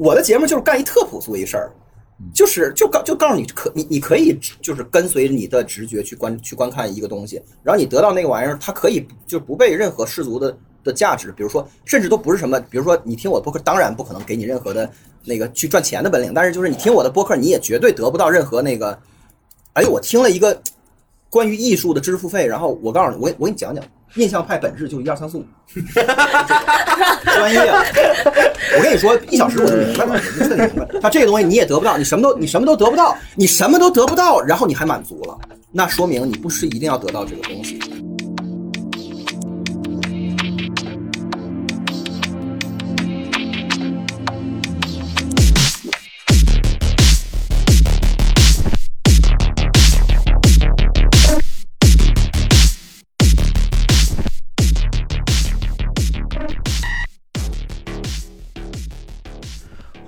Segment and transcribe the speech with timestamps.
[0.00, 1.70] 我的节目就是干一特朴素一事儿，
[2.32, 14.90] 就是就告就告诉你可你你可以就是跟随你的直觉去观去观看一个东西，然后你得到那个玩意儿，它可以就不被任何世俗的的价值，比如说甚至都不是什么，比如说你听我的播客，当然不可能给你任何的
[15.26, 18.98] 那个去赚钱的本领，但是就是你听我的播客，你也绝对得不到任何那个，
[19.74, 20.58] 哎，我听了一个
[21.28, 23.84] 关于艺术的知识付费，然后我告诉你，我我给你讲讲。
[24.14, 25.44] 印象派本质就一二三四五，
[27.24, 27.60] 专业。
[28.76, 31.00] 我跟你说，一小时我就明白了，我就彻底明白。
[31.00, 35.38] 他这个东西你也得不到，你什么都你什么都得不到，你什么都得不到，然后你还满足了，
[35.72, 37.78] 那说明你不是一定要得到这个东西。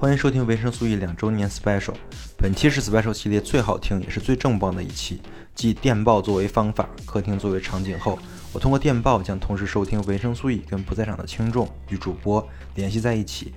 [0.03, 1.95] 欢迎收听维生素 E 两周年 special，
[2.37, 5.23] 本期是 special 系列最好听也是最正棒的一期，
[5.55, 8.19] 继电报作为方法，客厅作为场景后，
[8.53, 13.55] 我通过电报将同时收听维生素 E 跟不在场的听众与主播联系在一起，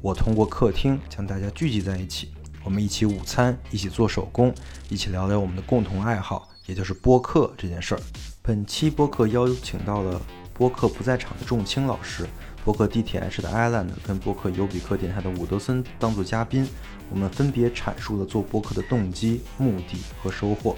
[0.00, 2.30] 我通过客厅将大家聚集在一起，
[2.62, 4.54] 我们一起午餐，一起做手工，
[4.90, 8.00] 一起聊聊我们的共同爱好，也就是播客这件事儿。
[8.42, 10.22] 本期播客邀请到了
[10.54, 12.24] 播客不在场的仲青老师。
[12.64, 16.68] 博客 DTH 的 Island 跟博客尤比克电台的伍德森当做嘉宾，
[17.10, 20.76] 我们分别阐述了做播客的动机、目的和收获。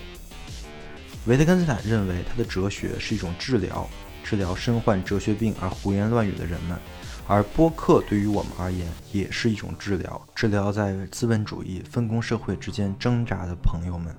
[1.27, 3.89] 维特根斯坦认为他的哲学是一种治疗，
[4.25, 6.79] 治疗身患哲学病而胡言乱语的人们，
[7.27, 14.15] 而播客对于我们而言也是一种治疗，治疗在资本主义分工社会之间挣扎的朋友们。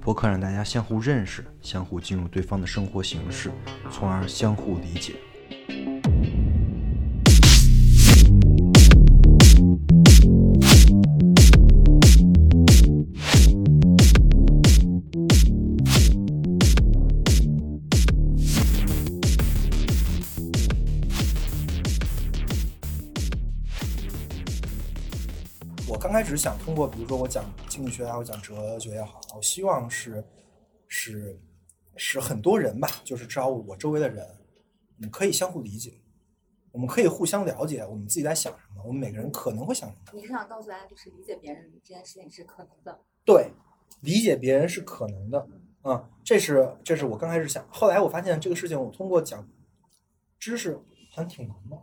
[0.00, 3.50] 播客让大家相互认识，相互进入对方的生活形式，
[3.92, 5.16] 从而相互理解。
[26.10, 30.24] 刚开始想通过，比如说我讲经济学也好，讲哲学也好，我希望是
[30.88, 31.40] 是
[31.94, 34.26] 是很多人吧，就是至少我周围的人，
[34.96, 36.00] 我们可以相互理解，
[36.72, 40.02] 我们可以互相了解，我们自己在想什么，我们每个人可能会想什么。
[40.12, 43.00] 你是想告诉大家，就是理解别人这件事情是可能的？
[43.24, 43.52] 对，
[44.00, 45.46] 理解别人是可能的。
[45.84, 49.48] 嗯，这是这是我刚开始想，后来我发现这个事情，我通过讲
[50.40, 50.76] 知识
[51.12, 51.80] 还挺难的。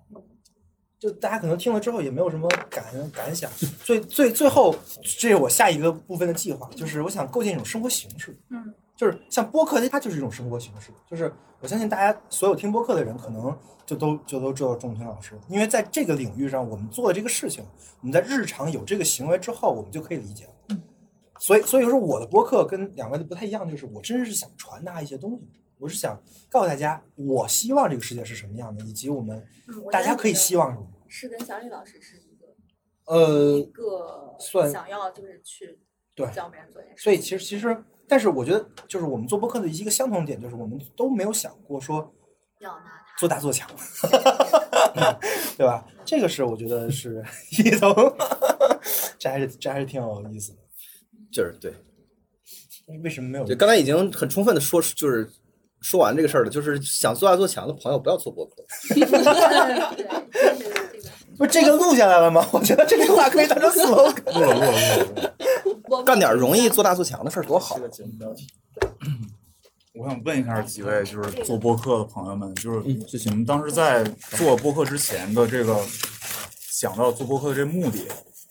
[1.00, 3.52] 就大家可能听了之后也没有什么感感想，
[3.84, 4.76] 最最最后，
[5.20, 17.64] 这是我下一个部分的计划，就是我想构建一种生活形式，嗯，就是像播客，它就是一种生活形式，就是我相信大家所有听播客的人，可能就都就都知道钟平老师，因为在这个领域上，我们做的这个事情，
[18.02, 20.82] 我们在日常有这个行为之后，我们就可以理解了，嗯，
[21.40, 25.48] 所以所以说我的播客跟两位的不太一样，就是我真是想传达一些东西。
[25.80, 29.46] 我是想告诉大家，我希望这个世界是什么样的，以及我们
[29.92, 30.88] 大家可以希望什么。
[31.08, 32.48] 是跟小李老师是一个，
[33.06, 35.80] 呃，一个算想要就是去
[36.16, 37.04] 对教别人做件事。
[37.04, 42.14] 所以其实其实，但是我觉得，就是我们做播客的一个相同点，就是我们都没有想过说
[42.60, 43.70] 要拿它做大做强，
[45.56, 45.88] 对吧？
[46.04, 47.94] 这个是我觉得是一头，
[49.20, 50.60] 这还是这还是挺有意思的。
[51.32, 51.72] 就是对，
[53.04, 53.46] 为什么没有？
[53.46, 55.30] 对，刚才已经很充分的说，就是。
[55.82, 58.56] 说完这个事儿了，就是想做大做强的朋友不要做博客。
[61.38, 62.48] 不，这个录下来了吗？
[62.52, 64.34] 我觉得这句话可以当成 slogan。
[64.34, 65.36] 录了，录了，
[65.88, 66.04] 录了。
[66.04, 67.78] 干点容易做大做强的事儿多好。
[69.94, 75.80] 我想问一下几位，就是做播客的朋友们，就是你们当时在做播客之前的这个
[76.72, 78.00] 想到做播客的这目的，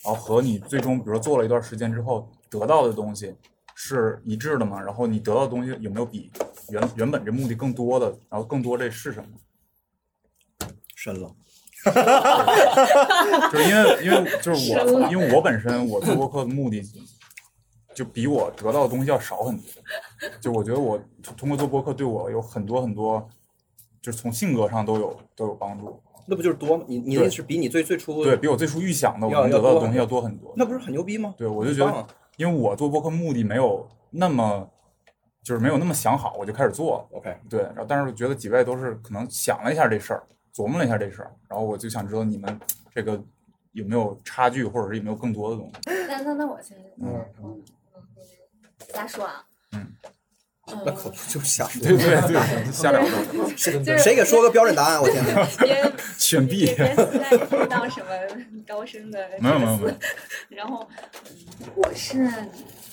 [0.05, 3.35] 然后和你最终比如说做了一段时间之后得到的东西
[3.75, 4.81] 是一致的吗？
[4.81, 6.31] 然后你得到的东西有没有比？
[6.71, 9.29] 原原本这目的更多的，然后更多这是什么？
[10.97, 11.31] 深了，
[13.53, 16.83] 就是因为因为就是我因为我本身我做播客的目的，
[17.95, 19.65] 就比我得到的东西要少很多。
[20.41, 20.99] 就我觉得我
[21.37, 23.29] 通过做播客对我有很多很多，
[24.03, 26.03] 就是从性格上都有都有帮助。
[26.27, 26.85] 那不就是多吗？
[26.89, 30.53] 你你那是比你最最初对比我最初预想的我能得到的东西要多很多。
[30.57, 31.35] 那不是很牛逼吗？
[31.39, 34.69] 对，我就觉得，因为我做播客目的没有那么。
[35.47, 37.09] 就是没有那么想好，我就开始做。
[37.13, 40.21] OK，对，然后但是觉得几位都是可能想了一下这事儿，
[40.53, 42.61] 琢磨了一下这事儿，然后我就想知道你们
[42.93, 43.23] 这个
[43.71, 45.81] 有没有差距，或者是有没有更多的东西。
[46.09, 47.63] 那那那我先嗯嗯
[48.93, 49.47] 瞎说啊。
[49.71, 49.87] 嗯。
[50.85, 51.81] 那可不就瞎说？
[51.83, 53.11] 对对对，瞎聊的，
[53.55, 55.01] 就是谁给说个标准答案？
[55.01, 55.47] 我天哪！
[55.61, 58.09] 别选 B 别别期待听到什么
[58.67, 59.95] 高深的 没有没有没有。
[60.49, 60.87] 然后，
[61.61, 62.29] 嗯我是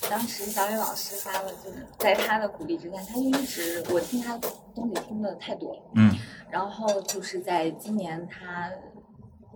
[0.08, 4.38] 当时小雨老师发了，就是在他的鼓励之下，他就一直我听他
[4.74, 5.82] 东西听的太多了。
[5.96, 6.16] 嗯
[6.50, 8.70] 然后就是在今年他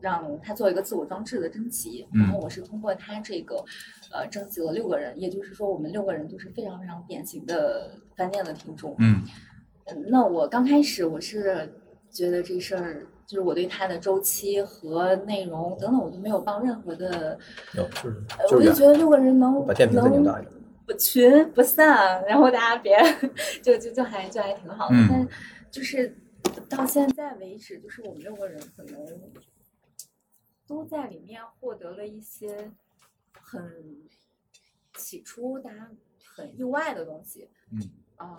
[0.00, 2.22] 让他做一个自我装置的征集，嗯。
[2.22, 3.64] 然后我是通过他这个
[4.12, 8.94] 呃征集了六个人，也就是说我们六个人都是非常非常典型的饭店的听众。
[8.98, 9.22] 嗯。
[9.86, 11.72] 嗯，那我刚开始我是
[12.10, 17.38] 觉得这事儿，就是我对他的周期和内容等等，我都没有抱任何的，
[17.74, 20.52] 有就是我就觉得六个人能把电瓶再拧能大一点。
[20.86, 22.96] 不群不散，然后大家别
[23.62, 25.08] 就就就还就还挺好的，嗯。
[25.10, 25.28] 但
[25.70, 26.16] 就是
[26.68, 28.94] 到现在为止，就是我们六个人可能
[30.68, 32.70] 都在里面获得了一些
[33.32, 33.96] 很
[34.94, 35.90] 起初大家
[36.24, 37.80] 很意外的东西，嗯。
[38.16, 38.36] 啊、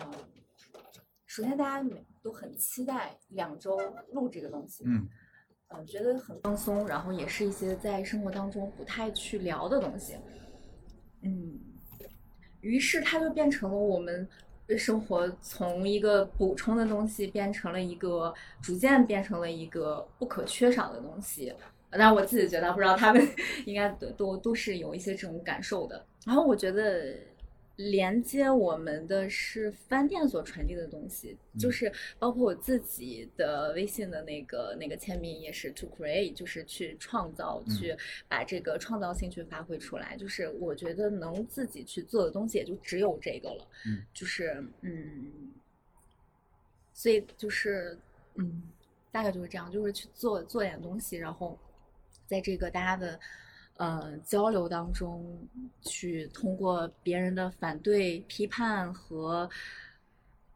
[1.26, 3.78] 首先大家每都很期待两周
[4.12, 5.08] 录这个东西，嗯。
[5.68, 10.16] 呃，觉得很放松，然后也是一些在生活当中不太去聊的东西，
[11.22, 11.60] 嗯，
[12.60, 14.28] 于是它就变成了我们
[14.76, 21.54] 生活从一个补充的东西变成了一个逐渐变成了一个不可缺少的东西。
[21.90, 23.26] 当然我自己觉得，不知道他们
[23.66, 26.04] 应该都都都是有一些这种感受的。
[26.24, 27.16] 然后我觉得
[27.76, 37.96] 连接我们的是饭店所传递的东西，就是包括我自己的微信的那个那个签名也是 to create，就是去创造，嗯去
[38.28, 40.14] 把这个创造性去发挥出来。
[40.18, 45.50] 就是我觉得能自己去做的东西也就只有这个了，嗯就是嗯，
[46.92, 47.98] 所以就是
[48.34, 48.62] 嗯，
[49.10, 51.58] 大概就是这样，就是去做做点东西，然后
[52.30, 53.18] 在这个大家的。
[53.76, 55.48] 呃，交流当中，
[55.80, 59.48] 去通过别人的反对、批判和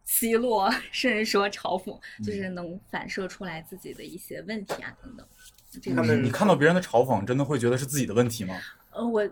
[0.05, 5.27] 奚落，甚至说嘲讽，就是能反射出来自己的一些问题啊等等。
[5.71, 8.61] 这个他们你看到别人的嘲讽，真的会觉得是自己的问题吗？
[8.91, 9.27] 呃，我，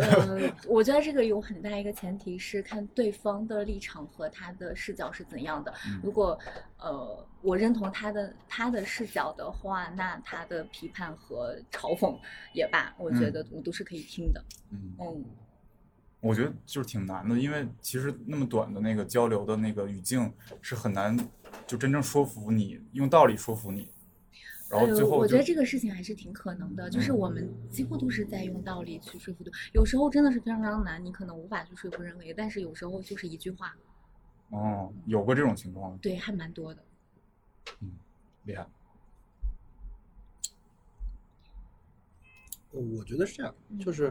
[0.00, 5.72] 呃，我觉得这个有很大一个前提是看对方的立场和他的视角是怎样的。
[5.86, 6.38] 嗯如果
[6.78, 12.16] 呃我认同他的他的视角的话，那他的批判和嘲讽
[12.54, 14.44] 也罢，我觉嗯得我都是可以听的。
[14.70, 15.24] 嗯，嗯，
[16.20, 21.16] 我觉得就是挺难的，因为其实那么短的那个交流的那个语境是很难
[21.66, 23.90] 就真正说服你，用道理说服你，
[24.72, 33.76] 然后呃最后就我觉得这个事情还是挺可能的，就是嗯我们几乎都是在用道理去说服对，有时候真的是非常非常难，你可能无法去说服任何人，但是有时候就是一句话，
[34.48, 36.82] 哦，有过这种情况，对，还蛮多的。
[37.80, 37.92] 嗯
[38.44, 38.66] 厉害。
[42.70, 44.10] 我觉得是这样，嗯就是，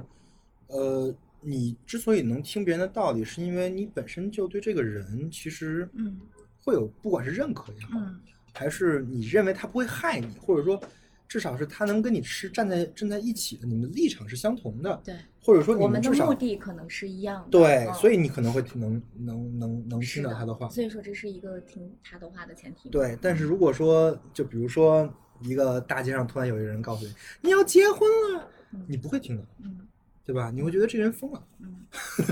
[0.68, 1.12] 呃，
[1.42, 6.22] 你之所以能听别人的道理，是因为你本身就对这个人其实嗯
[6.64, 8.22] 会有，不管是认可也好，嗯
[8.54, 10.82] 还是你认为他不会害你，或者说
[11.28, 17.50] 至少是他能跟你是站在站在一起的，你们的立场是相同的，对，或者说你我们的目的可能是一样的。
[17.50, 25.12] 对，嗯所以你可能会听能能能能听到他的话，所以说这是一个听他的话的前提。，对，但是如果说，就比如说
[25.42, 28.02] 一个大街上突然有一个人告诉你你要结婚
[28.36, 29.88] 了，嗯你不会听的，嗯
[30.26, 30.52] 对吧？
[30.52, 31.86] 你会觉得这人疯了，嗯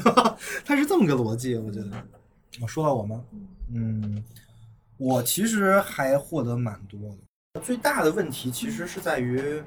[0.63, 1.91] 他是这么个逻辑，我觉得。
[2.61, 3.23] 我说到我吗？
[3.73, 4.23] 嗯，
[4.99, 6.99] 我其实还获得蛮多
[7.53, 7.61] 的。
[7.61, 9.63] 最大的问题其实是在于，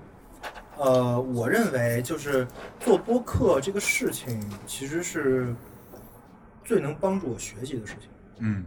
[0.76, 2.46] 呃，我认为就是
[2.78, 5.54] 做播客这个事情，其实是
[6.62, 8.10] 最能帮助我学习的事情。
[8.40, 8.64] 嗯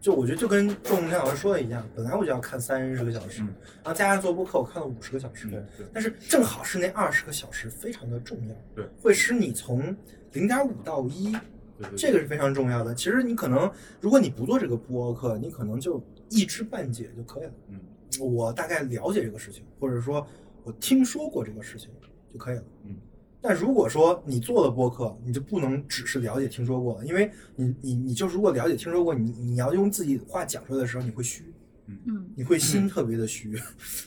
[0.00, 9.94] 就我觉得就跟仲天老师说的一样，本来我就要看三十个小时，嗯然后加上做播客，我看了五十个小时，但是正好是那二十个小时非常的重要，对，会使你从
[10.32, 11.36] 零点五到一，
[11.80, 12.94] 对对，这个是非常重要的。
[12.94, 13.70] 其实你可能，
[14.00, 17.52] 如果你不做这个播客，你可能就一知半解就可以了。
[17.70, 17.80] 嗯
[18.18, 20.26] 我大概了解这个事情，或者说
[20.64, 21.88] 我听说过这个事情
[22.32, 22.64] 就可以了。
[22.84, 22.96] 嗯。
[23.40, 31.54] 但如果说你做了播客，你就不能只是了解、听说过了，因为你你你就如果了解、听说过，你你要用自己话讲出来的时候，你会虚，
[31.86, 33.56] 嗯，你会心特别的虚，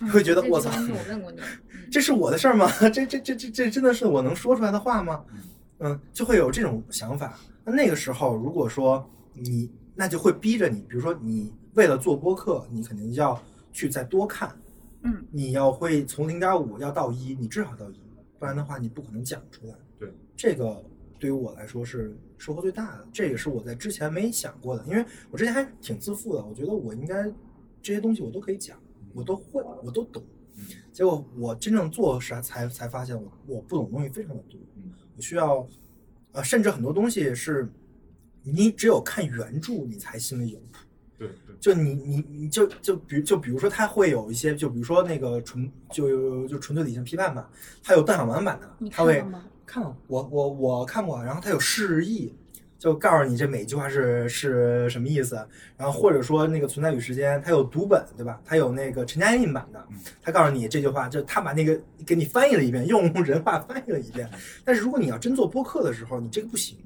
[0.02, 1.40] 嗯会觉得我操我问过你。
[1.40, 1.44] 嗯
[1.90, 2.70] 这是我的事儿吗？
[2.90, 5.24] 这这这这这真的是我能说出来的话吗？
[5.80, 7.40] 嗯，就会有这种想法。
[7.66, 13.42] 那那个时候，如果说你，那就会逼着你，比如说你为了做播客，你肯定要
[13.72, 14.56] 去再多看，
[15.04, 18.00] 嗯你要会从零点五要到一，你至少到一，
[18.38, 19.76] 不然的话你不可能讲出来。
[19.98, 20.84] 对，这个
[21.20, 27.32] 对于我来说是收获最大的，这也是我在之前没想过的，因为我之前还挺自负的，我觉得我应该
[27.82, 28.78] 这些东西我都可以讲，
[29.14, 30.22] 我都会，我都懂。
[30.56, 35.68] 嗯结果我真正做啥才才发现我我不懂的东西非常的多嗯，我需要，
[36.34, 37.68] 呃，甚至很多东西是
[38.44, 40.80] 你只有看原著，你才心里有谱。
[41.18, 47.50] 对对，就你你你就就比就比如说，他会有一些，就比如说那个纯就就纯粹理性批判吧，
[47.82, 49.46] 他有邓小文版的你，它会看了吗？
[49.66, 52.34] 看，我我我看过，然后他有释义，
[52.84, 55.36] 就告诉你这每一句话是是什么意思，
[55.78, 58.42] 然后或者说那个存在与时间，它有读本，对吧？
[58.44, 59.88] 它有那个陈嘉映版的
[60.22, 64.30] 他，告诉你这句话，就他把那个给你翻译了一遍，用人话翻译了一遍。
[64.66, 66.78] 但是如果你要真做播客的时候，你这个不行，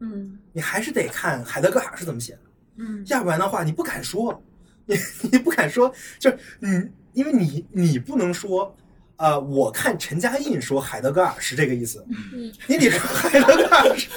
[0.00, 2.40] 嗯你还是得看海德格尔是怎么写的。
[2.78, 4.42] 嗯要不然的话，你不敢说，
[4.86, 4.96] 你
[5.30, 6.68] 你不敢说，就是你，
[7.12, 8.76] 因为你你不能说，
[9.16, 14.08] 啊，我看陈嘉映说海德格尔是这个意思，嗯，你得说海德格尔是，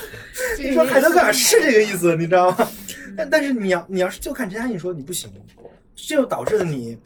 [0.63, 2.67] 你说海德格尔是这个意思，你知道吗？
[3.15, 5.31] 但但是你要你要是就看陈嘉映说，你不行，
[5.95, 6.97] 这就导致了你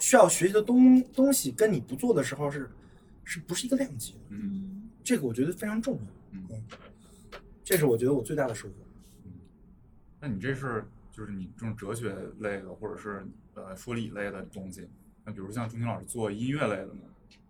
[0.00, 2.70] 需要学习的东东西跟你不做的时候是
[3.24, 4.18] 是不是一个量级的？
[4.30, 6.62] 嗯，这个我觉得非常重要，嗯
[7.64, 8.74] 这是我觉得我最大的收获。
[9.24, 9.32] 嗯
[10.20, 14.88] 那你这是就是你这种哲学类的，或者是呃说理类的东西。
[15.24, 17.02] 那比如像钟情老师做音乐类的呢，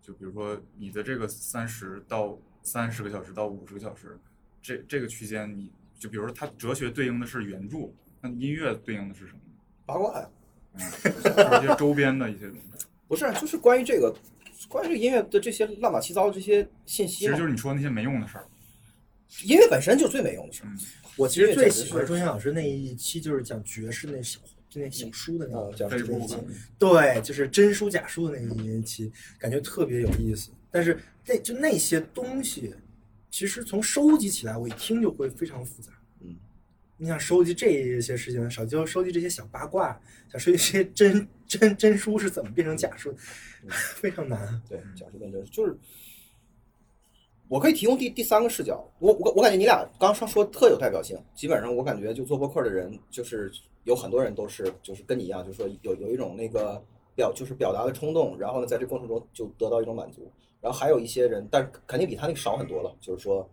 [0.02, 4.18] 就比如说你的这个三十到三十个小时到五十个小时，
[4.60, 9.40] 这这个区间你，就比如说它哲学对应的是原著，那音乐对应的是什么？
[9.84, 10.28] 八卦呀，
[10.74, 14.14] 嗯，就是一些周边的一些东西， 不是，就是关于这个，
[14.68, 17.44] 关于这个音乐的这些乱七八糟的这些信息其实就。
[17.44, 18.46] 是你说的那些没用的事儿。
[19.44, 20.68] 音乐本身就最没用的事儿。
[20.68, 20.78] 嗯
[21.16, 24.40] 我其实最喜欢周星老师那一期，就是讲爵士那小
[24.72, 26.36] 就那小书的那啊个，那一期，
[26.78, 30.50] 对，就是真书假书的那一期，感觉特别有意思。
[30.70, 32.74] 但是那就那些东西，
[33.30, 35.92] 其实从收集起来，我一听就会非常复杂。
[36.20, 36.34] 嗯，
[36.96, 40.00] 你想收集这些事情，少就收集这些小八卦，
[40.30, 43.14] 想收集这些真真真书是怎么变成假书，
[43.68, 44.62] 非常难。
[44.66, 45.76] 对，假书变真就是，
[47.52, 48.82] 我可以提供第第三个视角。
[48.98, 53.52] 我我我感觉你俩刚上说特有代表性，基本上我感觉就做播客的人，就是
[53.84, 56.82] 有很多人都是就是跟你一样，就是说有有一种那个
[57.14, 60.22] 表就是表达的冲动，然后呢在这过程中就得到一种满足。
[60.62, 63.46] 然后还有一些人，但是肯定比他那个少很多了，就是说，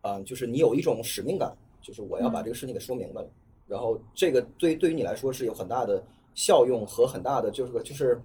[0.00, 3.30] 啊、就是你有一种使命感，就是我要把这个事情给说明白了。
[3.68, 6.02] 然后这个对对于你来说是有很大的
[6.34, 8.20] 效用和很大的就是个就是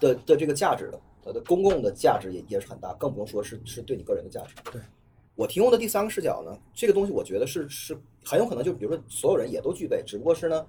[0.00, 4.54] 的的这个价值的，它的公共的价值也也是很大，更不用说是是对你个人的价值。
[4.72, 4.80] 对
[5.34, 10.66] 我提供的第三个视角呢，这个东西我觉得是是很有可能就比如说所有人也都具备，只不过是呢，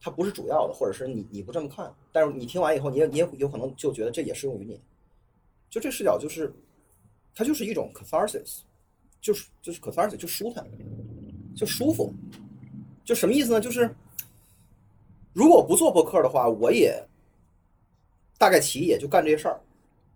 [0.00, 4.80] 它不是主要的，或者是你你不这么看，但是你听完以后，你也你也有可能就觉得这也适用于你。
[5.68, 6.52] 就这视角就是，
[7.34, 8.60] 它就是一种 catharsis，
[9.20, 10.66] 就是就是 catharsis 就舒坦，
[11.54, 12.12] 就舒服，
[13.04, 13.60] 就什么意思呢？
[13.60, 13.94] 就是
[15.32, 17.00] 如果不做播客的话，我也
[18.36, 19.60] 大概其也就干这些事儿，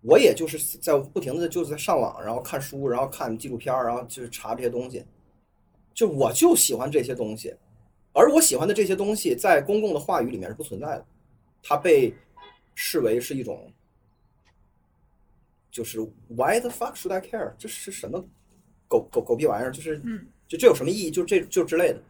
[0.07, 5.05] 我也就是在不停的就是在上网，然后看书，然后看纪录片儿，然后就是查这些东西，
[5.93, 7.55] 就我就喜欢这些东西，
[8.13, 11.07] 而我喜欢的这些东西在公共的话语里面是不存在的，
[11.63, 12.15] 它被
[12.75, 13.71] 视为是一种。
[15.69, 17.53] 就是 Why the fuck should I care？
[17.59, 18.25] 这是什么
[18.89, 19.71] 狗狗狗屁玩意儿？
[19.71, 21.11] 就是嗯，就这有什么意义？
[21.11, 22.01] 就这就之类的，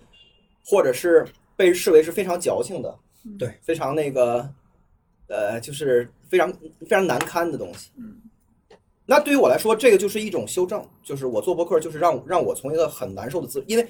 [0.65, 1.27] 或者是
[1.57, 2.97] 被视为是非常矫情的，
[3.37, 4.49] 对，非常那个，
[5.29, 7.91] 呃，就是非常非常难堪的东西。
[7.97, 8.21] 嗯，
[9.05, 13.87] 那对于我来说，这个就是一种修正，就是我做博客，就是让让我从一个很难受的自，因为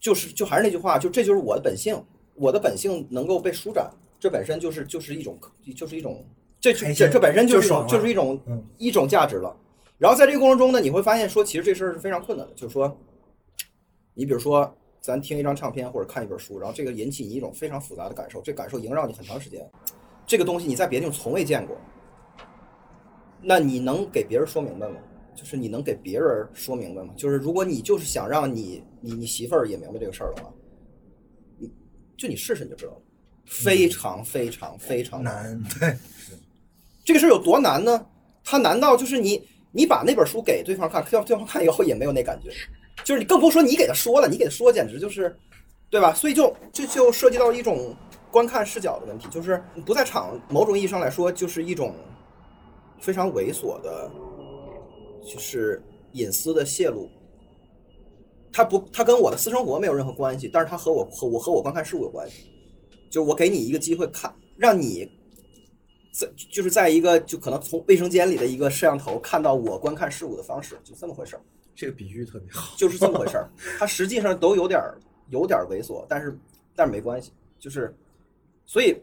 [0.00, 2.02] 就是就还是那句话，就这就是我的本性，
[2.34, 5.38] 我的本性能够被舒展，这本身就是就是一种
[5.74, 6.24] 就是一种
[6.60, 9.56] 这这这本身就是一种就是一种嗯一种价值了。
[9.98, 12.94] 然后在这个过程中呢，你会发现说，其实这事儿是非常困难的，就是说，
[14.12, 19.66] 你比如说，咱听一张唱片或者看一本书，然后这个引起你一种非常复杂的感受，这感受萦绕你很长时间，
[20.26, 21.76] 这个东西你在别的地方从未见过，
[23.40, 24.96] 那你能给别人说明白吗？
[25.34, 27.12] 就是你能给别人说明白吗？
[27.16, 30.50] 就是如果你就是想让你你你媳妇儿也明白这个事儿的话，
[31.58, 31.70] 你
[32.16, 32.98] 就你试试你就知道了，
[33.44, 35.96] 非常非常非常难，对，
[37.04, 38.06] 这个事儿有多难呢？
[38.42, 42.50] 它难道就是你你把那本书给对方看，对方对方看以后也没有那感觉，
[43.04, 45.36] 就是你更不说你给他说了，你给他说简直就是，
[45.90, 46.14] 对吧？
[46.14, 47.94] 所以就这就涉及到一种
[48.36, 51.94] 观看视角的问题，就是不在场，某种意义上来说，就是一种
[53.00, 54.10] 非常猥琐的，
[55.26, 57.08] 就是隐私的泄露。
[58.52, 62.52] 它不，它跟我的私生活没有任何关系，但是它和我和我和我观看事物有关系。
[63.10, 65.10] 就是我给你一个机会看，让你
[66.12, 71.42] 在就是在一个就可能从卫生间里的一个摄像头看到我观看事物的方式，就这么回事儿，
[71.74, 72.76] 这个比喻特别好。
[72.76, 73.48] 就是这么回事儿。
[73.80, 74.98] 它实际上都有点儿
[75.30, 76.38] 有点儿猥琐，但是
[76.74, 77.96] 但是没关系，就是
[78.66, 79.00] 所以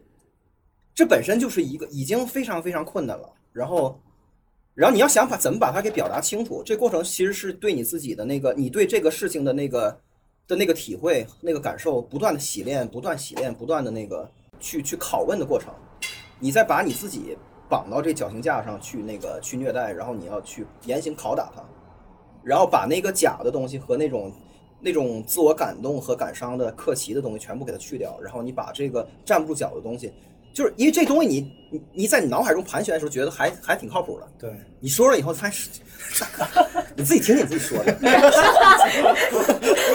[0.94, 3.28] 这本身就是一个已经非常非常困难了。
[3.52, 4.00] 然后
[4.76, 10.00] 然后你要想把怎么把它给表达清楚，这过程其实是对你自己的那个你对这个事情的那个
[10.48, 14.30] 的那个体会、那个感受，不断的洗练、不断洗练、不断的那个
[14.60, 15.74] 去去拷问的过程，
[16.40, 17.38] 你再把你自己
[17.70, 21.64] 绑到这绞刑架上去那个去虐待，然后你要去严刑拷打他，
[22.44, 24.34] 然后把那个假的东西和那种
[24.84, 30.12] 那种自我感动和感伤的客气的东西全部给它去掉，然后你把这个站不住脚的东西，
[30.54, 36.26] 就是因为这东西你你你在你脑海中盘旋的时候觉得还还挺靠谱的，对，你说了以后发现是，
[36.96, 37.94] 你自己听听你自己说的，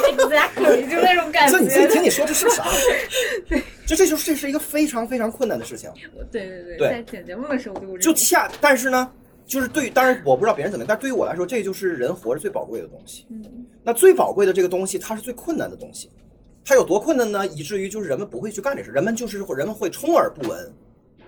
[0.09, 2.03] exactly 就那种感觉，就你自己听觉。
[2.03, 2.65] 你说这是啥？
[3.87, 5.91] 就这就是这是一个非常非常困难的事情。
[6.31, 9.11] 对对对，对在剪节目的时候就就恰，但是呢，
[9.49, 13.27] 就是对于，当然我不知道别人怎么样，但对于我来说，这就是人活着最宝贵的东西。
[13.31, 16.11] 嗯那最宝贵的这个东西，它是最困难的东西。
[16.63, 17.47] 它有多困难呢？
[17.47, 20.71] 以至于就是人们不会去干这事，人们就是人们会充耳不闻，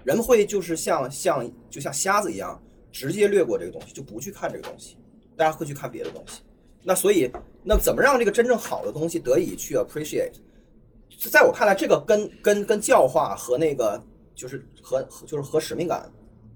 [0.04, 2.60] 人们会就是像像就像瞎子一样，
[2.92, 4.98] 直接略过这个东西，就不去看这个东西，
[5.34, 6.42] 大家会去看别的东西。
[6.82, 7.30] 那所以，
[7.64, 10.34] 那怎么让这个真正好的东西得以去 appreciate？
[11.30, 13.98] 在我看来，这个跟跟跟教化和那个
[14.34, 16.10] 就是和和就是和使命感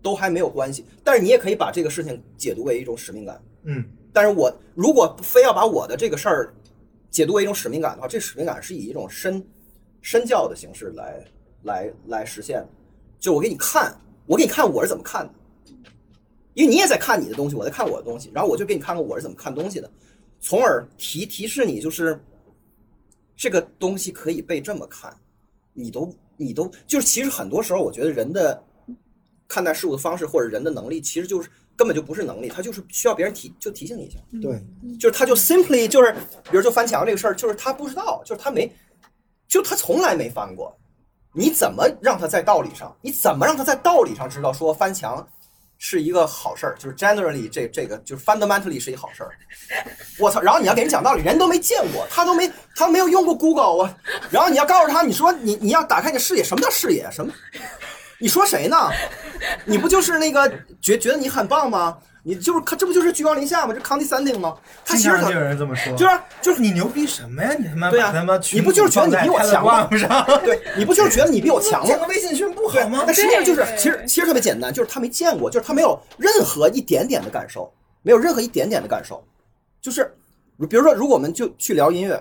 [0.05, 0.85] 都还没有关系。
[1.03, 3.43] 但是你也可以把这个事情解读为一种使命感。
[3.63, 3.83] 嗯，
[4.13, 6.55] 但是我如果非要把我的这个事儿
[7.11, 9.43] 解读为一种使命感的话，这使命感是以一种身
[10.03, 11.25] 身教的形式来
[11.63, 12.69] 来来实现的。
[13.19, 15.33] 就我给你看，我给你看我是怎么看的，
[16.53, 19.91] 因为你也在看你的东西，我在看我的东西，然后我就给你看看我是怎么看东西的，
[20.41, 22.21] 从而提提示你，就是
[23.35, 25.17] 这个东西可以被这么看，
[25.73, 28.63] 你都你都就是其实很多时候，我觉得人的
[29.55, 34.19] 看待事物的方式或者人的能力，其实就是根本就不是能力，他就是需要别人提就提醒你一下。
[34.43, 34.61] 对，
[34.99, 36.13] 就是他就 simply 就是，
[36.51, 38.69] 比如就翻墙这个事儿，就是他不知道，就是他没，
[39.47, 40.77] 就他从来没翻过。
[41.33, 42.93] 你怎么让他在道理上？
[43.01, 45.25] 你怎么让他在道理上知道说翻墙
[45.79, 46.77] 是一个好事儿？
[46.79, 49.31] 就是 generally 这这个就是 fundamentally 是一好事儿。
[50.19, 50.41] 我操！
[50.41, 53.97] 然后你要给人讲道理，人都没见过，他都没他没有用过 Google 啊，
[54.31, 57.09] 然后你要告诉他，你说你你要打开你的视野，什么叫视野？
[57.11, 57.33] 什么？
[58.25, 58.91] 你说谁呢？
[59.67, 60.51] 你不就是那个
[60.81, 61.99] 觉觉得你很棒吗？
[62.23, 63.75] 你就是这不就是居高临下吗？
[63.75, 64.57] 这 condescending 吗？
[64.83, 67.53] 他其实他就有人这么说，就是就是你牛逼什么呀？
[67.59, 69.87] 你他妈对呀把他妈你不就是觉得你比我强吗？
[70.43, 71.87] 对你不就是觉得你比我强吗？
[71.87, 73.13] 建个微信群不好吗那？
[73.13, 77.71] 实际上就是其实其实特别简单，就是他没见过，就是他没有任何一点点的感受，
[78.01, 79.23] 没有任何一点点的感受，
[79.83, 80.11] 就是
[80.71, 82.19] 比如说，如果我们就去聊音乐，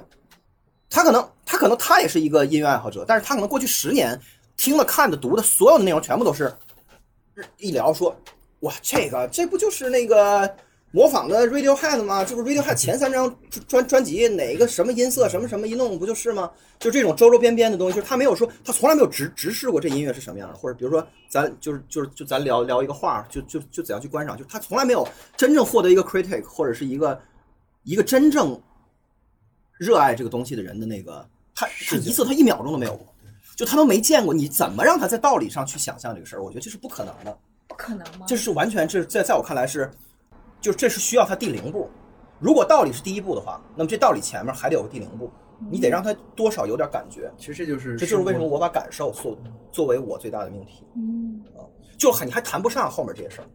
[0.89, 4.19] 他可能他可能他也是一个音乐爱好者，但是他可能过去十年
[4.57, 6.53] 听的、看的、读的所有的内容全部都是
[7.57, 8.15] 一聊说，
[8.61, 10.55] 哇，这个这不就是那个
[10.91, 12.23] 模仿的 Radiohead 吗？
[12.23, 13.35] 这不 Radiohead 前三张
[13.67, 16.51] 专专辑哪个什么音色什么什么一弄不就是吗？
[16.79, 27.19] 就这种周周边边的东西，就是他没有说，他从来没有直直视过这音乐是什么样的，或者比如说咱就是就是就咱聊聊一个画，就就就怎样去观赏，就是他从来没有真正获得一个 critic 或者是一个
[27.83, 28.61] 一个真正
[29.77, 33.12] 热爱这个东西的人的那个，他他一次他一秒钟都没有过，
[33.55, 36.43] 就他都没见过，你怎么让他在道理上去想象这个事儿？
[36.43, 37.37] 我觉得这是不可能的。
[37.67, 38.25] 不可能吗？
[38.27, 39.89] 这是完全这在在我看来是，
[40.61, 41.89] 就这是需要他第零步。
[42.39, 45.31] 如果道理是第一步的话，那么这道理前面还得有个第零步，
[45.71, 47.31] 你得让他多少有点感觉。
[47.37, 49.37] 其实这就是这就是为什么我把感受作
[49.71, 51.41] 作为我最大的命题，嗯
[51.97, 53.47] 就很你还谈不上后面这些事儿。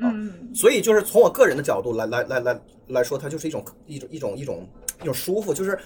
[0.00, 4.68] 嗯所以就是从我个人的角度来来来来来说，它就是一种一种一种一种
[5.00, 5.78] 一种舒服，就是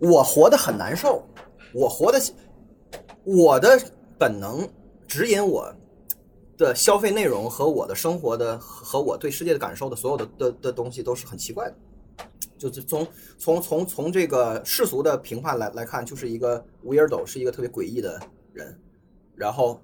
[0.00, 1.22] 我活得很难受，
[1.72, 2.18] 我活的
[3.24, 3.80] 我的
[4.18, 4.68] 本能
[5.06, 5.72] 指引我
[6.56, 11.74] 的消费内容和我的生活的和我对世界的感受的所有的的的东西都是很奇怪的，
[12.58, 13.06] 就是从
[13.38, 18.20] 从从从这个世俗的评判来来看，就是一个 weirdo，是一个特别诡异的
[18.52, 18.78] 人，
[19.34, 19.80] 然后。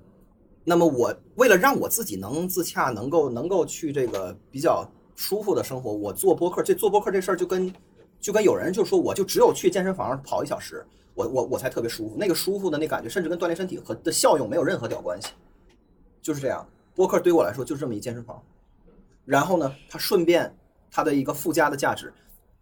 [0.68, 7.72] 那么我为了让我自己能自洽，能够能够去这个比较舒服的生活，我做播客，这做播客这事儿就跟
[8.18, 10.84] 就跟有人就说，我就只有去健身房跑一小时，
[11.16, 15.32] 我我我才特别舒服，那个舒服的那感觉，甚至跟锻炼身体和的效用没有任何屌关系，
[16.22, 16.64] 就是这样。
[16.94, 18.40] 播客对于我来说就是这么一健身房，
[19.24, 20.56] 然后呢，它顺便
[20.90, 22.12] 它的一个附加的价值，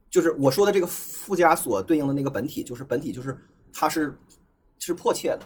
[0.09, 3.37] 就是我说的这个附加所对应的那个本体，就是本体就是
[3.73, 4.17] 它是
[4.79, 5.41] 是迫切的。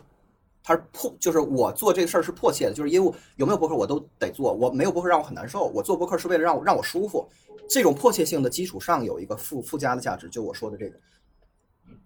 [0.61, 7.27] 它是迫，就是我做这个事儿是迫切的，就是因为有没有博客我都得做，我没有博客让我很难受，我做博客是为了让我让我舒服，
[7.71, 10.97] 这种迫切性的基础上有一个附附加的价值，就我说的这个，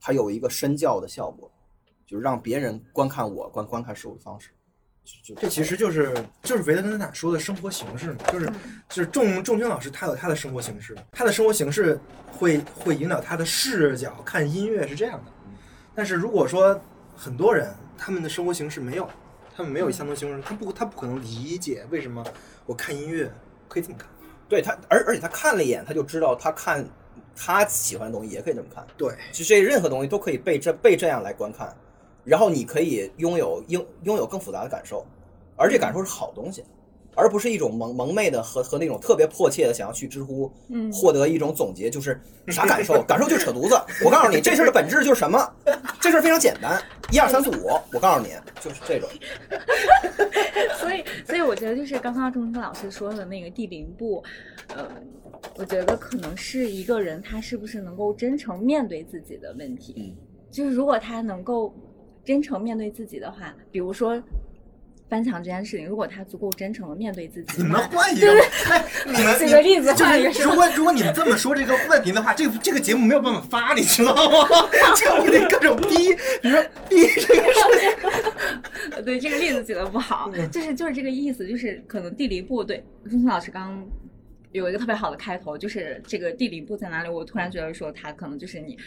[0.01, 1.51] 它有一个身教的效果，
[2.07, 4.51] 就是让别人观看我观观看事物的方式，
[5.37, 8.47] 这其实就是就是维特根斯坦说的生活形式嘛，就是
[8.89, 11.99] 就是仲仲军老师他有他的生活形式，他的生活形式
[12.31, 15.33] 会会引导他的视角看音乐是这样的，
[15.95, 16.81] 但是如果说
[17.17, 19.09] 很多人他们的生活形式没有，
[19.55, 22.25] 他们没有相同形式，他不他不可能理解为什么
[22.67, 23.33] 我看音乐
[23.69, 24.09] 可以这么看，
[24.49, 26.89] 对他，而而且他看了一眼，他就知道他看
[27.35, 28.87] 他喜欢的东西也可以这么看。
[28.97, 31.75] 对，就这任何东西都可以被这被这样来观看，
[32.25, 35.05] 然后你可以拥有拥拥有更复杂的感受，
[35.57, 36.65] 而这感受是好东西，
[37.15, 43.03] 而不是一种蒙蒙昧的和和那种特别迫切的想要去知乎嗯获得一种总结，就是啥感受？
[43.07, 43.81] 感受就是扯犊子。
[44.05, 45.39] 我告诉你，这事儿的本质就是什么？
[46.01, 49.09] 这事儿非常简单，一二三四五，我告诉你，就是这种。
[50.79, 54.23] 所以，所以我觉得就是刚刚钟声老师说的那个第零步，
[54.75, 54.89] 呃，
[55.57, 59.95] 我觉得可能是一个人他是不是能够真诚面对自己的问题。
[59.99, 60.17] 嗯，
[60.51, 61.73] 就是如果他能够
[62.25, 64.21] 真诚面对自己的话，比如说
[65.13, 68.33] 翻墙这件事情，如果他足够真诚的面对自己你们换一个，
[68.71, 74.49] 哎，你们 举个例子就换一个是如果如果你们这么说这个问题的话，这个这个节目没有办法发，你知道吗？
[74.97, 77.91] 就我得各种逼，比如说逼这个事情。
[78.97, 83.87] 呃对这个例子举的不好，嗯就是就是这个意思，就是可能地理部，对钟青老师刚刚
[84.53, 87.09] 有一个特别好的开头，就是这个地理部在哪里？
[87.11, 88.79] 我突然觉得说他可能就是你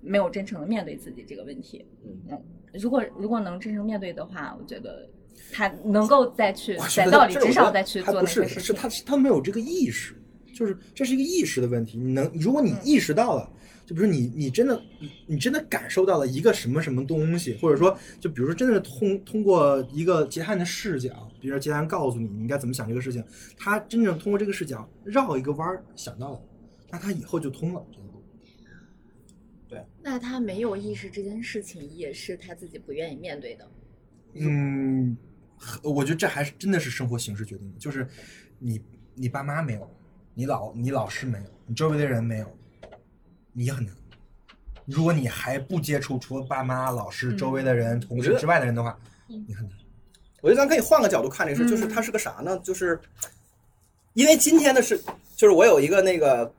[0.00, 1.84] 没有真诚的面对自己这个问题。
[2.30, 2.42] 嗯
[2.72, 5.08] 如果如果能真诚面对的话，我觉得
[5.52, 8.64] 他能够再去在道理这我觉得之上再去还不是做那个事情。
[8.64, 10.14] 是他他没有这个意识，
[10.54, 11.98] 就是这是一个意识的问题。
[11.98, 13.50] 你能，如果你意识到了，
[13.86, 23.22] 就比如你你真的你你真的感受到了一个什么什么东西，或者说就比如说真的是通通过一个其他人的视角，比如说其他人告诉你你应该怎么想这个事情，
[23.56, 26.40] 他真正通过这个视角绕一个弯儿想到了，
[26.90, 28.10] 那他以后就通了这个路。
[30.00, 33.68] 那他没有意识这件事情，也是他自己不愿意面对的。
[34.34, 35.16] 嗯，
[35.82, 38.06] 我觉得这还是真的是生活形式决定的，就是
[38.58, 38.80] 你
[39.14, 39.90] 你爸妈没有，
[40.34, 42.58] 你老你老师没有，你周围的人没有，
[43.52, 43.94] 你很难。
[44.86, 49.78] 如果你还不接触除了爸妈、老师、周围的人、同事之外的人的话，嗯你很难。
[50.42, 52.58] 我觉得咱可以换个角度看这个事，就是嗯它是个啥呢？
[52.58, 53.00] 就是
[54.12, 55.00] 因为今天的是，
[55.34, 56.52] 就是我有一个那个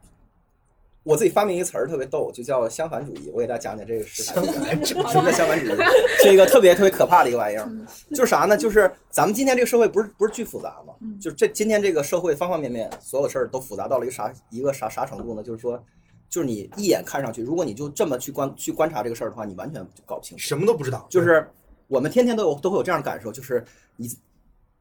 [1.05, 3.29] 我自己发明一个词儿特别逗，就叫相反主义。
[3.31, 4.33] 我给大家讲讲这个是啥。
[4.33, 5.77] 什么叫相反主义？
[6.17, 7.69] 是一个特别特别可怕的一个玩意儿。
[8.09, 8.57] 就是啥呢？
[8.57, 10.95] 就是咱们今天这个社会不是不是巨复杂吗？
[11.01, 15.43] 嗯就是这今天这个社会方方面面所有事儿都复杂到了一个啥一个啥啥程度呢？
[15.43, 15.81] 就是说，
[16.27, 20.43] 就是你一眼看上去，如果你就这么去观去观察这个事儿的话，你完全就搞不清楚。
[20.43, 21.47] 什么都不知道，就是
[21.87, 23.63] 我们天天都有都会有这样的感受，就是
[23.95, 24.09] 你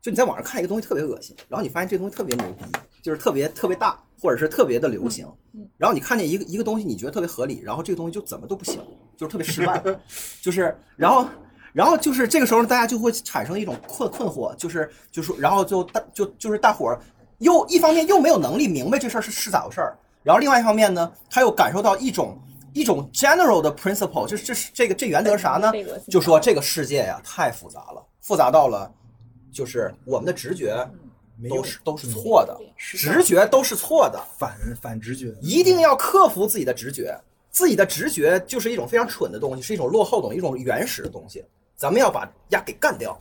[0.05, 2.64] 就你在网上看一个东西特别恶心，然后你发现这个东西特别牛逼，
[3.01, 8.79] 就是特别特别大，或者是特别的流行嗯，然后你看见一个一个东西，你觉得特别合理，然后这个东西就怎么都不行，
[9.17, 9.83] 就是特别失败，
[10.43, 11.27] 就是然后。
[11.73, 17.01] 然后就是这个时候，大家就会产生一种困困惑，就是就是说，然后就大就就是大伙儿
[17.38, 22.38] 又一方面又没有能力明白这事儿是是咋回事儿，然后另外一方面呢，他又感受到一种
[22.75, 25.73] 一种 general 的 principle，就是这是这个这原则是啥呢？
[26.09, 28.88] 就说这个世界呀太复杂了，复杂到了
[29.55, 30.87] 就是我们的直觉
[31.49, 37.17] 都是都是错的，直觉都是错的，反反直觉，一定要克服自己的直觉。
[37.51, 41.45] 自己的直觉就是一种非常蠢的东西，是一种落后的东西，一种原始的东西。
[41.77, 43.17] 咱们要把呀给干掉，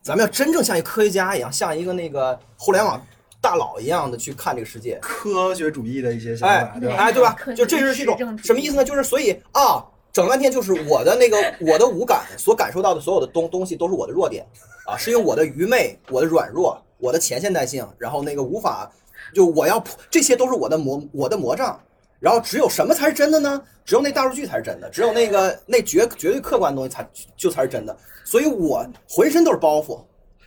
[0.00, 2.98] 咱们要真正像一个科学家一样，像一个那个互联网
[3.38, 4.98] 大佬一样的去看这个世界。
[5.02, 6.96] 科学主义的一些想哎法，对吧？
[6.96, 8.82] 哎，对吧就这是一种什么意思呢？
[8.82, 9.84] 就是所以啊，
[10.16, 14.46] 整半天就是我的那个我的五感所感受到的所有的东东西都是我的弱点
[14.86, 18.90] 啊，是因为我的愚昧、我的软弱、我的前现代性，然后那个无法，
[19.34, 21.78] 就我要破这些都是我的魔我的魔障。
[22.18, 23.62] 然后只有什么才是真的呢？
[23.84, 27.94] 只有那大数据才是真的，只有那个那绝绝对客观的东西才就才是真的。
[28.24, 30.00] 所以我浑身都是包袱，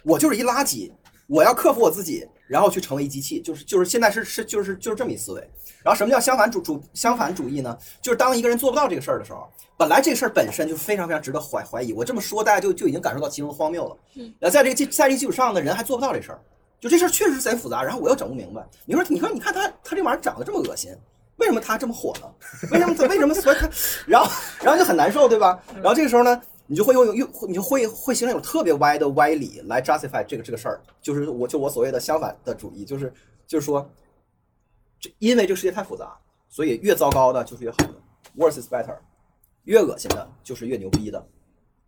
[0.03, 0.91] 我就是一垃圾，
[1.29, 5.49] 我要克服我自己，然后去成为一机器，就是就是现在是是就是就是这么一思维。
[5.83, 7.77] 然后什么叫相反主主相反主义呢？
[8.01, 11.93] 就是当一个人做不到这个事儿的时候，本来这个事儿本身就非常非常值得怀怀疑。
[11.93, 13.95] 我这么说，大家就就已经感受到其中的荒谬了。
[14.15, 16.39] 嗯，然后在这个基在这个基础上呢，人还做不到这事儿，
[16.81, 18.67] 就这事儿确实是贼复杂，然后我又整不明白。
[18.85, 20.91] 你说你说你看他他这玩意儿长得这么恶心，
[21.37, 22.27] 为什么他这么火呢？
[22.71, 23.69] 为什么他为什么所以他，
[24.05, 25.57] 然后然后就很难受，对吧？
[25.75, 33.11] 然后这个时候呢，你就会用用你就会会形成一种特别歪的歪理来 justify 这个这个事儿，就是我就我所谓的相反的主义，就是
[33.47, 33.89] 就是说，
[34.99, 36.15] 这因为这个世界太复杂，
[36.47, 37.95] 所以越糟糕的就是越好的
[38.37, 38.95] ，worse is better，
[39.63, 41.27] 越恶心的就是越牛逼的，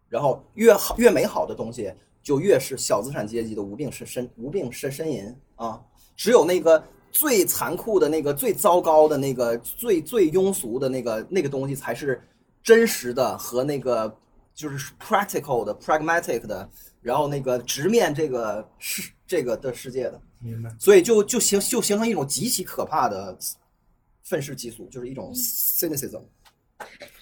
[0.09, 5.79] 然后越好越美好的东西就越是小资产阶级的无病呻呻无病呻呻吟啊，
[6.15, 6.83] 只有那个。
[7.13, 12.25] 最残酷的那个、最糟糕的那个、最最庸俗的那个那个东西，才是
[12.63, 14.17] 真实的和那个
[14.61, 16.69] 就是 practical 的、pragmatic 的，
[17.01, 20.69] 然后那个直面这个世这个的世界的，明白。
[20.79, 23.35] 所以就就形就形成一种极其可怕的
[24.23, 26.21] 愤世嫉俗，就是一种 cynicism，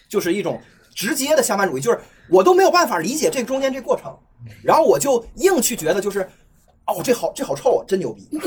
[0.10, 0.62] 就是一种
[0.94, 2.00] 直接的相反主义，就是
[2.30, 4.14] 我都没有办法理解这中间这过程，
[4.62, 6.30] 然后我就硬去觉得就是。
[6.90, 8.28] 哦，这好，这好臭啊，真牛逼！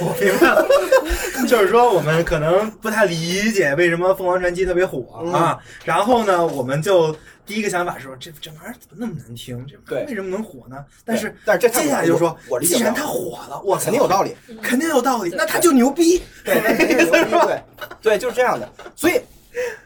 [0.00, 0.66] 我明白了，
[1.46, 7.14] 就是说我们可能不太理解为什么凤凰传奇特别火啊，然后呢，我们就
[7.46, 9.66] 第一个想法是说，这这玩意儿怎么那么难听？
[9.66, 10.84] 这对为什么能火呢？
[11.04, 14.36] 但是但是这接下来就说我，理解既然它火了，我肯定有道理。
[14.62, 16.22] 肯定有道理，那他就牛逼。
[16.44, 17.62] 对，对，
[18.02, 18.70] 对，就是这样的。
[18.94, 19.20] 所以，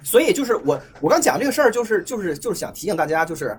[0.03, 3.59] 所以就是我我刚讲这个事儿，就是就是就是想提醒大家，就是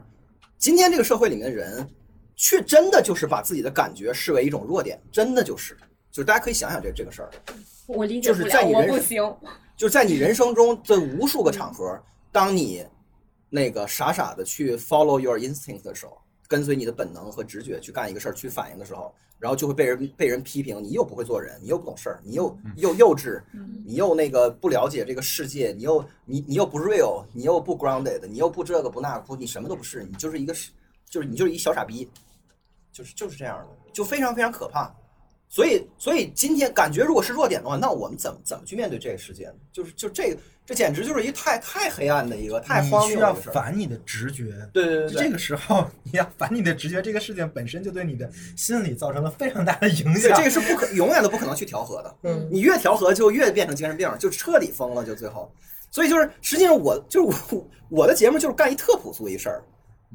[0.58, 1.88] 今天这个社会里面的人，
[2.36, 5.76] 却真的就是把自己的感觉视为一种弱点，真的就是，
[6.15, 7.30] 就是大家可以想想这这个事儿，
[7.88, 9.36] 我理解就是不了，我在你人生不行。
[9.75, 12.01] 就是在你人生中的无数个场合，
[12.32, 12.86] 当你
[13.49, 23.43] 那个傻傻的去 follow your instinct 的时候，跟随你的本能和直觉去干一个事儿去反应的时候，然后就会被人被人批评，你又不会做人，你又不懂事儿，你又又幼稚，
[23.86, 30.71] 你又那个不了解这个世界，你又你你又不 real，你又不 grounded，你又不这个不那个不，你什么都不是，你就是一个是
[31.10, 32.10] 就是你就是一小傻逼，
[32.93, 34.89] 就是就是这样的，就非常非常可怕。
[35.47, 39.53] 所以，所以今天感觉如果是弱点的话，那我们怎么怎么去面对这个世界呢？
[39.71, 43.34] 就是就这个，这简直就是一太太黑暗的一个太荒你需要。
[43.34, 44.45] 反你的直觉。
[44.73, 50.21] 对对对对，这个时候，你要反你的直觉，这个事情本身就对你的心理造成了非常大的影响。
[50.23, 52.15] 对这个是不可永远都不可能去调和的。
[52.23, 55.49] 嗯你越调和，就越变成精神病，就彻底疯了，就最后。
[55.89, 59.63] 所以就是，实际上我就是我我的节目就是干一特朴素一事儿，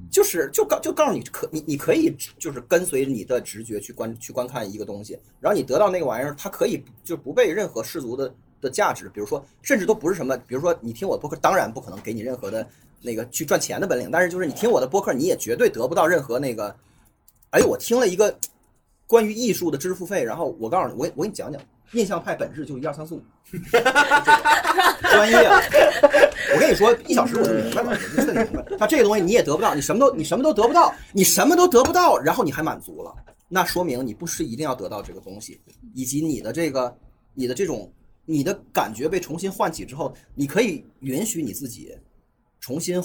[0.09, 12.67] 就是就告就告诉你可你你可以就是跟随你的直觉去观去观看一个东西，然后你得到那个玩意儿，它可以就不被任何世俗的的价值，比如说甚至都不是什么，比如说你听我播客，当然不可能给你任何的
[13.03, 16.75] 那个去赚钱的本领，但是就是你听我的播客，你也绝对得不到任何那个，
[17.51, 18.37] 哎，我听了一个
[19.07, 21.61] 关于艺术的知识付费，然后我告诉你，我我给你讲讲，
[21.93, 23.23] 印象派本质就一二三四五，
[25.03, 25.37] 专业。
[26.55, 28.77] 我跟你说，一小时我就明白了，我就彻底明白了。
[28.79, 33.15] 他这个东西你也得不到，你什么都你什么都得不到，你什么都得不到，然后你还满足了，
[33.49, 35.61] 那说明你不是一定要得到这个东西，
[35.95, 36.97] 以及你的这个
[37.35, 37.93] 你的这种
[38.25, 41.97] 你的感觉被重新唤起之后，你可以允许你自己
[42.61, 43.03] 重新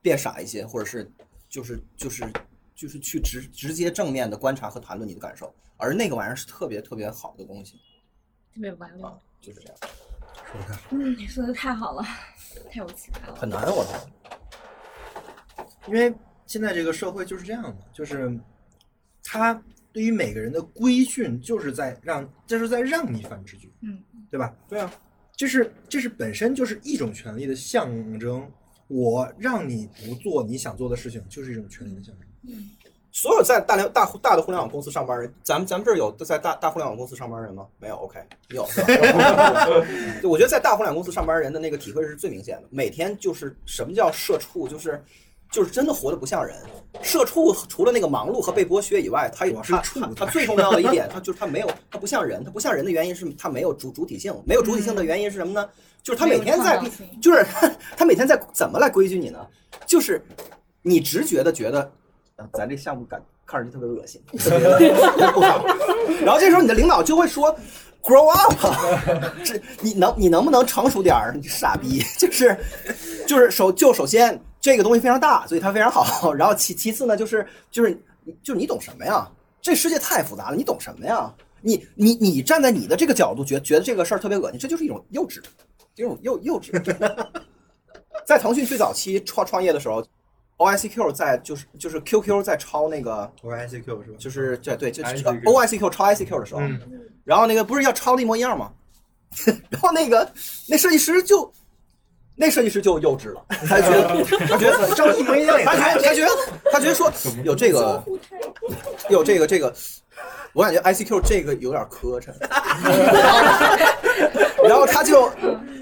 [0.00, 1.10] 变傻一些，或者是
[1.48, 2.24] 就是就是
[2.74, 7.74] 就是去直直接正面的观察和谈论你的感受，而那个玩意儿是特别特别好的东西
[8.58, 9.76] 特别完啊了，，就是这样，
[10.90, 12.02] 嗯，你说的太好了，
[12.72, 13.36] 太有启发了。
[13.36, 15.64] 很难我操。
[15.86, 16.12] 因为
[16.44, 18.36] 现在这个社会就是这样的，就是
[19.22, 24.52] 他对于每个人的规训，就是在让，就是在让你反直觉，嗯，对吧？
[24.68, 24.92] 对啊，
[25.36, 28.50] 这是这是本身就是一种权利的象征。
[28.88, 32.26] 我让你不做你想做的事情，就是一种权利的象征。
[33.20, 37.66] 所有在大联大大的互联网公司上班人，咱们咱们这儿有在大大互联网公司上班人吗？
[37.80, 39.66] 没有，OK，有是吧？
[40.22, 45.02] 我觉得在大互联网公司上班人的那个体会是最明显的，每天就是什么叫社畜，就是
[45.50, 46.56] 就是真的活得不像人。
[47.02, 55.68] 社畜除了那个忙碌和被剥削以外，他有他畜他他最重要的一点，他就是他没有他不像人，他不像人的原因是他没有主主体性，没有主体性的原因是什么呢？
[56.04, 56.80] 就是他每天在
[57.20, 59.44] 就是他他每天在怎么来规矩你呢？
[59.86, 60.24] 就是
[60.82, 61.90] 你直觉的觉得，啊，
[62.52, 64.20] 咱这项目感看上去特别恶心，
[65.32, 65.64] 不好。
[66.22, 67.54] 然后这时候你的领导就会说
[68.02, 68.54] ，grow up，
[69.44, 71.34] 这你能你能不能成熟点儿？
[71.34, 72.56] 你傻逼，就是
[73.26, 76.32] 就是首就首先这个东西非常大，所以它非常好。
[76.32, 77.92] 然后其其次呢，就是就是
[78.42, 79.28] 就是你懂什么呀？
[79.60, 81.32] 这世界太复杂了，你懂什么呀？
[81.60, 85.42] 你你你站在你的这个角度觉觉得这个事儿特别恶心，这就是一种幼稚，
[85.92, 86.70] 这种幼幼稚。
[88.24, 90.04] 在腾讯最早期创创业的时候
[90.58, 94.16] ，OICQ 在就是就是 QQ 在抄那个 O I C Q 是吧？
[94.18, 96.78] 就是对对，就是 ICQ OICQ 抄 ICQ 的时候，嗯
[97.24, 98.70] 然后那个不是要抄的一模一样吗？
[99.70, 100.30] 然后那个
[100.68, 101.50] 那设计师就
[102.34, 104.08] 那设计师就幼稚了， 他觉得
[104.46, 106.28] 他觉得照一模一样他觉得他觉得
[106.72, 107.12] 他觉得说
[107.44, 108.02] 有这个
[109.10, 109.70] 有这个这个，
[110.54, 112.32] 我感觉 ICQ 这个有点磕碜，
[114.66, 115.30] 然后他就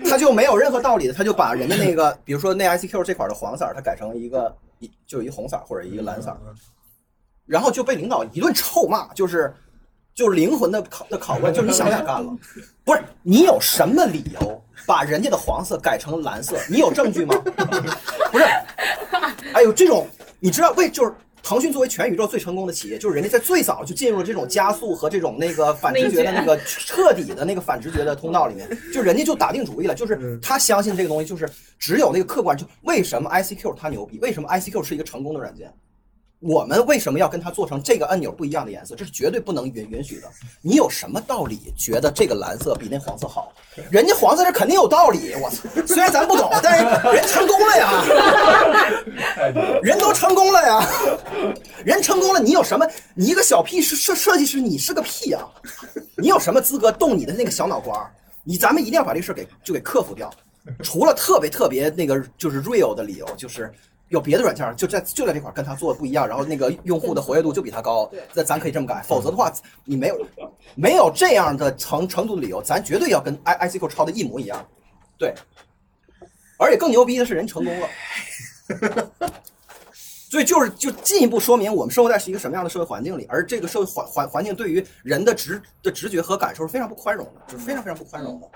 [0.08, 6.36] 他就没有任何道理的，他就把人家那个比如说那 ICQ 这块的黄色，他改成一个一就一红色或者一个蓝色，
[7.46, 9.54] 然后就被领导一顿臭骂，就是
[10.14, 12.36] 就是灵魂的拷的拷问，就是你想不想干了？
[12.84, 16.56] 不是你有什么理由把人家的黄色改成蓝色？
[16.68, 17.34] 你有证据吗？
[18.32, 18.44] 不是，
[19.54, 20.06] 哎呦，这种
[20.40, 21.14] 你知道为就是。
[21.46, 35.72] 腾讯作为全宇宙最成功的企业，就是人家在最早就进入了这种加速和这种那个反直觉的那个彻底的那个反直觉的通道里面，就人家就打定主意了，就是他相信这个东西，就是只有那个客观，就为什么 ICQ 它牛逼，为什么 ICQ 是一个成功的软件，
[36.40, 38.94] 我们为什么要跟他做成这个按钮不一样的颜色？
[38.94, 40.28] 这是绝对不能允允许的。
[40.60, 43.52] 你有什么道理觉得这个蓝色比那黄色好？
[43.90, 45.34] 人家黄色这肯定有道理。
[45.42, 46.84] 我操，虽然咱不懂，但是
[47.16, 48.04] 人成功了呀，
[49.82, 50.88] 人都成功了呀，
[51.84, 52.86] 人成功了，你有什么？
[53.14, 55.40] 你一个小屁设设设计师，你是个屁呀、
[56.18, 58.10] 你有什么资格动你的那个小脑瓜？
[58.44, 60.30] 你咱们一定要把这事儿给就给克服掉。
[60.82, 63.72] 除了特别特别那个就是 real 的理由，就是
[64.08, 69.02] 有别的软件儿就在就在这块儿跟它做的不一样，然后那个用户的活跃度就比它高，那咱可以这么改。
[69.02, 69.52] 否则的话，
[69.84, 70.26] 你没有
[70.74, 74.64] 没有这样的程程度的理由，咱绝对要跟 i ICQ 抄的一模一样。
[75.18, 75.34] 对，
[76.58, 77.88] 而且更牛逼的是人成功了。
[80.28, 88.48] 所以就是就进一步说明我们生活在是一个什么样的社会环境里，而这个社会环环环境对于人的直的直觉和感受是非常不宽容的，就是非常非常不宽容的。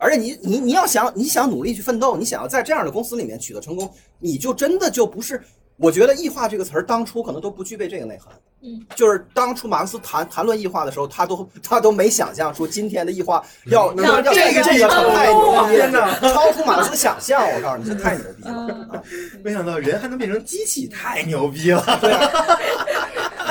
[0.00, 5.40] 而且你你你要想你想努力去奋斗，你想要在这样的公司里面取得成功，你就真的就不是。
[5.76, 8.32] 我觉得异化这个词儿当初可能都不具备这个内涵。
[8.62, 17.42] 嗯，就是当初马克思谈谈论异化的时候，他都他都没想象说今天的异化要要要这个这个太牛逼了， 超出马克思想象。
[17.54, 18.66] 我告诉你，这太牛逼了。
[18.68, 19.02] 嗯，
[19.42, 21.82] 没想到人还能变成机器，太牛逼了！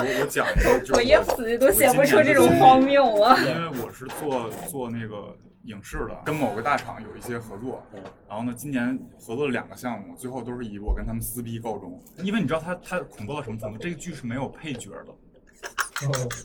[0.02, 3.36] 我我讲一个，我一死都写不出这种荒谬啊！
[3.40, 5.36] 因为我是做做那个
[5.70, 7.84] 影视的，跟某个大厂有一些合作，
[8.28, 12.02] 然后呢，今年合作了两个项目，最后都是以我跟他们撕逼告终。
[12.24, 13.78] 因为你知道他他恐怖到什么程度？
[13.78, 15.14] 这个剧是没有配角的，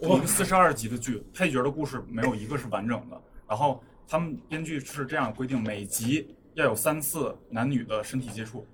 [0.02, 3.18] 一个四十二集的剧，配角的故事没有一个是完整的。
[3.48, 8.66] 然后他们编剧是这样规定，每集要有三次男女的身体接触，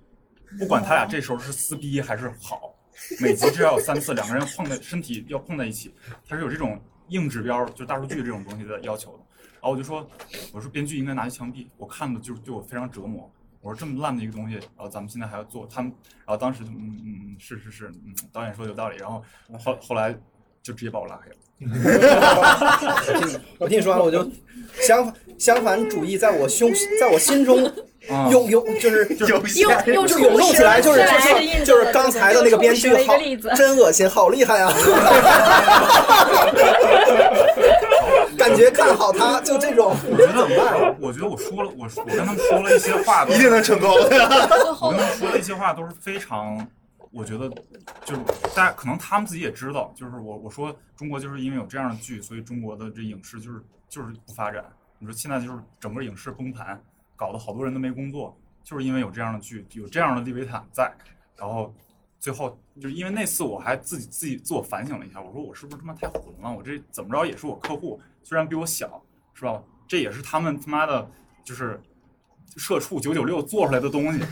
[0.59, 2.75] 不管他俩这时候是撕逼还是好，
[3.21, 5.95] 每集至少有三次两个人碰在身体要碰在一起，
[6.27, 9.23] 他是有这种硬指标，就大数据这种东西的要求的。
[9.61, 10.09] 然后我就说，
[10.51, 13.31] 我说编剧应该拿去枪毙，我看的就是对我非常折磨。
[13.61, 15.93] 我说这么烂的一个东西，然后咱们现在还要做，他们，
[16.25, 19.23] 然后当时就嗯嗯嗯是是是，嗯导演说有道理，然后
[19.59, 20.17] 后后来
[20.63, 21.37] 就直接把我拉黑了。
[23.07, 24.27] 我听你我听你说完，我就
[24.81, 27.63] 相相反主义在我胸在我心中
[28.09, 33.15] 啊涌 涌就是有又又就涌动起来，就是就是就是刚才的那个编剧好
[33.55, 34.73] 真恶心，好厉害啊！
[38.37, 43.87] 感觉看好他，就这种，我觉得我觉得我说了，我我跟他们说了一些话，一定能成功。
[43.93, 44.27] 我跟他
[45.05, 46.57] 们说了一些话都 是非常，
[47.11, 47.49] 我觉得
[48.05, 48.21] 就是
[48.55, 54.63] 大家可能他们自己也知道，就是我我说中国就是因为有这样的剧，所以中国的这影视就是就是不发展。
[54.97, 56.81] 你说现在就是整个影视崩盘，
[57.15, 60.93] 搞得好多人都没工作，就是因为有这样的剧，有这样的利维坦在，
[61.35, 61.73] 然后
[62.19, 66.51] 最后就是因为那次我还自己自己自我反省了一下，我说我是不是他妈太混了？
[66.51, 69.61] 我这怎么着也是我客户，虽然比我小，是吧？
[69.87, 71.11] 这也是他们他妈的，
[71.43, 71.81] 就是
[72.55, 74.23] 社畜九九六做出来的东西，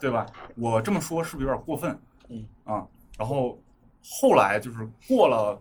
[0.00, 0.26] 对吧？
[0.56, 1.98] 我这么说是不是有点过分？
[2.28, 2.86] 嗯啊，
[3.18, 3.58] 然后
[4.20, 5.60] 后来就是过了。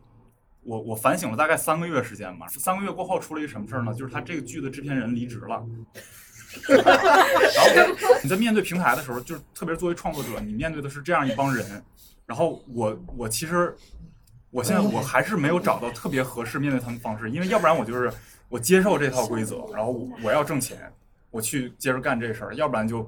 [0.67, 3.93] 我我反省了大概三个月时间吧，三个月过后出了一个什么事儿呢？
[3.93, 5.63] 就是他这个剧的制片人离职了，
[6.67, 11.83] 然后你在面对平台的时候，就是特别是作为创作者，你面对的是这样一帮人。
[12.25, 13.77] 然后我我其实
[14.49, 18.11] 我现在我还是没有找到特别合适面对他们方式，因为要不然我就是
[18.49, 20.91] 我接受这套规则，然后我我要挣钱，
[21.29, 23.07] 我去接着干这事儿，要不然就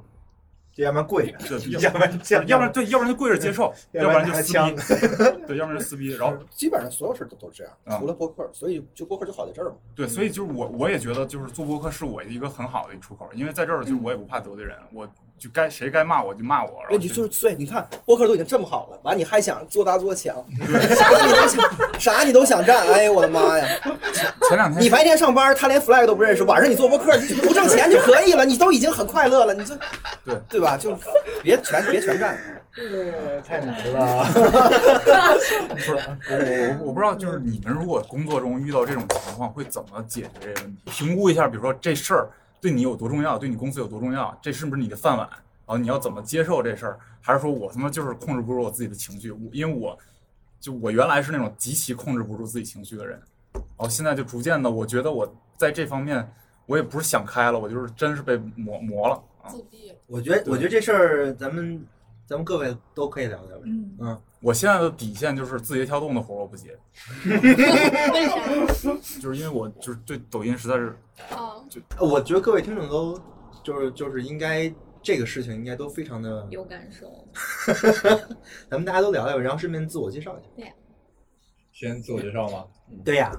[0.77, 9.75] 要不然跪着，要不然，要不然对，要不然就跪着接受，要不然就撕逼，对，要不然就撕逼，然后基本上所有事儿都都是这样，啊除了播客，所以就播客就好在这儿嘛。
[9.95, 15.07] 对，所以就是我我也觉得就是做播客是我一个很好的一出口，因为在这儿就是我也不怕得罪人，我
[15.39, 20.35] 就该谁该骂我就骂我，然你就是所以你看播客都已经这么好了，完你还想做大做强，
[20.95, 23.67] 啥你都想，啥你都想占，哎呦我的妈呀！
[24.47, 29.77] 前两天你白天上班，他连 flag 都不认识，晚上你做播客，你不挣钱就可以了，你都已经很快乐了，你这
[30.25, 30.75] 对对吧？
[30.75, 30.97] 就
[31.43, 32.37] 别全别全占。
[33.43, 34.25] 太难了。
[35.69, 40.81] 不是我我我不知道，就是你们如果工作中遇到这种情况，会怎么解决这个问题？
[40.85, 45.27] 评估一下，比如说这事儿对你有多重要，对你公司有多重要，这是不是你的饭碗？
[45.29, 46.99] 然后你要怎么接受这事儿？
[47.21, 49.31] 还是说我他妈就是控制不住我自己的情绪？
[49.31, 49.97] 我因为我
[50.59, 53.21] 就我原来是那种极其控制不住自己情绪的人，
[53.53, 56.25] 然后现在就逐渐的，我觉得我在这方面
[56.65, 59.49] 我也不是想开了，我就是真是被磨磨了啊！
[59.49, 59.93] 自闭。
[60.07, 61.85] 我觉得，我觉得这事儿咱们
[62.25, 63.57] 咱们各位都可以聊聊。
[63.65, 66.77] 嗯，嗯，我现在的底线就是字节跳动的活儿我不接，
[67.25, 68.93] 为啥？
[69.19, 70.95] 就是因为我就是对抖音实在是
[71.35, 71.55] 啊，
[71.99, 73.19] 我觉得各位听众都
[73.63, 74.71] 就是就是应该
[75.01, 77.27] 这个事情应该都非常的，有感受。
[78.69, 80.49] 咱们大家都聊聊，然后顺便自我介绍一下。
[80.55, 80.71] 对
[81.71, 82.65] 先自我介绍吗？
[83.03, 83.31] 对呀，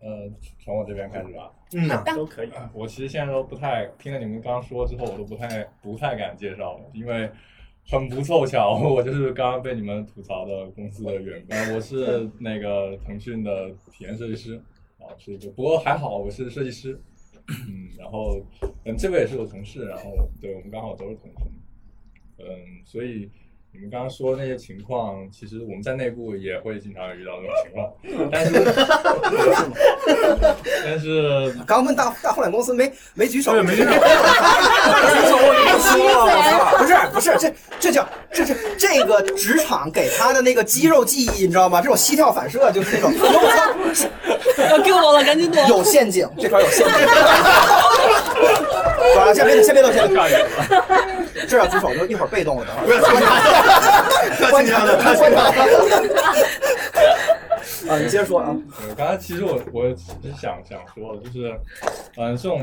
[0.00, 0.30] 呃，
[0.64, 1.50] 从我这边开始吧。
[1.72, 2.50] 嗯都可以。
[2.72, 7.30] 我其实现在都不太听了你们刚刚说之后，我都不太不太敢介绍了，因为
[7.88, 11.56] 很不凑巧， 我就是刚刚被你们吐槽的公司的员工。
[11.56, 14.56] 呃 我是那个腾讯的体验设计师，
[14.98, 17.00] 啊，是一个，不过还好我是设计师，
[17.48, 18.40] 嗯，然后
[18.84, 21.50] 嗯，这位也是我同事，然后对我们刚好都是同事，
[22.38, 22.46] 嗯，
[22.84, 23.28] 所以
[23.72, 27.88] 你们刚刚说那些情况，其实我们在内部也会经常遇到这种情况，
[28.30, 28.52] 但是
[30.84, 34.00] 但是 刚问大大互联公司没没举手，没举手 没举
[35.28, 35.38] 手
[36.78, 41.80] 不是不是，这这叫这这这个职场给他的那个肌肉记忆，你知道吗？
[41.80, 45.64] 这种膝跳反射就是那种， 我操，要给我了，赶紧躲！
[45.68, 46.94] 有陷阱，这块有陷阱。
[49.14, 50.26] 好了，先别先别动，先别动，
[51.48, 52.98] 这要举手就一会儿被动了，等会儿。
[54.50, 55.56] 观察的，观察的。
[57.88, 58.54] 啊，你接着说啊。
[58.88, 61.54] 我，刚才其实我我只是想想说的，就是，
[62.16, 62.62] 嗯、这种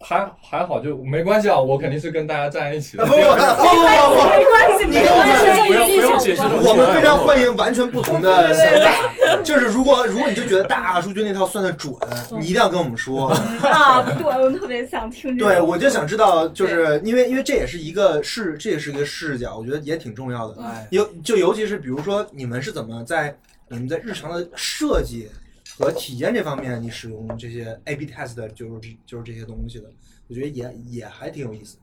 [0.00, 3.04] 还还好就没关系啊，我肯定是跟大家站在一起的。
[3.06, 9.42] 不不不不不不，没关系，没关系，不要不用解释我们非常欢迎完全不同的想法。
[9.42, 11.94] 就是如果如果你就觉得大数据那套算的准，
[12.38, 13.28] 你一定要跟我们说。
[13.62, 14.02] 啊！
[14.18, 15.50] 对，我特别想听这个。
[15.52, 20.62] 对，我就想知道，就是因为因为这也是一个视，这也是一个视角，我觉得也挺重要的。
[20.62, 23.34] 哎，尤就尤其是比如说你们是怎么在
[23.68, 25.28] 你们在日常的设计
[25.78, 29.90] 和体验这方面，你使用这些 A/B test 的就是就是这些东西的，
[30.28, 31.78] 我觉得也也还挺有意思。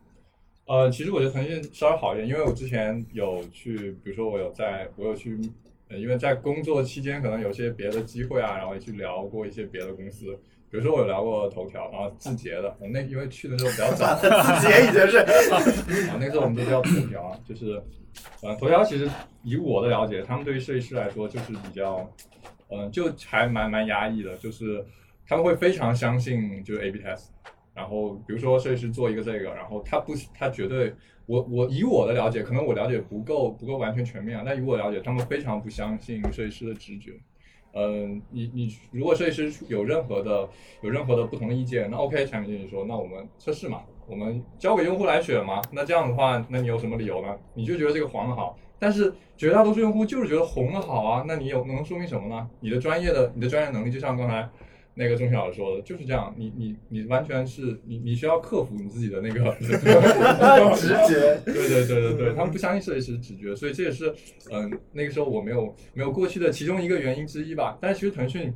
[0.65, 5.37] 呃，其实我觉得腾讯稍微好一点，因为我之前有去，比如说我有在，我有去，
[5.89, 10.27] 呃，因为在工作期间可能有些别的机会啊，然后也去聊过一些别的公司，
[10.69, 14.29] 比如说我有聊过头条，然后字节的，我那因为去的时候比较早， 字
[14.65, 15.17] 节已经是
[16.07, 17.81] 啊，那个时候我们都叫头条啊，就是，
[18.41, 19.09] 呃，头条其实
[19.43, 22.09] 以我的了解，他们对于设计师来说就是比较，
[22.71, 24.83] 嗯、就还蛮蛮压抑的，就是
[25.27, 27.25] 他们会非常相信就是 A/B test，
[27.73, 30.93] 然后比如说设计师做一个这个，然后他不他绝对，
[31.25, 37.13] 我我以我的了解，可能我了解不够不够完全全面啊，但以我了解，他们非常不相信设计师的直觉。
[37.73, 40.49] 嗯，你你如果设计师有任何的
[40.81, 45.61] 有任何的不同的意见，那 OK，产品经理说，那我们测试嘛，我们交给用户来选嘛。
[45.71, 47.33] 那这样的话，那你有什么理由呢？
[47.53, 52.49] 你就觉得这个黄的好，但是绝大多数用户就是觉得红的好啊，那你有能说明什么呢？
[52.61, 54.49] 你的专业的你的专业能力，就像刚才
[54.95, 61.39] 那个钟晓老师说的，就是这样，你你你完全是你你需要克服你自己的那个 直觉。
[61.45, 64.11] 对对对对对，他们不相信设计师直觉，所以这也是
[64.51, 67.77] 嗯、那个时候我没有没有过去的其中一个原因之一吧。
[67.79, 68.51] 但是其实腾讯，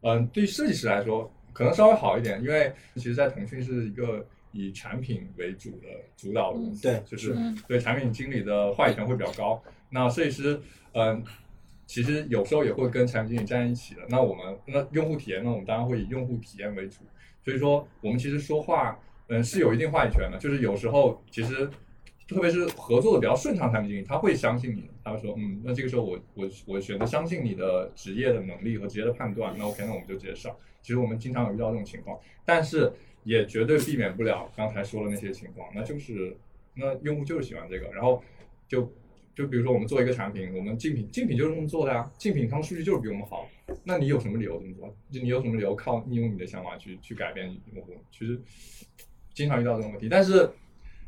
[0.00, 5.86] 嗯、对于设计师来说可能稍微好一点，因为其实，在腾讯是一个以产品为主的
[6.16, 7.36] 主导的公司，对就是
[7.68, 9.62] 对产品经理的话语权会比较高。
[9.90, 10.60] 那设计师，
[10.92, 11.22] 嗯、
[11.86, 14.00] 其实有时候也会跟产品经理站在一起的。
[14.08, 16.98] 那我们那用户体验呢，我们当然会以用户体验为主。
[17.44, 18.98] 所以说，我们其实说话，
[19.28, 20.38] 嗯，是有一定话语权的。
[20.38, 21.68] 就是有时候其实，
[22.28, 30.54] 特别是合作的比较顺畅产品经理，他会相信你，他会说，嗯，那这个时候我我我选择相信你的职业的能力和职业的判断，那 OK，那我们就直接上。
[30.82, 32.92] 其实我们经常有遇到这种情况，但是
[33.30, 36.36] 也绝对避免不了刚才说的那些情况，那就是
[36.74, 38.20] 那用户就是喜欢这个，然后
[38.66, 38.92] 就
[39.36, 43.48] 就比如说我们做一个产品，我们竞品竞品就是这么做的呀，竞品他们数据就是比我们好，
[43.84, 44.92] 那你有什么理由这么做？
[45.12, 47.92] 就你有什么理由靠你用你的想法去去改变用户？
[48.10, 48.36] 其实
[49.32, 50.50] 经常遇到这种问题，但是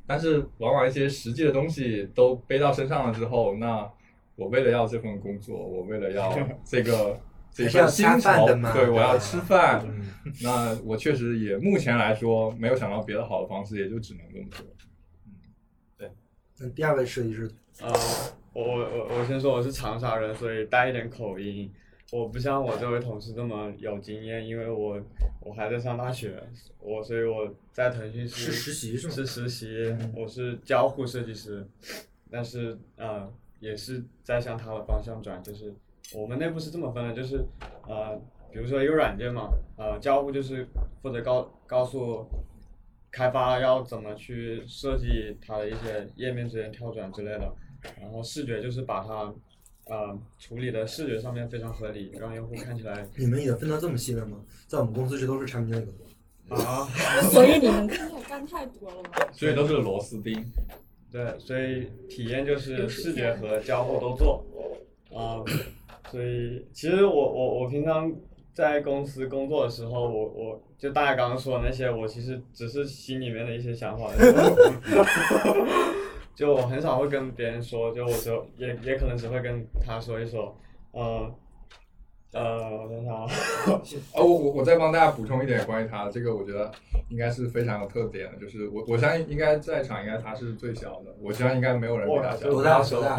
[0.07, 3.91] 但是往往一些实际的东西都背到身上了之后，那
[4.37, 7.19] 我为了要这份工作，我为了要 这个
[7.53, 10.07] 这还是要份薪恰饭酬的嘛，对我要吃饭，嗯。
[10.41, 14.67] 那我确实也目前来说没有想到别的好的方式，也就只能这么做。
[15.27, 15.33] 嗯，
[15.99, 16.11] 对。
[16.59, 17.51] 那第二位设计师，
[17.81, 17.93] 呃，
[18.53, 21.71] 我我我我先说我是长沙人，所以带一点口音。
[22.13, 25.01] 我不像我这位同事这么有经验，因为我
[25.41, 26.43] 我还在上大学，
[26.79, 29.15] 我所以我在腾讯是实习是吗？
[29.15, 31.67] 是实习，我是交互设计师，
[32.31, 35.75] 但是呃也是在向他的方向转，就是
[36.15, 37.45] 我们内部是这么分的，就是
[37.89, 38.21] 呃
[38.53, 40.67] 比如说一个软件嘛，呃交互就是
[41.03, 42.27] 负责告告诉
[43.11, 47.53] 开发要怎么去设计它的一些页面之间跳转之类的，
[48.01, 49.33] 然后视觉就是把它
[49.87, 54.39] 呃处理的视觉上面非常合理，让用户看起来你们也分到这么细了吗？
[54.67, 56.03] 在我们公司这都是产品经理的活。
[56.57, 56.87] 啊，
[57.33, 59.29] 所以你们也干太多了吧？
[59.33, 60.45] 所以都是螺丝钉。
[61.11, 64.45] 对，所以体验就是视觉和交互都做，
[65.15, 65.41] 啊、
[66.13, 68.13] 所以其实我我我平常
[68.53, 74.11] 在公司工作的时候，我我就大家刚刚说的那些，我其实只是心里面的一些想法，
[76.35, 80.55] 就 我很少会跟别人说，就我就也也可能只会跟他说一说，
[80.91, 81.35] 呃，
[82.33, 83.29] 呃，我想想啊，
[84.15, 86.71] 呃，我我我再帮大家补充一点关于他，这个我觉得
[87.09, 92.49] 应该是非常有特点的，就是我我相信应该在场应该他是最小的，我相信应该没有人比他小。
[92.49, 93.17] 多大多大？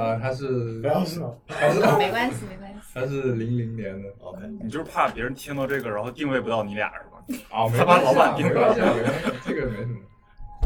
[0.00, 2.78] 啊，他是不要说，他是没关系，没关系。
[2.94, 4.08] 他是零零年的。
[4.20, 7.44] OK，你就是怕别人听到这个，然后定位不到你俩是吧？
[7.50, 9.98] 啊，没他把老板没定关系啊， 没关系，这个没什么。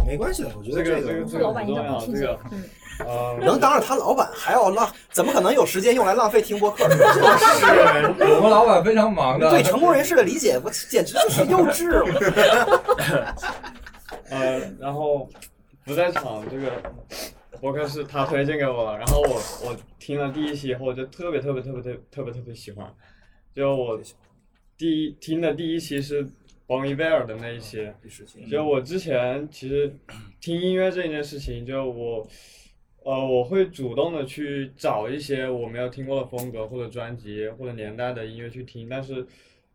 [0.06, 2.64] 没关系的，我觉得这个这个个这个老板应不重要，该不听这这个个，嗯，
[3.06, 6.84] 呃，能当着他老板还要浪，怎么可能有时间用来浪费听播客？
[6.84, 9.50] 我们老板非常忙的。
[9.50, 12.04] 对成功人士的理解，我简直就是幼稚。
[14.30, 15.28] 呃，然后
[15.84, 16.70] 不在场这个
[17.60, 22.86] 博客是他推荐给我的，然后我我听了第一期以后，我就特别特别特别特别特别特别喜欢。
[23.54, 24.00] 就我
[24.76, 26.26] 第一听的第一期是
[26.66, 27.86] Bonnie Bear 的那一期，
[28.50, 29.94] 就我之前其实
[30.40, 32.26] 听音乐这件事情，就我
[33.04, 39.26] 呃我会主动的去找一些我没有听过的风格或者专辑或者年代的音乐去听，但是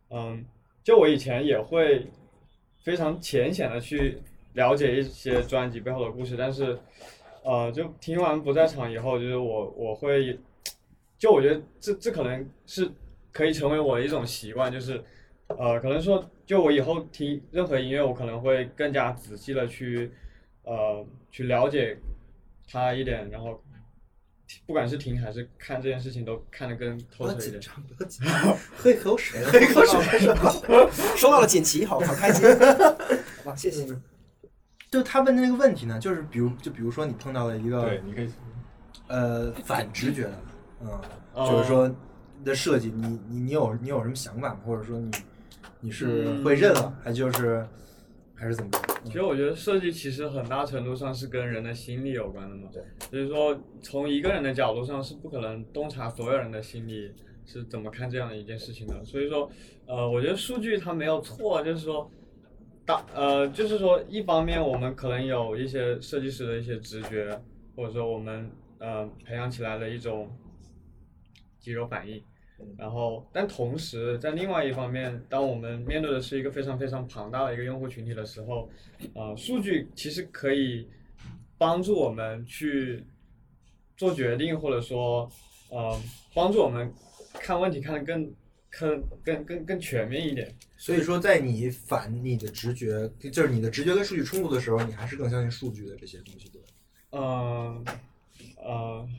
[0.10, 0.44] 嗯，
[0.84, 2.08] 就我以前也会
[2.84, 4.18] 非常浅显的去
[4.54, 6.80] 了解一些专辑背后的故事，但是
[7.44, 10.40] 呃就听完不在场以后，就是我我会
[11.20, 12.90] 就我觉得这这可能是
[13.32, 15.04] 可以成为我的一种习惯，就是
[15.58, 20.12] 呃，可能说就我以后听任何音乐，我可能会更加仔细的去
[20.64, 21.98] 呃去了解
[22.70, 23.62] 它一点，然后
[24.66, 27.60] 不管是听还是看这件事情，都看得更透彻一点。
[27.60, 30.02] 张，不要紧张，喝一口水，喝一口水。
[31.18, 32.48] 说到了锦旗，好好开心。
[33.44, 33.88] 好吧，谢谢。
[34.92, 38.30] 就他问的那个问题呢，就是比如就比如说你碰到了一个对，你可以。
[39.08, 40.44] 呃反直觉的，
[40.82, 41.02] 嗯，
[41.34, 41.88] 哦就是说
[42.38, 44.60] 你的设计，你你你有你有什么想法吗？
[44.64, 45.10] 或者说你
[45.82, 47.66] 你是会认了，还就是
[48.36, 48.80] 还是怎么着？
[49.06, 52.70] 其实我觉得设计其实很大程度上是跟人的心理有关的嘛。
[52.72, 52.84] 对。
[53.10, 57.12] 就是说，从一个人的角度上是不可能洞察所有人的心理
[57.46, 59.04] 是怎么看这样的一件事情的。
[59.06, 59.50] 所以说，
[59.86, 62.12] 呃，我觉得数据它没有错，就是说，
[62.86, 67.42] 大呃，就是说，一方面我们可能有一些设计师的一些直觉，
[67.76, 70.30] 或者说我们呃培养起来的一种
[71.58, 72.22] 肌肉反应。
[72.78, 78.70] 然后，但同时在另外一方面，当我们面对的是一个非常非常庞大的一个用户群体的时候，
[79.14, 80.88] 呃，数据其实可以
[81.58, 83.04] 帮助我们去
[83.98, 85.30] 做决定，或者说，
[85.70, 86.02] 呃，
[86.34, 86.92] 帮助我们
[87.34, 88.34] 看问题看得更
[88.70, 90.54] 更更更更全面一点。
[90.78, 96.68] 所以说，在你反你的直觉，就是你的直觉跟数据冲突的时候，你还是更相信数据的这些东西，对吧？
[97.12, 97.86] 嗯
[98.64, 99.10] 呃，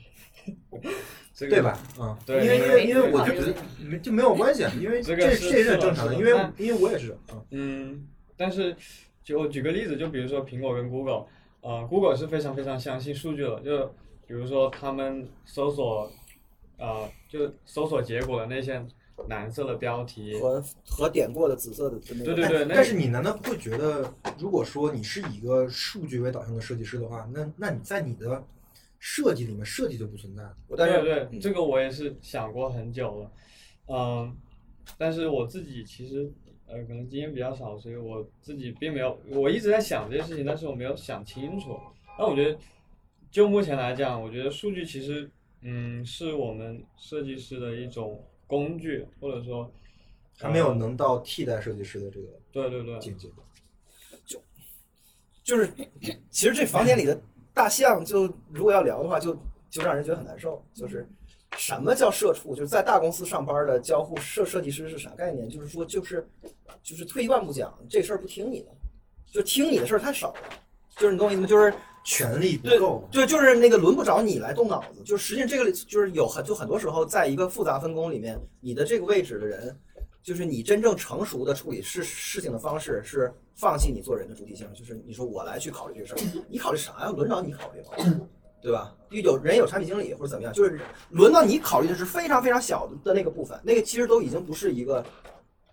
[1.40, 1.78] 这个对吧？
[1.98, 8.76] 嗯，对因为因为因为我就觉得没就没有关系，啊，因为这这这也是正常的，因为因为我也是，嗯，嗯，但是
[9.24, 11.24] 就我举个例子，就比如说苹果跟 Google，
[11.62, 13.86] 呃，Google 是非常非常相信数据的，就
[14.26, 16.12] 比如说他们搜索，
[16.76, 18.84] 呃，就搜索结果的那些
[19.28, 28.44] 蓝色的标题，和和点过的紫色的那个，对对对，但是你难道不会觉得，如果说你是以一个数据为导向的设计师的话，那那你在你的
[29.00, 30.56] 设计里面设计就不存在了。
[30.68, 33.32] 我但是对对，这个我也是想过很久了，
[33.86, 34.36] 嗯，
[34.96, 36.30] 但是我自己其实
[36.66, 41.76] 呃可能经验比较少，所以我自己并没有，我一直在想这些事情，但是我没有想清楚。
[42.18, 42.58] 那我觉得，
[43.30, 45.28] 就目前来讲，我觉得数据其实
[45.62, 49.72] 嗯是我们设计师的一种工具，或者说
[50.36, 53.28] 还没有呃能到替代设计师的这个对对对，境界。
[55.42, 55.68] 就是，
[56.30, 57.20] 其实这房间里的
[57.60, 59.36] 大象，就如果要聊的话，就
[59.68, 60.64] 就让人觉得很难受。
[60.72, 61.06] 就是
[61.58, 62.54] 什么叫社畜？
[62.54, 65.46] 就是在大公司上班的交互设设计师是啥概念？
[65.46, 66.26] 就是说，就是
[66.82, 68.68] 就是退一万步讲，这事儿不听你的，
[69.30, 70.40] 就听你的事儿太少了。
[70.96, 71.46] 就是你懂我意思吗？
[71.46, 71.70] 就是
[72.02, 75.02] 权力不对够，对，就是那个轮不着你来动脑子。
[75.04, 79.78] 就是实际上这个就是有很就很多时候，在一个复杂分工里面，你的这个位置的人，
[80.22, 87.10] 就是你真正成熟的处理事事情的方式是放弃你做人的主体性，就是你说我来去考虑这个事儿，你考虑啥呀？
[87.10, 88.20] 轮着你考虑吗？
[88.62, 88.94] 对吧？
[89.10, 95.02] 因为有人有产品经理或者怎么样，就是轮到你考虑的是非常非常小的那个部分，那个其实都已经不是一个，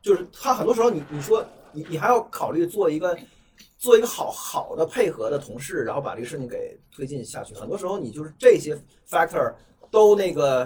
[0.01, 3.17] 就是他很多时候你你说你你还要考虑做一个
[3.77, 7.53] 做一个好好的配合的同事，然后把这个事情给推进下去。
[7.53, 8.73] 很多时候你就是这些
[9.05, 9.53] factor
[9.91, 10.65] 都那个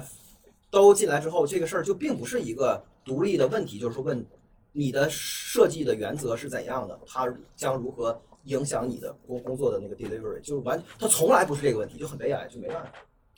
[0.70, 4.26] 都进来之后，这个事儿就并不是一个独立的问题，就是说问
[4.72, 12.92] 你的设计的原则是怎样的，它将如何影响你的工工作的那个 delivery，就是完，它从来不是这个问题，就很悲哀，就没办法。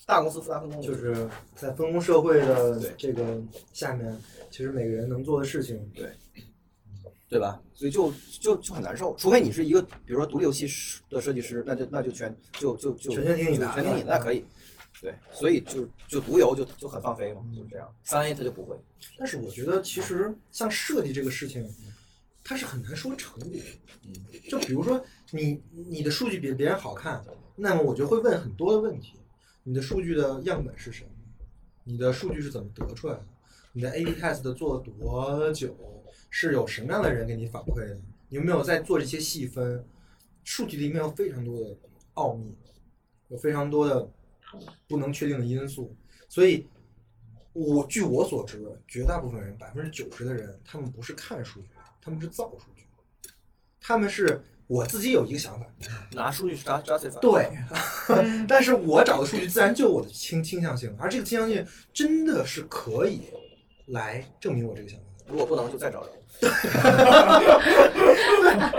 [0.05, 3.41] 大公司复杂分工就是在分工社会的这个
[3.71, 4.19] 下面，
[4.51, 6.11] 其实每个人能做的事情，对
[7.29, 7.61] 对吧？
[7.73, 10.67] 所以就就就很难受，除非你是一个比如说独立游戏
[11.09, 14.43] 的设计师，那就那就全就就就全权听你的全听你的那可以。
[15.03, 17.93] 对，所以就就毒油就就很放飞嘛，就是这样。
[18.05, 18.73] 三 A 它就不会。
[19.17, 21.69] 但是我觉得其实像设计这个事情，
[22.41, 23.59] 它是很难说成的。
[24.05, 24.13] 嗯，
[24.49, 27.21] 就比如说你你的数据比别人好看，
[27.57, 29.19] 那么我就会问很多的问题：
[29.63, 31.09] 你的数据的样本是什么？
[31.83, 33.25] 你的数据是怎么得出来的？
[33.73, 35.75] 你的 A/B test 做了多久？
[36.29, 37.99] 是有什么样的人给你反馈的？
[38.29, 39.85] 你有没有在做这些细分？
[40.45, 41.77] 数据里面有非常多的
[42.13, 42.55] 奥秘，
[43.27, 44.09] 有非常多的
[44.87, 45.95] 不能确定的因素，
[46.29, 46.67] 所以，
[47.53, 51.67] 我据我所知，绝大部分人，百分之九十的人，他们不是看数据，
[52.01, 52.85] 他们是造数据，
[53.79, 55.65] 他们是我自己有一个想法，
[56.11, 57.19] 拿数据去 ju- justify。
[57.19, 57.51] 对，
[58.47, 63.21] 但是我找的数据自然就有我的倾倾向性，而这个倾向性真的是可以
[63.87, 65.05] 来证明我这个想法。
[65.27, 66.09] 如果不能就再找人。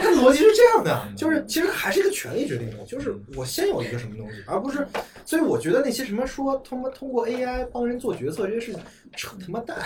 [0.01, 4.87] 它逻辑是这样的，就是其实还是一个权力决定的，就是我先有一个什么东西，而不是，
[5.25, 8.83] 所以我觉得那些什么说他妈通过 AI 帮人做决策这些事情，
[9.17, 9.79] 扯他妈蛋，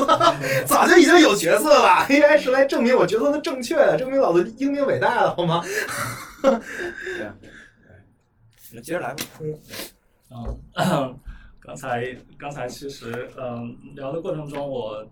[0.66, 5.62] 早就已经有决策了，AI 是来证明我决策的正确的，证明老子英明伟大的好吗？
[6.42, 7.30] 对
[8.74, 9.24] 那接着来吧。
[9.40, 9.54] 嗯，
[10.74, 11.18] 嗯，
[11.60, 15.06] 刚才刚才其实嗯聊的过程中，我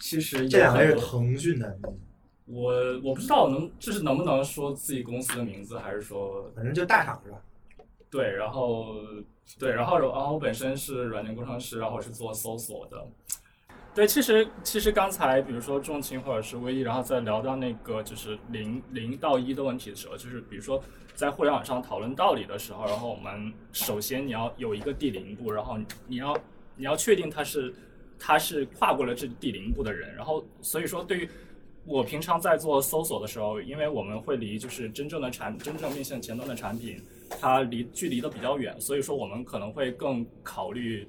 [0.00, 1.78] 其实这两个是腾讯的，
[2.46, 2.72] 我
[3.04, 7.38] 我不知道能就是能不能说自己公司的名字，还是说反正就大厂是吧？
[8.10, 8.96] 对，然后
[9.58, 13.06] 对，然后然后我本身是软件工程师，然后是做搜索的。
[13.94, 20.82] 对，其实其实刚才比如说重情或者是微一，然后在聊到那个就是零零到一的问题的时候，就是比如说
[21.14, 25.76] 在互联网上讨论道理的时候，然后我们首先你要有一个第零步，然后
[26.06, 26.36] 你要
[26.76, 27.74] 你要确定它是
[28.20, 31.28] 他是跨过了这第零步的人，然后所以说对于
[31.86, 37.02] 我平常在做搜索的时候，因为我们会离就是真正的产真正面向前端的产品，
[37.40, 41.08] 它离距离的比较远，所以说我们可能会更考虑，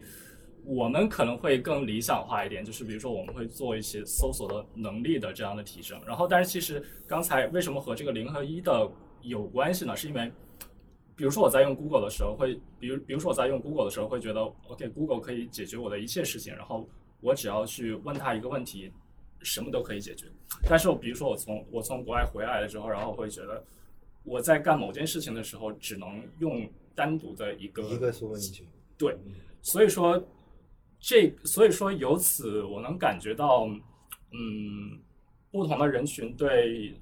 [0.63, 5.99] 我们可能会更理想化一点，就是比如说我们会做一些搜索的能力的这样的提升。
[6.07, 8.89] 然后，但是其实刚才为什么和这个零和一的
[9.21, 9.95] 有关系呢？
[9.95, 10.31] 是因为
[11.15, 16.87] 比如说我在用 Google 的时候会，比如比如说我在用 Google 的时候会觉得，OK，Google 可以解决我的一切事情，然后
[17.19, 18.91] 我只要去问他一个问题，
[19.41, 20.25] 什么都可以解决。
[20.67, 23.63] 但是我比如说我从我从国外回来了之后，然后我会觉得
[24.23, 28.65] 我在干某件事情的时候，只能用单独的一个一个搜索引擎。
[28.97, 29.15] 对，
[29.61, 30.23] 所以说
[30.99, 33.65] 这所以说由此我能感觉到，
[34.31, 34.99] 嗯，
[35.51, 36.95] 不同的人群对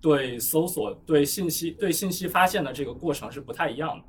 [0.00, 4.04] 对搜索、对信息、对信息发现的这个过程是不太一样的。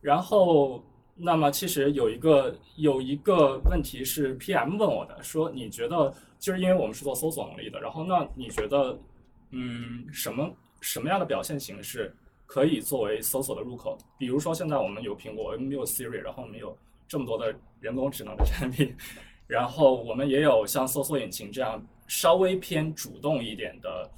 [0.00, 0.84] 然后，
[1.16, 8.98] 那么其实有一个有一个问题是 PM 问我的，说你觉得就是因为我们是做搜索能力的，然后那你觉得，
[9.50, 10.48] 嗯，什么
[10.80, 12.14] 什么样的表现形式
[12.46, 13.98] 可以作为搜索的入口？
[14.18, 16.76] 比如说现在我们有苹果，我们有 Siri，然后我们有
[17.08, 18.94] 这么多的人工智能的产品，
[19.46, 24.08] 然后我们也有像搜索引擎这样稍微偏主动一点的，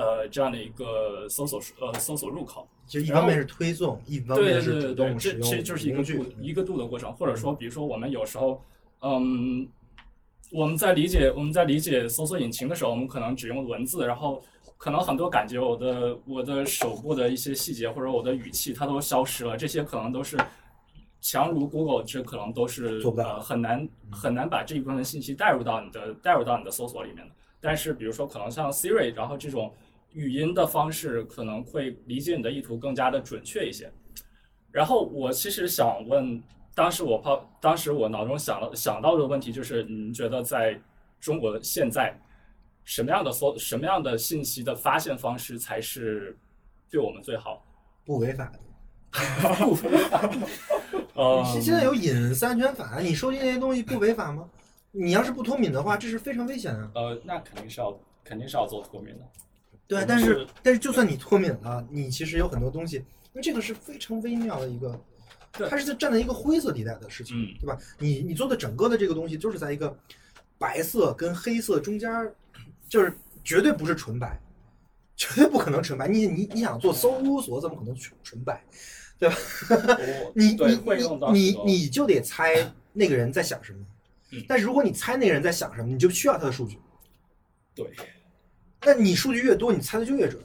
[0.00, 2.66] 呃，这样的一个搜索呃搜索入口。
[2.86, 8.60] 其实一方面是推送，一方面是主对对对对，这动使用其实就是一个度一个度的过程，或者说，比如说我们有时候，
[9.02, 9.68] 嗯，
[10.50, 14.42] 我们在理解我们在理解搜索引擎的时候，我们可能只用文字，然后
[14.76, 20.36] 可能很多感觉我的我的手部的一些细节或者我的语气它都消失了，这些可能都是
[21.20, 27.32] 强如 Google，这可能都是做不很难很难把这一部分信息带入到你的带入到你的搜索里面的。
[27.60, 29.70] 但是比如说可能像 Siri，然后这种
[30.12, 33.90] 语音的方式可能会理解你的意图更加的准确一些。
[34.72, 36.42] 然后我其实想问，
[36.74, 40.80] 当时我抛，当时我脑中想了想到的问题就是，您觉得在
[41.20, 42.16] 中国的现在，
[42.84, 46.36] 什么样的搜什么样的信息的发现方式才是
[46.88, 47.64] 对我们最好？
[48.04, 48.60] 不违法的。
[49.56, 50.30] 不违法。
[51.14, 54.48] 呃，现现在有隐私安全法，你收集那些东西不违法吗？
[54.92, 56.90] 你要是不脱敏的话，这是非常危险的。
[56.94, 59.24] 呃，那肯定是要肯定是要做脱敏的。
[59.90, 65.04] 对啊，但是是但是就算你脱敏了，你其实有很多东西，因为这个是非常微妙的一个，
[65.68, 67.76] 它是在站在一个灰色地带的事情，嗯对吧？
[67.98, 69.98] 你你做的整个的这个东西，就是在一个
[70.58, 72.32] 白色跟黑色中间儿，
[72.88, 73.12] 就是
[73.42, 74.40] 绝对不是纯白，
[75.16, 76.06] 绝对不可能纯白。
[76.06, 78.62] 你你你想做搜索，怎么可能纯纯白，
[79.18, 79.34] 对吧？
[80.36, 83.78] 你对你你你你就得猜那个人在想什么。
[84.32, 86.78] 嗯但是如果你猜那个人在想什么，你就需要他的数据。
[87.74, 87.90] 对，
[88.82, 90.42] 那你数据越多，你猜的就越准。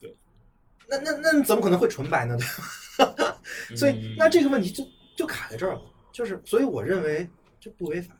[0.00, 0.16] 对，
[0.88, 2.36] 那那那怎么可能会纯白呢？
[2.96, 3.40] 对吧？
[3.76, 4.84] 所嗯以那这个问题就
[5.16, 5.82] 就卡在这儿了，
[6.12, 7.28] 就是所以我认为
[7.60, 8.14] 这不违法，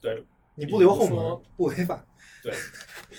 [0.00, 0.24] 对，
[0.54, 2.04] 你不留后门不违法。
[2.42, 2.54] 对，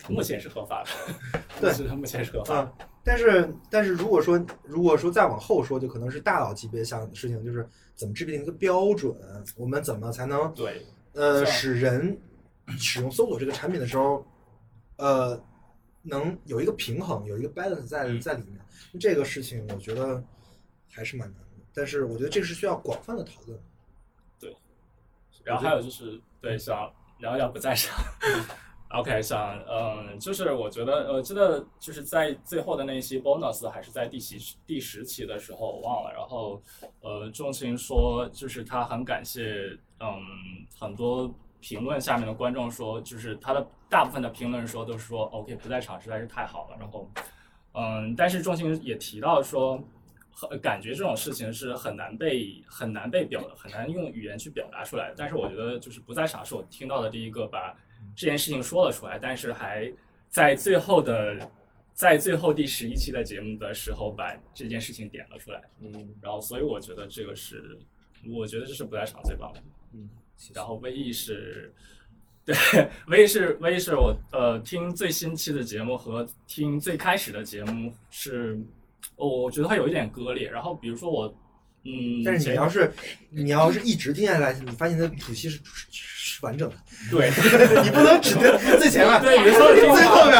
[0.07, 2.73] 目前是合法的，对是目前是合法的啊。
[3.03, 9.13] 但是但是如果说如果说再往后说，就可能是大佬级别项的事情，就是怎么制定一个标准，
[9.57, 12.17] 我们怎么才能对呃使人
[12.77, 14.25] 使用搜索这个产品的时候，
[14.97, 15.41] 呃
[16.03, 18.59] 能有一个平衡，有一个 balance 在在里面。
[18.99, 20.23] 这个事情我觉得
[20.91, 23.59] 还是蛮难的，但是我觉得这个是需要广泛的讨论。
[24.39, 24.55] 对
[25.43, 27.95] 然后还有就是对想聊聊不在场，
[28.91, 36.61] OK 想嗯，就是我觉得呃，记得就是在最后的那一期 bonus 还是在第十第十期的时候我忘了，然后
[37.01, 40.07] 呃，钟情说就是他很感谢嗯
[40.79, 41.33] 很多
[41.67, 47.11] 评论下面的观众说，就是他的大部分的评论说都是说 OK 不在场实在是太好了，然后
[47.73, 49.83] 嗯，但是钟情也提到说。
[50.39, 55.15] 很感觉这种事情是很难被很难被表很难用语言去表达出来的。
[55.17, 57.75] 但是我觉得就是不在场是我听到的第一个把
[58.15, 59.91] 这件事情说了出来，但是还
[60.29, 61.39] 在最后的
[61.91, 65.59] 在最后第十一期的节目的时候把这件事情点了出来。
[65.79, 65.91] 嗯，
[66.21, 67.79] 然后所以我觉得这个是
[68.31, 69.63] 我觉得这是不在场最棒的。
[69.93, 70.07] 嗯，
[70.53, 71.73] 然后 V E 是。
[72.45, 72.55] 对，
[73.07, 78.59] 唯一是唯一是我呃听最新期的节目和听最开始的节目是。
[79.15, 80.49] 哦，我觉得它有一点割裂。
[80.49, 81.33] 然后比如说我，
[81.87, 82.93] 嗯，但是你要是
[83.29, 86.75] 你要是一直听下来，你发现它谱系是是完整的。
[87.09, 87.29] 对，
[87.81, 88.41] 你不能只听
[88.77, 90.35] 最前面，对，比如说最后面，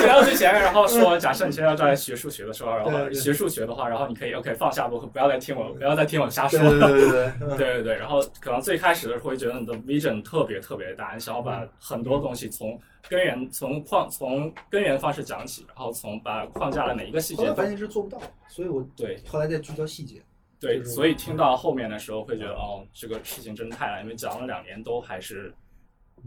[0.00, 6.58] 学到最前面，然后说，假设你现在在学数学的时候，然后学数学的话，然后你可以 OK 放下播客，不要再听我，不要再听我瞎说。
[6.58, 7.96] 对对对对对对对。
[7.96, 20.22] 然后可能最开始的时候会觉得你的 vision 特别特别大，你想要把很多东西从根源从框从根源方式讲起，然后从把框架的每一个细节都后来发现是做不到，所以我对后来在聚焦细节。
[20.60, 25.54] 对，所以听到后面的时候会觉得哦，这个事情真太难，因为讲了两年都还是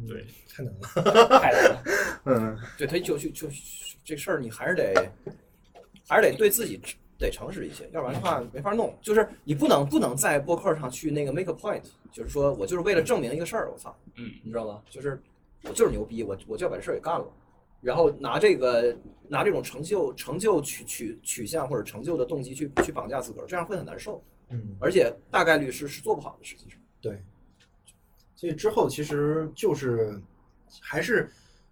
[0.07, 1.83] 对太难了，太难了。
[2.25, 3.47] 嗯，对他就就就
[4.05, 4.93] 这事儿，你还是得
[6.07, 6.79] 还是得对自己
[7.19, 8.97] 得诚实一些，要不然的话没法弄。
[9.01, 14.81] 就是你不能不能在博客上去那个 make a point，就是说我就是为了证明一个事儿，我操，嗯，你知道吗？
[14.89, 15.21] 就是
[15.63, 17.25] 我就是牛逼，我我就要把这事儿给干了。
[17.81, 18.95] 然后拿这个
[19.27, 26.79] 拿这种成就成就取取取向或者成就的动机去去绑架自个儿，这样会很难受，嗯，而且大概率是是做不好的，实际上。
[27.01, 27.19] 对，
[28.35, 30.21] 所以之后其实就是
[30.79, 31.29] 还是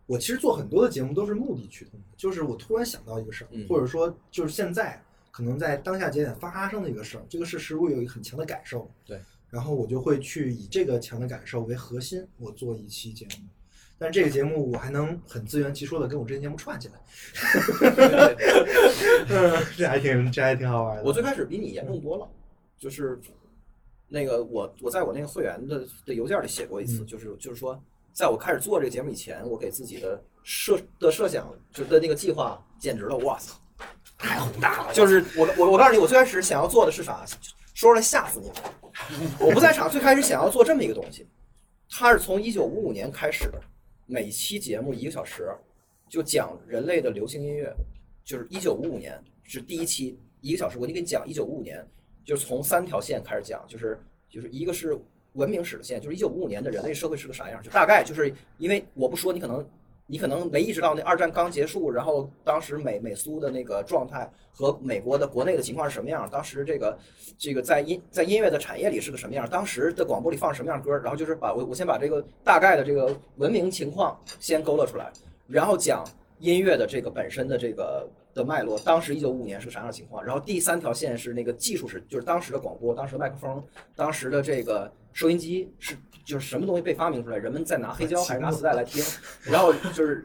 [0.08, 5.00] 我其实做很多的节目都是目的驱动的，就是我突然想到一个事儿，嗯或者说就是现在
[5.30, 13.46] 可能在当下节点发生的一个事儿，这个事实我有一个很强的感受，对，然后我就会去以这个强的感受为核心，我做一期节目。
[14.00, 16.94] 但这个节目我还能很自圆其说的跟我之前节目串起来，
[19.28, 21.04] 嗯，这还挺这还挺好玩的。
[21.04, 22.28] 我最开始比你严重多了，
[22.78, 23.20] 就是
[24.08, 27.78] 那个我我在我那个会员的的邮件里写过一次，就是就是说，
[28.14, 33.60] 在我开始做这个节目以前，我给自己的设的设想就的那个计划，简直了，我操，
[34.18, 34.94] 太宏大了！
[34.94, 37.26] 就是我我我告诉你，我最开始想要做的是啥？
[37.74, 38.56] 说出来吓死你们！
[39.40, 41.28] 我不在场，最开始想要做这么一个东西，
[41.90, 43.62] 它是从一九五五年开始的，
[44.12, 45.48] 每期节目一个小时，
[46.10, 47.72] 就讲人类的流行音乐，
[48.26, 51.86] 就是一九五五年是第一期一个小时，我就给你讲一九五五年，
[52.26, 54.98] 就是从三条线开始讲，就是就是一个是
[55.34, 59.64] 文明史的线，就是一九五五年的人类社会是个啥样，就大概就是因为我不说你可能
[60.12, 66.98] 你可能没意识到那二战刚结束，然后当时美美苏的那个状态和美国的国内的情况是什么样，当时这个
[67.38, 75.12] 这个在音在音乐的产业里是个什么样，当时的广播里放什么样歌，然后就是把我我先把这个大概的这个文明情况先勾勒出来，
[75.48, 76.04] 然后讲
[76.40, 83.64] 音乐的这个本身的这个的脉络，当时一九五五年是个啥样的情况，然后第三条线是那个技术是就是当时的广播，当时的麦克风，
[83.96, 85.96] 当时的这个收音机是
[86.30, 89.04] 就是什么东西被发明出来，人们在拿黑胶还是拿磁带来听，
[89.42, 90.24] 然后就是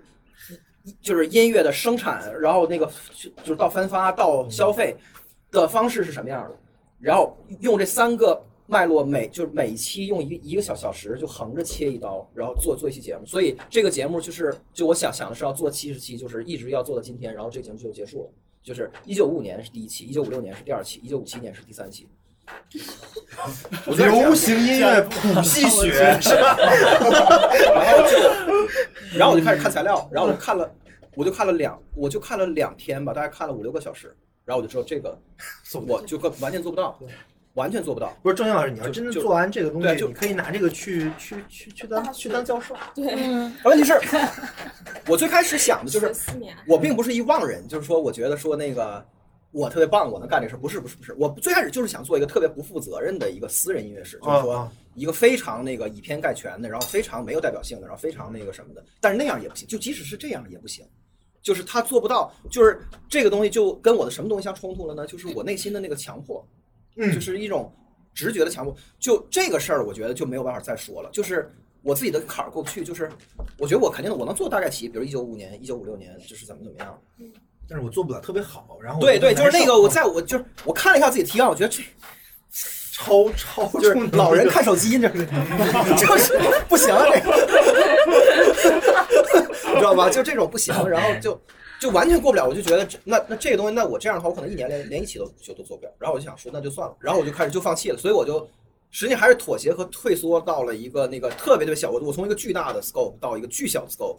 [1.00, 2.84] 就是音乐的生产，然后那个
[3.14, 4.94] 就就是到分发到消费
[5.50, 6.56] 的方式是什么样的，
[7.00, 18.30] 然后用这三个脉络每就是每一期用一一个小小时就横着切一刀，然后做做一期节目，所以这个节目就是就我想想的是要做七十期，就是一直要做到今天，然后这个节目就结束了。
[18.62, 22.06] 就是一九五五年是第一期，一九五六年是第二期，一九五七年是第三期。
[23.96, 26.56] 流行音乐谱系学是吧？
[27.74, 30.70] 然后就，然后我就开始看材料，然后我看了，
[31.14, 34.14] 我就看了两，我就看了两天吧，大概看了五六个小时，
[34.44, 35.18] 然后我就知道这个，
[35.86, 36.98] 我就根完全做不到，
[37.54, 38.16] 完全做不到。
[38.22, 42.74] 不是郑英老师，你要真正做完这个东西，就你可以拿这个去去去去当去当教授。
[42.94, 43.04] 对，
[43.64, 44.00] 问题是，
[45.06, 46.12] 我最开始想的就是
[46.66, 49.04] 我并不是一妄人，就是说，我觉得说那个
[49.54, 60.84] 我特别棒，我能干这事儿，不是不是不是，我最开始就是想做一个特别不负责任的一个私人音乐室，就是说啊一个非常那个以偏概全的，然后非常没有代表性的，然后非常那个什么的，但是那样也不行，就即使是这样也不行，
[61.40, 65.06] 就是他做不到，就是这个东西就跟我的什么东西相冲突了呢？
[65.06, 66.44] 就是我内心的那个强迫，
[66.96, 67.72] 嗯就是一种
[68.12, 68.76] 直觉的强迫。
[68.98, 71.10] 就这个事儿，我觉得就没有办法再说了。
[71.12, 71.48] 就是
[71.82, 73.08] 我自己的坎儿过不去，就是
[73.58, 76.98] 我觉得我肯定我能做大概齐，比如一九五年、一九五六年，就是怎么怎么样。
[77.68, 81.82] 但是我做不了特别好，然后对对，就是那个，我在在我就是我看了一下自己提纲，我觉得这
[82.92, 85.26] 超超 就是老人看手机，这是
[85.96, 86.38] 就是
[86.68, 87.36] 不行啊，这个
[89.72, 90.08] 你知道吧？
[90.12, 91.40] 就这种不行，然后就
[91.80, 95.92] 就完全过不了，我就觉得这那那这个东西，那我这样的话，我可能一年连连一期都就都做不了。
[95.98, 98.46] 然后我就想说，那就算了，然后我就开始就放弃了，所以我就
[98.90, 104.18] 实际上还是妥协和退缩到了一个那个特别特别小，我我从一个巨大的 scope 到一个巨小的 scope。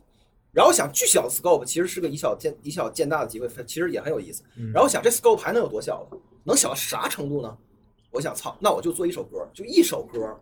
[0.56, 4.42] 然后想巨小的 scope 其实是个以小见以小见大的机会，其实也很有意思。
[4.74, 6.18] 然后想这 scope 还能有多小呢？
[6.46, 7.58] 能小到啥程度呢？
[8.10, 10.34] 我想操，那我就做一首歌，就一首歌，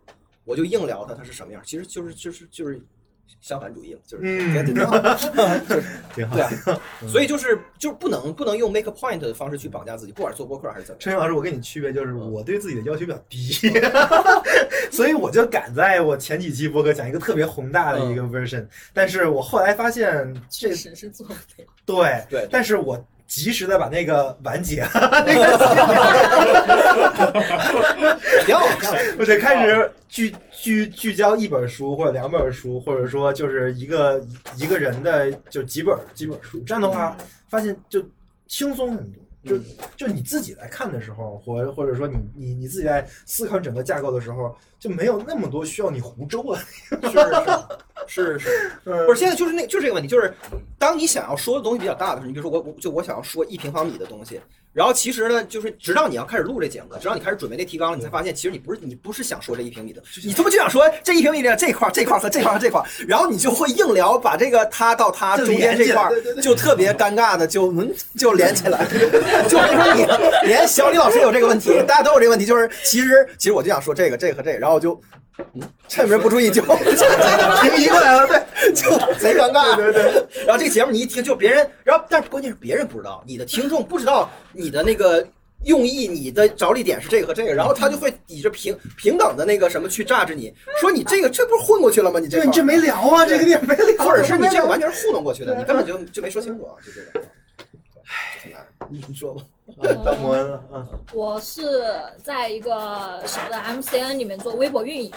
[0.45, 2.79] 我就硬聊它它是什么样，其实就是就是就是
[3.41, 4.97] 相反主义了，就是挺好，
[5.67, 6.35] 就是挺好。
[6.35, 10.99] 对啊，所以就是就是不能不能用 make a point 的方式去绑架自己，不管是做播客还是怎么样。
[10.99, 13.51] 陈老师，我跟你区别就是我对自己的要求比较低，
[14.91, 21.39] 所以我就敢在我前几期播客讲一个特别宏大的一个 version，、但是我后来发现这只是做不了。
[21.85, 22.97] 对对，但是我
[23.27, 25.57] 及时的把那个完结， 那个
[28.45, 28.95] 挺好，挺好。
[29.17, 34.23] 我得开始聚聚聚焦一本书或者两本书，或者说就是一个
[34.57, 37.17] 一个人的就几本几本书，这样的话
[37.49, 38.03] 发现就
[38.47, 39.22] 轻松很多。
[39.43, 39.57] 就
[39.95, 46.59] 就你自己来看的时候，或或者说你你你自己在思考整个架构的时候，就没有那么多需要你胡诌啊。
[48.05, 50.33] 是是是， 不是现在就是那就是这个问题，就是
[50.77, 54.41] 当你想要说的东西比较大的时候，你比如说我我就我想要说一平方米的东西，
[54.73, 66.09] 然后其实呢，就是直到你要开始录这节目，直到你开始准备这提纲了，你才发现其实你不是你不是想说这一平米的，你他妈就想说这一平米的这块儿这块儿和这块儿和这块儿，然后你就会硬聊，把这个他到他中间这块
[66.41, 68.83] 就特别尴尬的就嗯就连起来，
[69.47, 74.99] 就别说你连小李老师有这个问题，大家都有这个问题，就是其实其实我就想说这个这个和这个，然后就。
[75.53, 79.75] 嗯，趁别人不注意就平移过来了，对，就贼尴尬。
[79.75, 80.45] 对对对。
[80.45, 85.25] 然后这个节目你一听就别人，然后但是关键是别人不知道，你的听众不知道你的那个
[85.65, 92.19] 用意，你的着力点是这个和这个，然后他就会以着平平等的那个什么去榨着你，说你这个这不是混过去了吗？
[92.19, 97.25] 你这对你这没聊啊，这个点没聊，或者是你这个完全是糊弄过去的，你根本就就没说清楚啊，就这个。
[98.43, 99.41] 很难，你你说吧。
[100.03, 101.61] 大摩恩了，嗯，我是
[102.21, 105.11] 在一个小的 MCN 里面做微博运营，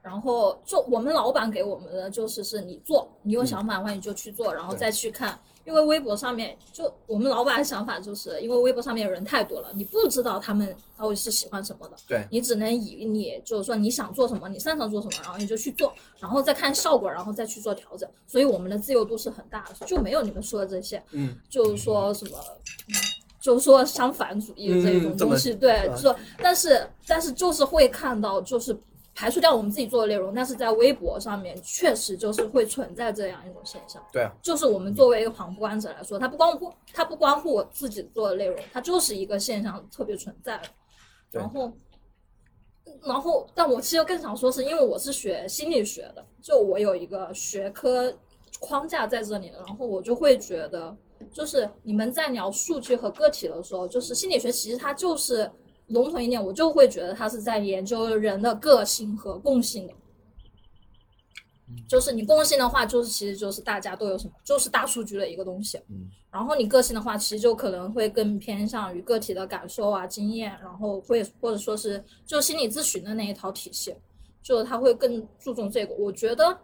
[0.00, 5.38] 然后就我们老板给我们的就是是你做，你有想法的话你就去做，然后再去看。
[5.64, 18.08] 因为微博上面就我们老板的想法就是，因为微博上面人太多了，你不知道他们到底是喜欢什么的，对你只能以你就是说你想做什么，你擅长做什么，然后你就去做，然后再看效果，然后再去做调整。
[18.26, 22.38] 所以我们的自由度是很大的，就没有你们说的这些，嗯，就是说什么。
[22.88, 22.94] 嗯
[23.40, 28.78] 就是说相反主义的这种东西，对说，但是但是就是会看到，就是
[29.20, 34.02] 排除掉我们自己做的内容，但是在微博上面确实就是会存在这样一种现象。
[34.10, 40.68] 对啊，就是我们作为一个旁观者来说，它不关乎它不关乎我自己做的内容，它就是一个现象特别存在的。
[41.30, 41.70] 然后，
[43.02, 48.10] 然后，但我其实更想说，是因为我是学心理学的，就我有一个学科
[48.58, 50.96] 框架在这里，然后我就会觉得，
[51.30, 55.50] 就是你们在聊数据和个体的时候，就是心理学其实它就是
[55.90, 59.94] 笼统一点，我就会觉得他是在研究人的个性和共性的。
[61.88, 65.78] 就是你共性的话，就是其实就是大家都有什么，就是大数据的一个东西。
[65.88, 66.10] 嗯。
[66.28, 73.94] 然后你个性的话，其实就可能会更偏向于个体的感受啊、经验，然后会或者说是就心理咨询的那一套体系，
[74.42, 75.94] 就他会更注重这个。
[75.94, 76.56] 我觉得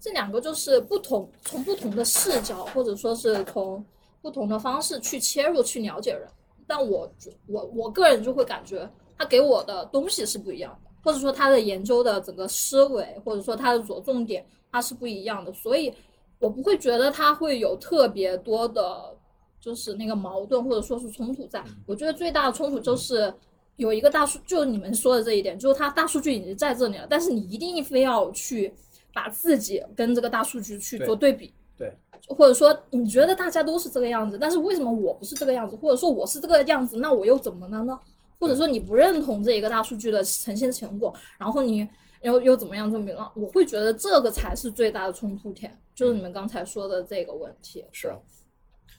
[0.00, 3.84] 这两个就是不同，从不同的视角或者说是从
[4.20, 6.28] 不同的方式去切入去了解人。
[6.74, 7.06] 但我
[7.46, 15.92] 我我个人就会感觉他给我的东西是不一样的，或者说他的研究的整个思维，或者说他的着重点，它是不一样的，所以
[16.38, 19.14] 我不会觉得他会有特别多的，
[19.60, 21.62] 就是那个矛盾或者说是冲突在。
[21.86, 23.30] 我觉得最大的冲突就是
[23.76, 28.72] 有一个大数，就是你们说的这一点，就是它大数据已经在这里了，但是你一定非要去
[29.12, 31.52] 把自己跟这个大数据去做对比。
[31.76, 31.92] 对，
[32.34, 35.76] 或者说你觉得大家都是这个样子，但是为什么我不是这个样子？
[35.76, 37.98] 或者说我是这个样子，那我又怎么了呢？
[38.38, 41.88] 或者说你不认同这一个大数据的呈现成果，然后你
[42.22, 43.30] 又又怎么样证明了？
[43.36, 47.84] 我会觉得这个才是最大的冲突点，就是你们刚才说的这个问题。
[47.92, 48.18] 是啊，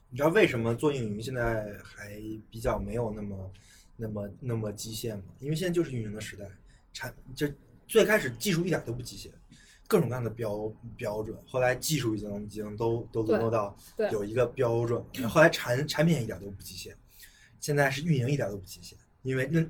[0.10, 3.52] 你知道为什么做运营现在还比较没有那么、
[3.98, 5.24] 那么、那么机械吗？
[5.40, 6.46] 因为现在就是运营的时代，
[6.94, 7.46] 产就
[7.86, 9.30] 最开始技术一点都不机械，
[9.88, 11.38] 各种各样的标标准。
[11.48, 13.76] 后来技术已经已经都都沦落到
[14.12, 16.96] 有一个标准，后来产产品一点都不极限，
[17.60, 19.66] 现在是运营一点都不极限，因为那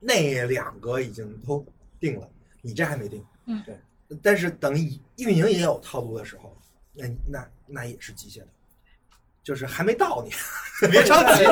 [0.00, 1.64] 那两个已经都
[2.00, 2.28] 定了，
[2.62, 3.24] 你这还没定。
[3.46, 3.76] 嗯对。
[4.22, 6.56] 但是等你运营也有套路的时候，
[6.94, 8.48] 那那那也是极限的，
[9.42, 10.30] 就是还没到你，
[10.90, 11.44] 别着急。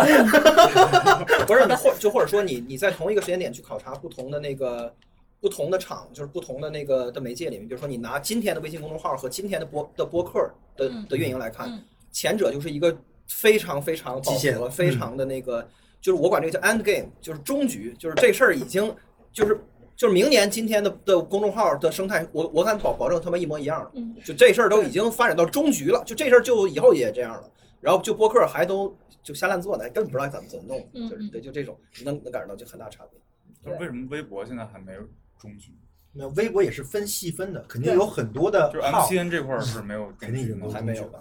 [1.46, 4.94] 不是你或就或者说你你在同一个时间点去考察不同的那个
[5.40, 15.68] 不同的场，就是不同的那个的媒介里面，比如说你拿今天的微信公众号和今天的播的播客的嗯的运营来看，嗯前者就是一个非常非常饱极限和、非常的那个，
[16.00, 18.94] 就是我管这个叫 end game，就是终局，就是这事儿已经
[19.32, 19.58] 就是。
[19.96, 23.90] 就是明年今天的的公众号的生态，我我敢保保证他们一模一样了。
[23.94, 27.50] 嗯就这事儿都已经发展到终局了，就这事儿就以后也这样了。
[27.80, 31.74] 然后就播客还都就瞎乱做呢，根本不知道怎么怎么弄，嗯就是对，就这种
[32.04, 33.18] 能能感受到就很大差别。
[33.64, 35.00] 那为什么微博现在还没有
[35.38, 35.72] 终局？
[36.12, 41.20] 那微博也是分细分的，肯定有很多的就是 MCN 这块儿是没有肯定已经还没有吧？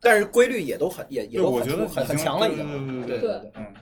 [0.00, 3.06] 但是规律也都很也也对，都很我觉得很很强了，已经。
[3.06, 3.74] 对对对嗯，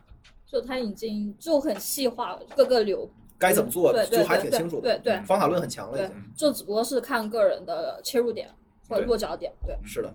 [0.47, 3.09] 就它已经就很细化了，各个流
[3.39, 4.99] 该怎么做对对就还挺清楚的。
[4.99, 8.51] 对对方法论很强了，已对经。，就只不过是看个人的切入点
[8.89, 9.77] 或者落脚点，对。
[9.85, 10.13] 是的，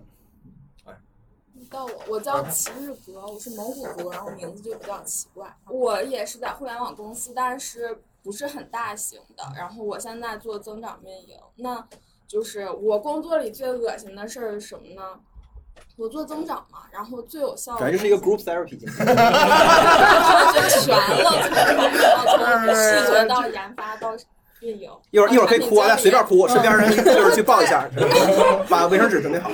[1.70, 5.54] 到我，我叫齐日格，我是蒙古族，然后名字就比较奇怪。
[5.66, 7.98] 我也是在互联网公司，但是
[8.28, 9.42] 不是很大型的。
[9.56, 11.82] 然后我现在做增长运营，那
[12.26, 15.02] 就是我工作里最恶心的事儿是什么呢？
[15.96, 18.90] 我做增长嘛，然后最有效的感觉是一个 group therapy 今天。
[18.98, 19.04] 就
[20.84, 21.30] 全了，
[22.26, 24.14] 从从 视觉到研发到
[24.60, 24.90] 运营。
[25.10, 27.88] 一会儿一会儿可以哭啊，到咱随便哭，身边人就是去抱一下，
[28.68, 29.48] 把卫生纸准备好。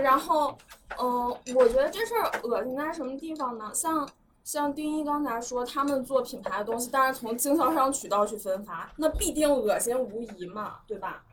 [0.00, 0.56] 然后，
[0.98, 3.70] 嗯、我觉得这事儿恶心在什么地方呢？
[3.74, 4.08] 像
[4.46, 11.24] 像丁一刚才说，他们做品牌的东西，但是从经销商渠道去分发，那必定恶心无疑嘛，对吧？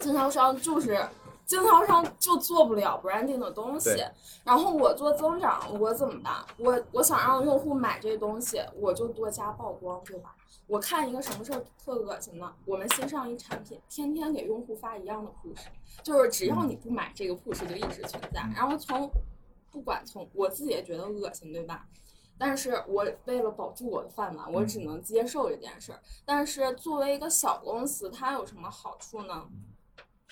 [0.00, 1.00] 经销商就是
[1.46, 4.04] 经销商就做不了 branding 的东西。
[4.42, 6.34] 然后我做增长，我怎么办？
[6.58, 10.34] 我我想让用户买这东西，我就多加曝光，对吧？
[10.66, 12.52] 我看一个什么事儿特恶心呢？
[12.66, 15.66] 我们新上一产品，天天给用户发一样的 push，
[16.02, 18.40] 就是只要你不买这个 push 就一直存在。
[18.56, 19.08] 然后从
[19.70, 21.86] 不管从我自己也觉得恶心，对吧？
[22.38, 26.00] 但是我为了保住我的饭碗，我只能接受这件事儿。
[26.24, 29.48] 但是作为一个小公司，它有什么好处呢？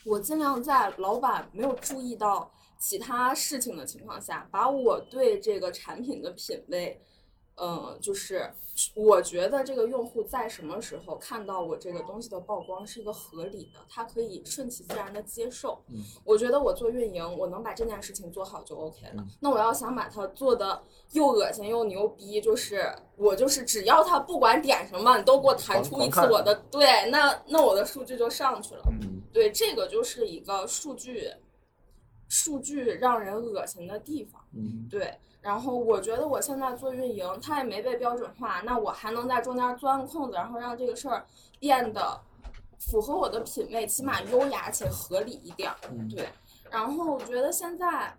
[0.05, 7.00] 我尽量在老板没有注意到其他事情的情况下，把我对这个产品的品味，
[7.62, 8.50] 呃，就是
[8.92, 15.80] 我觉得这个用户在什么时候看到我这个东西的曝光是一个合理的，他可以顺其自然的接受。
[15.88, 19.22] 嗯我觉得我做运营，我能把这件事情做好就 OK 了。
[19.22, 20.82] 嗯那我要想把它做的
[21.12, 28.82] 又恶心又牛逼，就是我就是只要他不管点什么，你都给我弹出一次我的对，那那我的数据就上去了。
[28.90, 31.30] 嗯对，这个就是一个数据，
[32.28, 34.42] 数据让人恶心的地方。
[34.52, 41.26] 嗯对，然后我觉得我现在做运营，它也没被标准化，那我还能在中间钻空子，然后让这个事儿
[41.59, 42.20] 变得
[42.78, 45.76] 符合我的品味，起码优雅且合理一点儿。
[45.90, 46.28] 嗯对，
[46.70, 48.16] 然后我觉得现在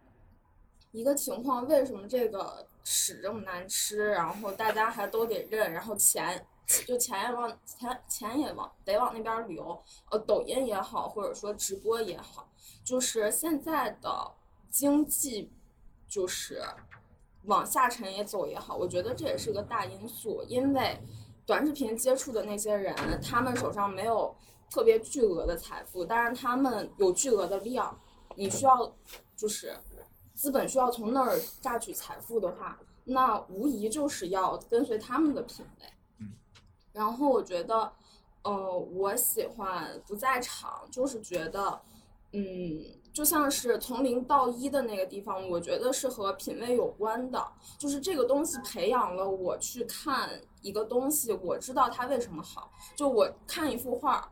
[0.91, 6.45] 一个情况，为什么这个屎这么难吃，然后大家还都得认，然后钱
[6.85, 12.49] 就钱也往钱钱也往得往那边儿流，呃，抖音也好，或者说直播也好，
[12.83, 14.31] 就是现在的
[14.69, 15.49] 经济
[16.07, 16.61] 就是
[17.45, 20.99] 往下沉也走也好，我觉得这也是个大因素，因为
[21.45, 24.33] 短视频接触的那些人，他们手上没有
[24.69, 27.99] 特别巨额的财富，但是他们有巨额的量，
[28.35, 28.95] 你需要
[29.35, 29.75] 就是
[30.33, 36.27] 资本需要从那儿榨取财富的话，那无疑就是要跟随他们的品味。
[36.93, 37.91] 然后我觉得，
[38.43, 41.81] 呃，我喜欢不在场，就是觉得，
[42.31, 42.43] 嗯，
[43.13, 47.45] 就像是从零到一的那个地方，我觉得是和品味有关的。
[47.77, 50.29] 就是这个东西培养了我去看
[50.63, 52.71] 一个东西，我知道它为什么好。
[52.95, 54.27] 就我看一幅画，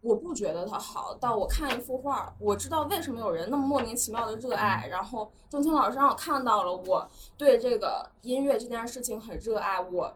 [0.00, 4.86] 我不觉得它好，到我看一幅画，我知道为什么有人那么莫名其妙的热爱。
[4.90, 7.08] 然后郑清老师让我看到了我
[7.38, 10.12] 对这个音乐这件事情很热爱，我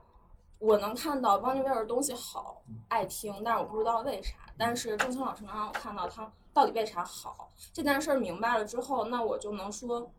[0.58, 4.34] 我能看到邦尼威尔的东西好，爱听，但是我不知道为啥。
[4.56, 10.10] 但是郑清老师能让我看到他到底为啥好这件事儿，明白了之后，那我就能说，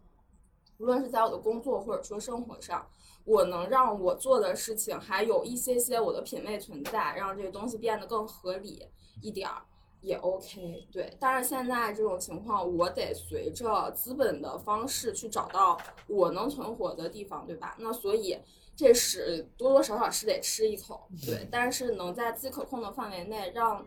[0.77, 2.87] 无论是在我的工作或者说生活上，
[3.25, 8.87] 我能让我做的事情还有一些些我的品味存在，让这个东西变得更合理
[9.21, 9.61] 一点儿。
[9.99, 15.77] 也 OK，对，但是现在这种情况，我得随着资本的方式去找到
[16.07, 17.75] 我能存活的地方，对吧？
[17.79, 18.39] 那所以
[18.77, 23.85] 这屎多多少少是得吃一口，对，但是能在自己可控的范围内让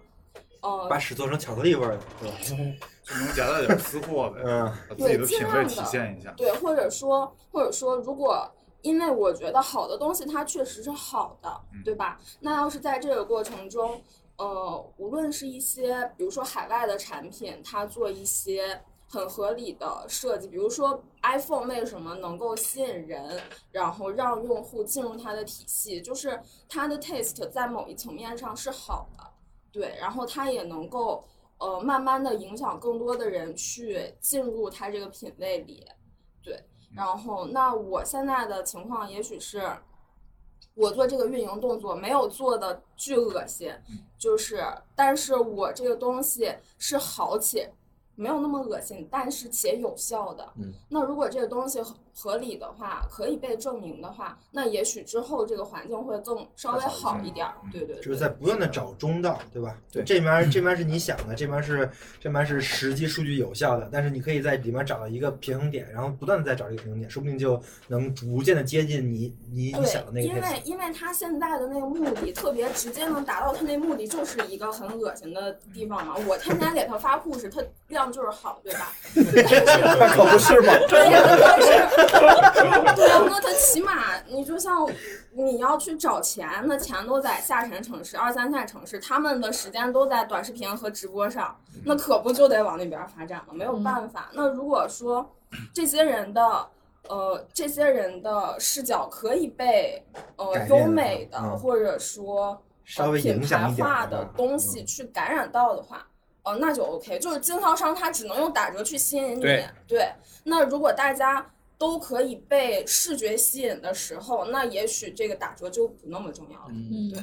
[0.63, 2.33] 呃，把屎做成巧克力味儿的，是吧？
[3.05, 6.33] 就能夹带点私货呗，嗯，把自己的对，尽品味体现一下。
[6.37, 8.49] 对，或者说，或者说，如果
[8.83, 12.19] 因为我觉得好的东西它确实是好的，对吧？
[12.41, 14.01] 那要是在这个过程中，
[14.39, 23.41] 呃，无论是一些比如说海外的产品，它做一些很合理的设计，比如说 iPhone 为什么能够吸引人，
[23.73, 29.25] 然后让用户进入它的体系，就是它的 taste 在某一层面上是好的，
[29.73, 31.25] 对，然后它也能够。
[31.59, 35.87] 呃，慢慢的影响更多的人去进入它这个品类里，
[36.43, 36.61] 对。
[36.93, 39.63] 然后，那我现在的情况也许是，
[40.75, 43.73] 我做这个运营动作没有做的巨恶心，
[44.19, 44.61] 就是，
[44.97, 47.73] 但是我这个东西是好且
[48.17, 50.53] 没有那么恶心，但是且有效的。
[50.57, 50.73] 嗯。
[50.89, 51.81] 那如果这个东西
[52.15, 57.53] 合合理的话，可以被证明的话，那也许之后这个环境会更稍微好一点儿。
[57.71, 58.03] 对对对。
[58.03, 59.77] 就是在不断的找中道，对吧？
[59.93, 70.35] 对这边这边是你想的，这边是这边是实际数据有效的，但是你可以在里面找到一个平衡点，然后不断的再找这个平衡点，说不定就能逐渐的接近你你你想的那，个因。
[70.35, 76.15] 为因为他现在的那个目的特别直接，能达到他那目的，就是一个很恶心的地方嘛。
[76.27, 78.93] 我天天给他发故事，他量就是好，对吧？
[79.15, 80.73] 那可不是嘛。
[80.89, 82.02] 对呀，但是，
[82.95, 84.89] 对啊，那他起码你就像
[85.33, 93.53] 你要去找钱，那钱都在下沉城市、二三线城市，他们的时间都在短视频和直播上，那可不就得往那边发展吗？
[93.53, 94.31] 没有办法。
[94.33, 95.29] 那如果说
[95.75, 96.69] 这些人的。
[97.09, 100.01] 呃，这些人的视角可以被
[100.37, 106.07] 呃优美的，嗯或者说稍微呃品影响牌化的东西去感染到的话，
[106.45, 107.19] 呃，那就 OK。
[107.19, 109.41] 就是经销商他只能用打折去吸引你，
[109.89, 110.13] 对
[110.45, 111.45] 那如果大家
[111.83, 116.67] 都可以被视觉吸引的时候，那也许这个打折就不那么重要了。
[116.69, 117.23] 嗯，对，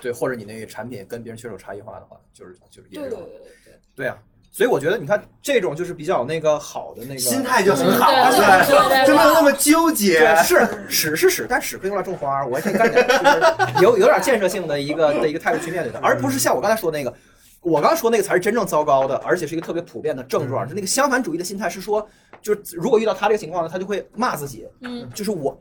[0.00, 3.80] 对，或者你那个产品跟别人确实有差异化的话，就是就是也是对对对对对。
[3.96, 4.16] 对啊。
[4.52, 10.20] 所以我觉得，你看这种就是比较那个好的那个心态就很好，对对对对对就没有那么纠结。
[10.20, 17.12] 对，是屎是屎，但屎可以用来种花，我也可以干点， 就是有有点建设性的一个的一个态度去面对它，而不是像我刚才说那个，
[17.60, 20.66] 我刚说那个才是真正糟糕的，而且是一个特别普遍的症状。
[20.66, 22.06] 就那个相反主义的心态是说，
[22.40, 25.60] 就是如果遇到他这个情况呢，他就会骂自己，嗯，就是我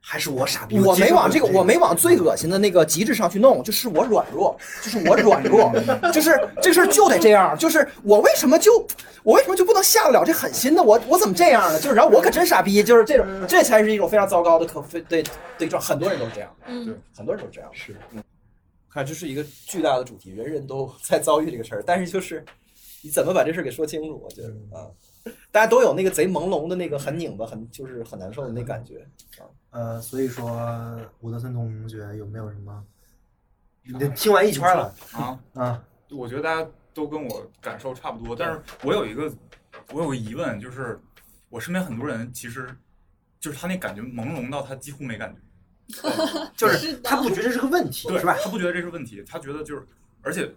[0.00, 5.72] 还是我傻逼，我没往这个，我没往最恶心的那个极致上去弄，就是我软弱，就是我软弱，
[6.12, 8.86] 就是这事儿就得这样，就是我为什么就
[9.22, 10.82] 我为什么就不能下得了这狠心呢？
[10.82, 11.78] 我我怎么这样呢？
[11.78, 15.24] 就是然后我可真傻逼，就是这种，这才是一种非常糟糕的可非对
[15.56, 18.22] 对状，很多人都是这样，嗯对，很多人都是这样，是，嗯，
[18.94, 22.44] 看这是一个巨大的主题，人人都在遭遇这个事儿，但是就是
[23.02, 24.88] 你怎么把这事儿给说清楚，我觉得啊。
[25.50, 29.04] 大家都有那个贼朦胧的那个很拧巴、很就是很难受的那感觉
[29.38, 29.48] 啊。
[29.70, 32.84] 呃，所以说伍德森同学有没有什么？
[33.82, 35.84] 你听完一圈了啊啊！
[36.10, 39.32] 我觉得大家都跟我感受差不多，但是我有一个
[39.92, 41.00] 我有个疑问，就是
[41.48, 42.68] 我身边很多人其实
[43.40, 45.40] 就是他那感觉朦胧到他几乎没感觉，
[46.56, 48.36] 就是他不觉得这是个问题，对是吧？
[48.42, 49.86] 他不觉得这是问题，他觉得就是，
[50.22, 50.50] 而且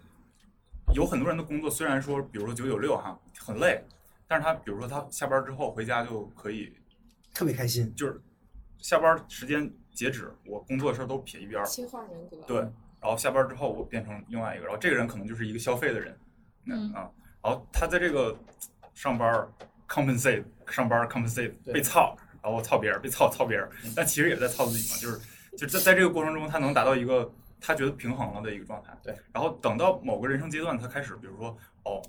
[0.94, 3.84] 有很多人的工作虽然说，比如说九九六哈很累，
[4.26, 6.72] 但是他比如说他下班之后回家就可以
[7.34, 8.20] 特别开心，就是
[8.78, 12.36] 下班时间截止，我工作的事儿都撇一边儿，切换人格。
[12.46, 16.18] 对，然后下班之后我变成另外一个，然后这个人可能就是一个消费的人，
[16.66, 17.10] 嗯啊，
[17.42, 18.36] 然后他在这个
[18.94, 19.46] 上班
[19.88, 25.20] compensate 上班 compensate 被操，然后操别人，被操操别人，但其实也在操自己嘛，就是
[25.56, 27.30] 就在在这个过程中，他能达到一个
[27.60, 28.96] 他觉得平衡了的一个状态。
[29.02, 32.00] 对，然后等到某个人生阶段，他开始，比如说哦，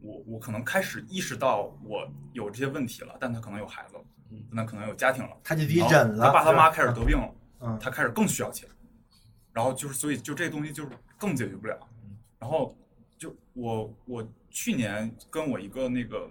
[0.00, 4.42] 我我可能开始意识到我有这些问题了，但他可能有孩子了，嗯。
[4.50, 7.78] 那可能有家庭了，他就得忍了他爸他妈开始得病了，嗯。
[7.80, 8.68] 他开始更需要钱，
[9.52, 11.78] 然后就是所以就这东西就是更解决不了，
[12.38, 12.74] 然后
[13.18, 16.30] 就我我去年跟我一个那个。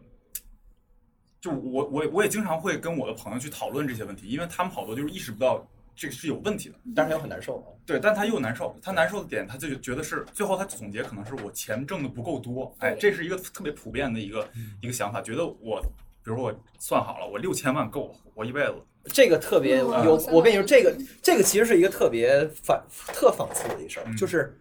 [1.39, 7.65] 就我我我也经常会跟我的朋友去讨论这些问题，因为他们好多就是意识不到这个是有问题的，但是他又很难受啊。
[7.85, 14.47] 对，但他又难受，他难受的点，他就觉得是最后他总结可能是我钱挣的不够多，哎，这是一个特别普遍的一个
[14.81, 15.81] 一个想法，觉得我，
[16.23, 18.75] 比如说我算好了，我六千万够我活一辈子，
[19.05, 20.03] 这个特别嗯。
[20.05, 24.15] 有，我跟你说，这个这个其实是一个特别反特讽刺的一事儿，嗯。
[24.17, 24.55] 就是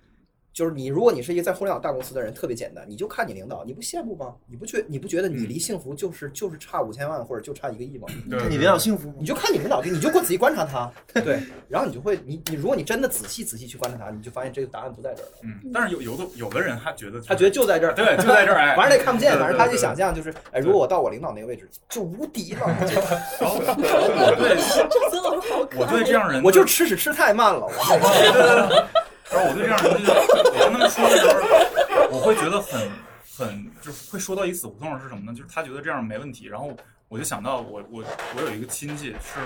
[0.56, 4.34] 就是你如果你是一个在互联网大公司的人，特别简单，你就看你领导，你不羡慕吗？
[4.46, 8.08] 你不觉你不觉得你离幸福就是就是差五千万或者就差一个亿吗？
[8.48, 15.32] 你领导幸福吗，你就看你领导，你就过仔细观察他，对，然后你就会你你如果你真的仔细仔细去观察他，你就发现这个答案不在这儿了。
[15.42, 22.60] 嗯，但是有有的有的人他觉得他觉得就在这儿，对就在这儿哎 反正他也看不见，对反正他就想象就是，哎，如果我到我领导那个位置，就无敌了。
[23.44, 23.60] 我
[24.40, 24.56] 对
[25.78, 28.86] 我对这样人的，我就吃屎吃太慢了，我
[29.30, 32.90] 然后我对这样的人就我跟他们说的时候，我会觉得很
[33.36, 35.34] 很就是会说到一死胡同是什么呢？
[35.34, 36.76] 就是他觉得这样没问题，然后
[37.08, 38.04] 我就想到我我
[38.36, 39.40] 我有一个亲戚是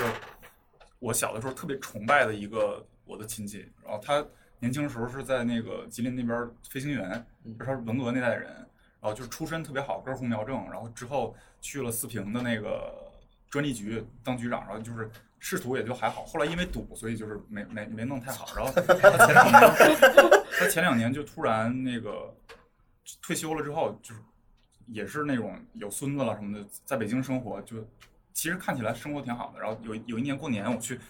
[0.99, 4.25] 我小的时候特别崇拜的一个我的亲戚，然后他
[4.59, 8.49] 年轻的时候是在那个吉林那边飞行员，就是他是文革那代人，
[9.01, 12.93] 然后就是出身特别好，根红苗正，然后之后去了四平的那个
[13.49, 15.11] 专利局当局长，然后就是
[15.41, 22.33] 仕途也就还好，后来因为赌，所以就是没没没弄太好，然后他前两年他前两年就突然那个
[23.23, 24.21] 退休了之后，就是
[24.87, 27.77] 也是那种有孙子了什么的，在北京生活，就
[28.35, 29.59] 其实看起来生活挺好的。
[29.59, 31.01] 然后有有一年过年，我去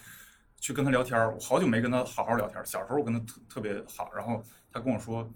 [0.60, 2.64] 去跟他聊天儿，我好久没跟他好好聊天儿。
[2.64, 4.42] 小时候我跟他特特别好，然后
[4.72, 5.28] 他跟我说，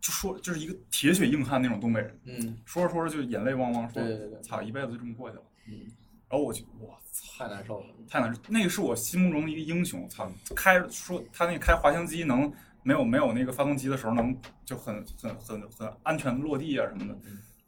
[0.00, 4.00] 就说就是一个铁血硬汉那种东北人，嗯，说着说着就眼泪汪汪，说
[4.40, 5.42] 操，一辈子就这么过去了。
[5.66, 5.90] 嗯，
[6.28, 7.86] 然后我就哇操，太难受了。
[8.08, 10.08] 太难受，那个是我心目中的一个英雄。
[10.08, 12.52] 操，开说他那个开滑翔机能
[12.82, 17.18] 没有没有那个发动机的时候能就很很很很安全的落地啊什么的，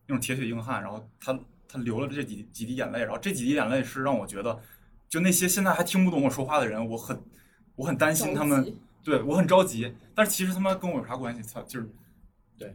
[0.07, 0.83] 那种铁血硬汉。
[0.83, 1.39] 然后他
[1.69, 4.59] 他流了这几几滴眼泪，然后这几滴眼泪是让我觉得，
[5.09, 7.23] 就那些现在还听不懂我说话的人，我很
[7.77, 9.95] 我很担心他们，对我很着急。
[10.15, 11.43] 但是其实他妈跟我有啥关系？
[11.43, 11.89] 操，就是
[12.61, 12.75] 哎，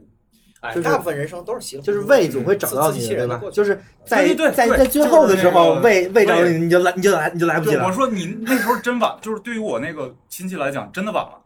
[0.74, 3.42] 就是大部分人生都是稀里糊涂就是的胃总会找到自你的，对吧？
[3.52, 7.86] 就是在在在最后的时候，胃胃找到你，你就来你就来你就来不及，了。
[7.86, 11.42] 我说你那时候真晚， 就是对于我那个亲戚来讲，真的晚了。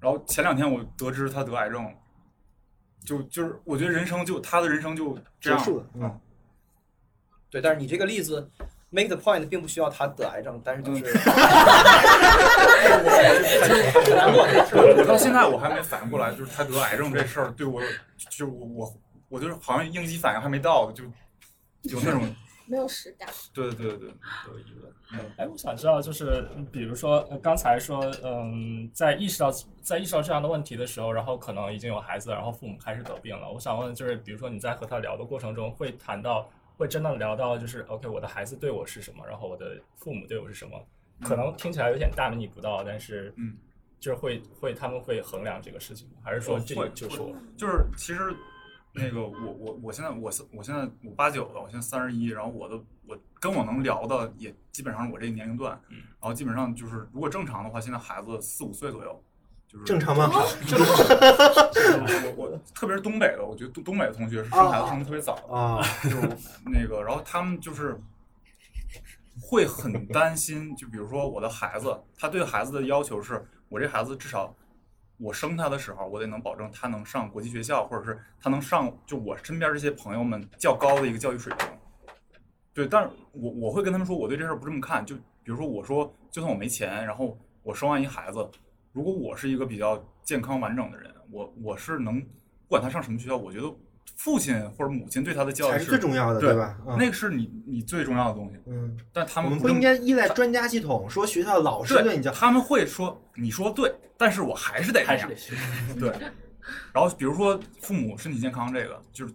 [0.00, 1.90] 然后前两天我得知他得癌症了，
[3.04, 6.02] 就就是我觉得人生就他的人生就这样结束了嗯。
[6.04, 6.20] 嗯，
[7.50, 8.48] 对，但是你这个例子
[8.96, 11.04] make the point，并不需要他得癌症，但是就是。
[14.72, 18.94] 我到现在我还没反应过来，就是他得癌症这事儿对我，就是我我
[19.28, 21.04] 我就是好像应激反应还没到，就
[21.82, 22.22] 有那种
[22.66, 23.28] 没有实感。
[23.52, 24.08] 对对对对
[24.48, 24.90] 有疑问。
[25.36, 29.52] 哎，我想知道，就是嗯比如说呃刚才说，嗯，在意识到
[29.82, 33.48] 在意识到这样的问题的时候，然后可能已经有孩子，然后父母开始得病了。
[33.52, 40.78] 我想问，就是比如说你在和他聊的过程中，会谈到，会真的聊到，就是 OK，我的孩子对我是什么，然后我的父母对我是什么？
[41.22, 43.56] 可能听起来有点大逆不道，但是嗯，
[43.98, 47.34] 就是会会他们会衡量这个事情，还是说这个就是我？
[47.56, 48.34] 就是其实
[48.92, 59.24] 那个我我我现在我是我现在我八九了，我现在三十一，然后我的我跟我能聊的也基本上是我这个年龄段，嗯然后基本上就是如果正常的话，现在孩子四五岁左右，
[59.66, 60.30] 就是正常吗？
[60.66, 60.86] 正常。
[62.26, 66.28] 我我特别是东北的，我觉得东东北的同学是生孩子生的特别早的啊，就是
[66.64, 67.98] 那个，然后他们就是
[69.40, 74.54] 会很担心，就比如说我的孩子，他对孩子的要求是我这孩子至少
[75.18, 81.68] 我生他的时候，我得能保证他能上国际学校，或者是他能上就我身边这些朋友们较高的一个教育水平。
[82.74, 85.04] 对，但是我我会跟他们说，我对这事儿不这么看。
[85.06, 88.46] 就比如说，我说就算我没钱，然后我生完一孩子，
[88.92, 92.22] 如果我是一个比较健康完整的人，我我是能
[92.68, 93.72] 不管他上什么学校，我觉得
[94.16, 98.58] 父亲或者母亲对他的教育才是最重要的对对吧嗯那个是你你最重要的东西。
[98.66, 102.30] 嗯，但他我们们不应该依赖专家系统，说学校老师对你教。
[102.32, 105.54] 他们会说你说对，但是我还是得那样还是得学。
[106.00, 106.08] 对，
[106.92, 109.34] 然后比如说父母身体健康这个，就是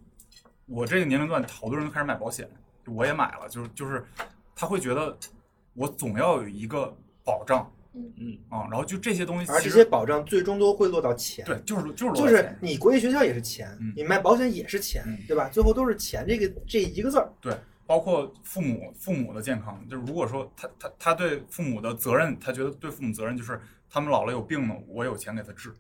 [0.66, 2.50] 我这个年龄段，好多人都开始买保险，
[2.88, 4.04] 我也买了，就是就是
[4.56, 5.16] 他会觉得
[5.74, 6.94] 我总要有一个
[7.24, 11.44] 保障，嗯嗯啊，然后就这些东西，而这些保障最终都会落到钱。
[11.46, 15.50] 对，就是就是就是你国际学校也是钱，你卖保险也是钱，对吧？
[15.50, 17.32] 最后都是钱这个这一个字儿。
[17.42, 17.54] 对，
[17.86, 23.60] 包括父母父母的健康，就是如果说他他他对父母的责任，他觉得对父母责任就是
[23.90, 25.76] 他们老了有病了，我有钱给他治，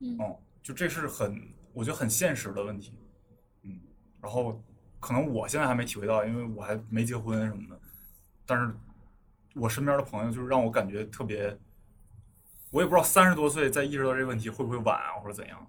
[0.00, 0.16] 嗯
[0.62, 1.40] 就这是很
[1.72, 2.92] 我觉得很现实的问题，
[3.64, 3.80] 嗯，
[4.20, 4.62] 然后
[5.00, 7.80] 可能我现在还没体会到，因为我还没结婚什么的，
[8.46, 8.72] 但是
[9.54, 11.56] 我身边的朋友就是让我感觉特别，
[12.70, 15.66] 我也不知道三十多岁再意识到这个问题会不会晚啊，或者怎样。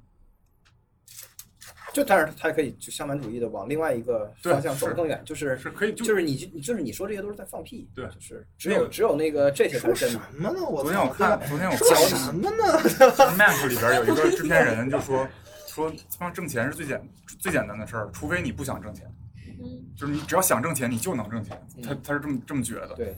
[1.93, 10.21] 就但是他可以就相反主义的往另外一个方向走是得更远，就是是可以就就是你就是你说这些都是在放屁，对，就是只有只有那个这些才是真的。
[10.31, 10.63] 什么呢？
[10.63, 12.63] 我昨天我看，昨天我说看什么呢
[13.35, 15.27] Mac 里边有一个制片人就说
[15.67, 17.09] 说他妈挣钱是最简
[17.39, 19.13] 最简单的事儿，除非你不想挣钱，
[19.61, 21.61] 嗯，就是你只要想挣钱，你就能挣钱。
[21.83, 22.93] 他他是这么这么觉得。
[22.95, 23.17] 对，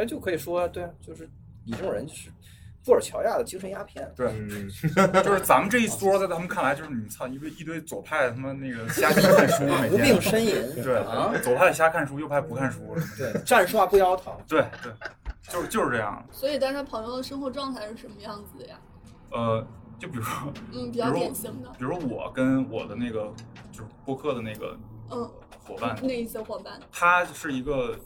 [0.00, 1.28] 哎，就可以说，对啊，就是
[1.64, 2.30] 你这种人就是
[2.84, 4.10] 布尔乔亚的精神鸦片。
[4.16, 4.32] 对，
[5.22, 14.32] 就是咱们这一桌，在他们看来，就是你操一堆一堆左派他妈那个瞎鸡看书， 无病呻吟对啊左派瞎看书，右派不看书，对，站说话不腰疼。
[14.48, 14.90] 对对，
[15.48, 16.24] 就是就是这样。
[16.32, 18.80] 所以，但是朋友的生活状态是什么样子的呀？
[19.32, 19.66] 呃，
[19.98, 23.32] 就比如说，嗯比较典型的比如我跟我的那个
[23.70, 24.74] 就是播客的那个
[25.10, 25.30] 嗯，
[25.64, 27.98] 伙伴，那一些伙伴，他是一个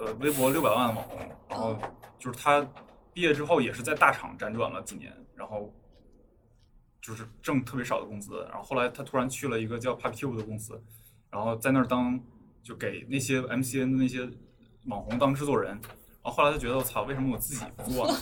[0.00, 1.18] 呃微博六百万网红，
[1.48, 1.76] 然后
[2.18, 2.66] 就是他
[3.12, 5.72] 毕业之后也是在大厂辗转了几年，然后
[7.00, 10.82] 就是挣特别少的工资，然后后来他突然去了一个叫 PapiTube 的公司，
[11.30, 12.18] 然后在那儿当
[12.62, 14.28] 就给那些 MCN 的那些
[14.86, 18.14] 网红当制作人，然后后来他觉得我操，为什么我自己不做呢？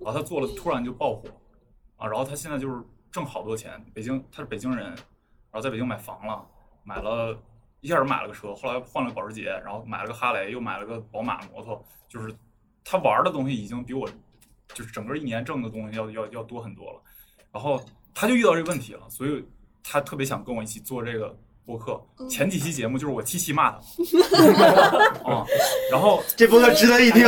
[0.00, 1.28] 然后他做了，突然就爆火
[1.96, 2.06] 啊！
[2.06, 6.46] 然后他现在就是挣好多钱，北京他是北京人，然后在北京买房了，
[6.84, 7.36] 买了
[7.86, 12.34] 一下子买了个车，后来换了个保时捷，然后买了个哈雷，又买了个宝马摩托，就是
[12.84, 14.08] 他玩的东西已经比我
[14.74, 17.00] 就是整个一年挣的东西要要要多很多了。
[17.52, 17.80] 然后
[18.12, 19.46] 他就遇到这个问题了，所以
[19.84, 21.32] 他特别想跟我一起做这个
[21.64, 22.04] 播客。
[22.28, 23.78] 前几期节目就是我七七骂他，
[25.30, 25.46] 啊，
[25.92, 27.22] 然后这播客值得一听。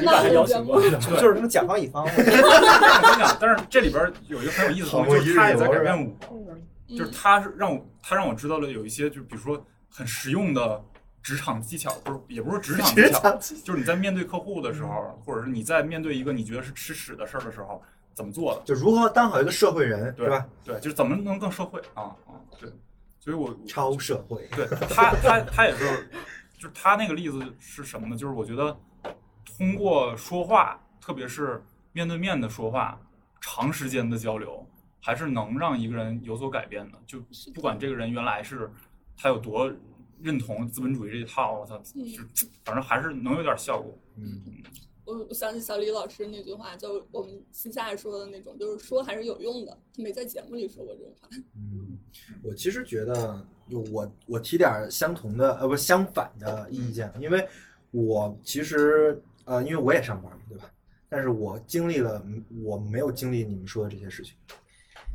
[0.00, 2.04] 你把他邀请过来，就是什么甲方乙方。
[2.06, 2.30] 我跟你
[3.18, 6.08] 讲，但是这里边有一个很有意思的东西，就是他也在改变我，
[6.88, 10.82] 就是他是让我他让我知道了有一些，就比如说很实用的
[11.22, 17.82] 职场技巧，不是也不是职场技巧，就是你在面对客户的时候，或者是你在面对一个你觉得是吃屎的事儿的时候，
[18.14, 18.62] 怎么做的？
[18.64, 20.46] 就如何当好一个社会人，对吧？
[20.64, 22.72] 对，就是怎么能更社会啊啊，对，
[23.20, 24.48] 所以我超社会。
[24.56, 26.08] 对他他他也是，
[26.58, 28.16] 就是他那个例子是什么呢？
[28.16, 28.74] 就是我觉得
[29.44, 31.62] 通过说话，特别是
[31.92, 32.98] 面对面的说话，
[33.40, 34.66] 长时间的交流，
[35.08, 36.98] 还是能让一个人有所改变的。
[37.06, 37.18] 就
[37.54, 38.70] 不管这个人原来是
[39.16, 39.72] 他有多
[40.20, 43.98] 认同资本主义这一套，我操，就反正还是能有点效果。
[44.16, 44.42] 嗯，
[45.06, 49.74] 我我想起小李老师那句话，就我们私下说的那种，就是说还是有用的。
[49.96, 51.26] 他没在节目里说过这种话。
[51.56, 51.98] 嗯，
[52.42, 57.48] 我其实觉得，就我我提点相同的，呃，不相反的意见，因为
[57.92, 60.70] 我其实呃，因为我也上班嘛，对吧？
[61.08, 64.34] 但是我经历了，嗯我没有经历你们说的这些事情，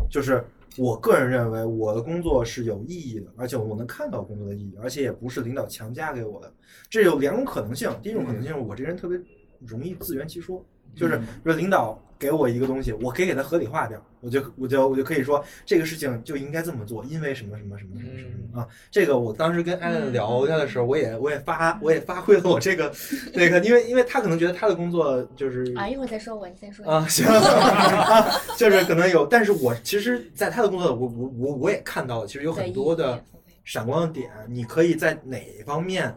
[0.09, 0.43] 就是
[0.77, 6.53] 我个人认为我的工作是有意义的，而且我能看到工作的意义，而且也不是领导强加给我的。
[6.89, 9.19] 这有两种可能性，第一种可能性是我这人特别
[9.59, 10.63] 容易自圆其说，
[10.95, 18.67] 就是比如领导给我一个东西，我可以给它合理化掉，我就我就我就可以说这个事情就应该这么做，因为什么什么什么什么什么啊。
[18.89, 22.93] 这个我当时跟艾伦聊他的时候，我也我也发我也发挥了我这个
[23.33, 26.85] 那个，因为因为他可能觉得他的工作就是啊，一会儿再说我，你先说。
[26.89, 28.25] 啊，行啊，
[28.57, 33.21] 就是可能有，但是我其实，在他的工作，我我我我也看到了，其实有很多的
[33.65, 36.15] 闪光的点，你可以在哪一方面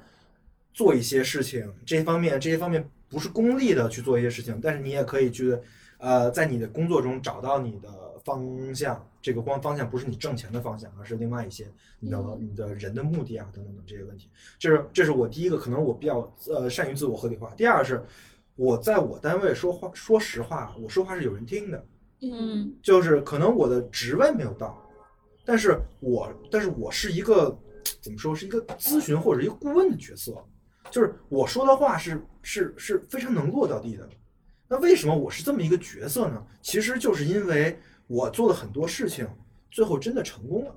[0.73, 5.59] 做一些事情，这些方面这些方面不是功利的去做一些事情，但是你也可以去，
[5.99, 11.67] 呃，在你的工作中找到你的方向，这个光方向不是你挣钱的方向，而是另外一些
[12.01, 14.29] 你的你的人的目的啊等等等这些问题，
[14.59, 18.03] 这是这是我第一个，可能我比较呃善于自我合理化，第二是。
[18.59, 21.87] 我在我单位说话，说实话，我说话是有人听的，
[22.23, 22.75] 嗯。
[22.83, 24.83] 就是可能我的职位没有到，
[25.45, 27.55] 但是我但是我是一个
[28.01, 30.43] 怎么说，是一个咨询或者一个顾问的角色，
[30.91, 34.09] 就是我说的话是是是非常能落到地的。
[34.69, 36.45] 那为什么我是这么一个角色呢？
[36.63, 39.29] 其实就是因为我做了很多事情，
[39.71, 40.75] 最后真的成功了。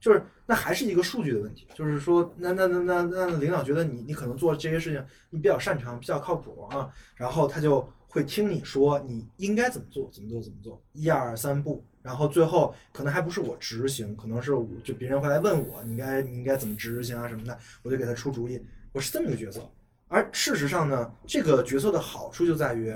[0.00, 18.58] 就是那还是一个数据的问题，就是说，那那那那那领导觉得你你可能做这些事情你比较擅长，比较靠谱啊，然后他就会听你说你应该怎么做，怎么做，怎么做，一二三步，然后最后可能还不是我执行，可能是我就别人会来问我，你该你应该怎么执行啊什么的，我就给他出主意，
[18.92, 19.60] 我是这么一个角色。
[20.08, 22.94] 而事实上呢，这个角色的好处就在于，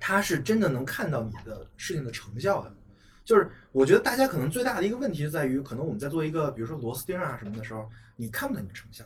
[0.00, 2.74] 他是真的能看到你的事情的成效的。
[3.24, 9.04] 就是我觉得大家可能最大的一个问题就在于，可能我们在做一个比如说螺丝钉啊什么的时候，你看不到你的成效。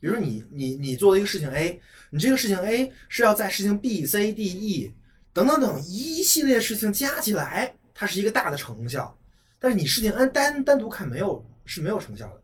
[0.00, 1.80] 比如说你你你做了一个事情 A，
[2.10, 4.92] 你这个事情 A 是要在事情 B、C、D、E
[5.32, 9.16] 等等等一系列事情加起来，它是一个大的成效。
[9.58, 12.41] 但是你事情 N 单单独看没有是没有成效的，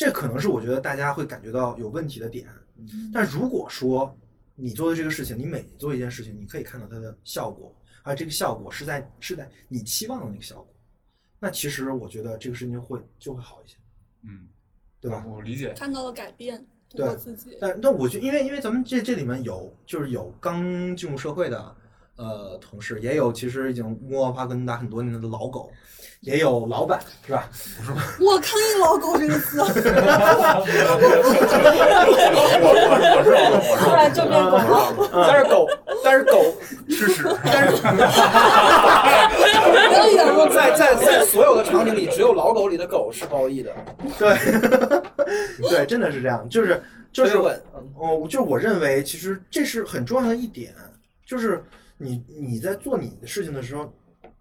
[0.00, 2.48] 这可能是我觉得大家会感觉到有问题的点。
[3.12, 4.16] 但如果说
[4.54, 7.70] 你做的这个事情，你每做一件事情，你可以看到它的效果，
[8.02, 10.74] 而这个效果是在是在你期望的那个效果，
[11.38, 13.76] 那其实我觉得这个事情会就会好一些，
[14.22, 14.48] 嗯，
[15.02, 15.22] 对吧？
[15.28, 15.74] 我理解。
[15.74, 16.56] 看到了改变，
[16.88, 17.58] 通对过自己。
[17.60, 21.76] 但但我觉得因为因为咱们这这里面有就是有刚进入社会的
[22.16, 25.70] 呃同事，也有其实已经摸爬滚打很多年的老狗，
[26.20, 27.48] 也有老板是吧？
[28.20, 29.58] 我看见“老狗”这个词，
[33.78, 34.92] 突然就变狗了。
[35.26, 35.66] 但是狗，
[36.04, 36.54] 但是狗
[36.90, 37.76] 吃屎，但是
[40.52, 43.72] 在在在所有的场景里，只有老狗里的狗是褒义的。
[44.18, 44.36] 对，
[45.70, 46.82] 对，真的是这样，就是
[47.12, 50.74] 就是哦，就是我认为其实这是很重要的一点，
[51.26, 51.64] 就是
[51.96, 53.90] 你你在做你的事情的时候，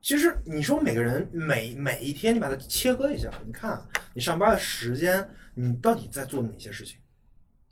[0.02, 6.98] 其实你说每个人每每一天你把它切割一下，你看啊你上班的时间，你到底在做哪些事情？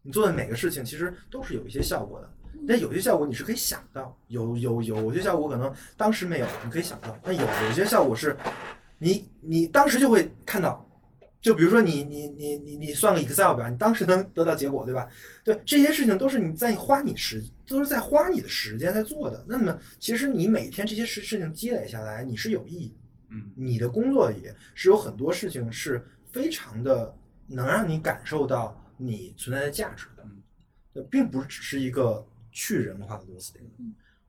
[0.02, 2.30] 你做的每个事情其实都是有一些效果的。
[2.68, 8.36] 但有些效果你是可以想到，有有有些效果可能当时没有，你可以想到，但有有些效果是，
[8.98, 10.87] 你你当时就会看到。
[11.40, 15.08] 就比如说你你你你你算个 Excel 表，你当时能得到结果，对吧？
[15.44, 19.46] 对，这些事情都是你在花你时，都是在花你的时间在做的。
[19.48, 22.96] 那么其实你每天这些事事情积累下来，你是有意义的。
[23.30, 27.16] 嗯，你的工作里是有很多事情是非常的
[27.46, 30.26] 能让你感受到你存在的价值的，
[30.94, 33.62] 对，并不是只是一个去人化的螺丝钉。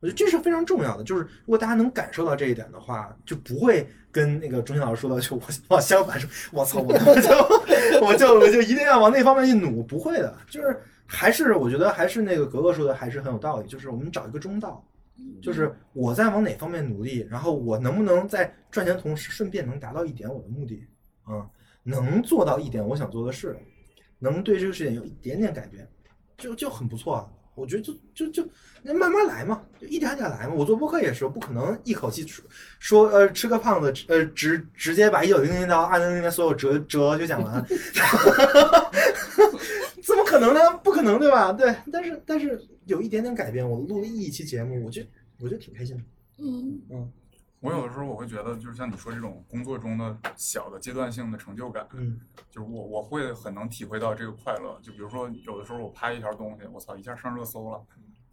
[0.00, 14.86] 我觉得这是非常重要的，就是如果大家能感受到这一点的话，就不会跟那个钟欣老师说的，就我往相反说，我操，我 我就我就我就一定要往那方面去努，不会的，就是还是我觉得还是那个格格说的还是很有道理，就是我们找一个中道，
[15.42, 20.86] 就是我在往哪方面努力，然后我能不能在赚钱的同时顺便能达到一点我的目的，
[21.24, 21.44] 啊、
[21.82, 23.58] 能做到一点我想做的事，
[24.20, 25.88] 能对这个事情有一点点改变，
[26.36, 27.28] 就就很不错啊。
[27.58, 28.48] 我觉得就就就
[28.82, 30.54] 那慢慢来嘛，就一点点来嘛。
[30.54, 32.44] 我做播客也是，不可能一口气说
[32.78, 37.64] 说呃吃个胖子，呃直直接把一九零零到二零零零所有哲哲就讲完，
[40.02, 40.60] 怎么可能呢？
[40.82, 41.52] 不可能对吧？
[41.52, 45.08] 对，但是但是有一点点改变，我录了一期节目，我觉得
[45.40, 46.02] 我觉得挺开心的。
[46.38, 47.10] 嗯嗯，
[47.60, 52.20] 我有的时候我会觉得，就是像你说这种工作中的小的阶段性的成就感，嗯，
[52.50, 54.78] 就是我我会很能体会到这个快乐。
[54.82, 57.84] 就比如说有的时候我拍一条东西，我操一下上热搜了，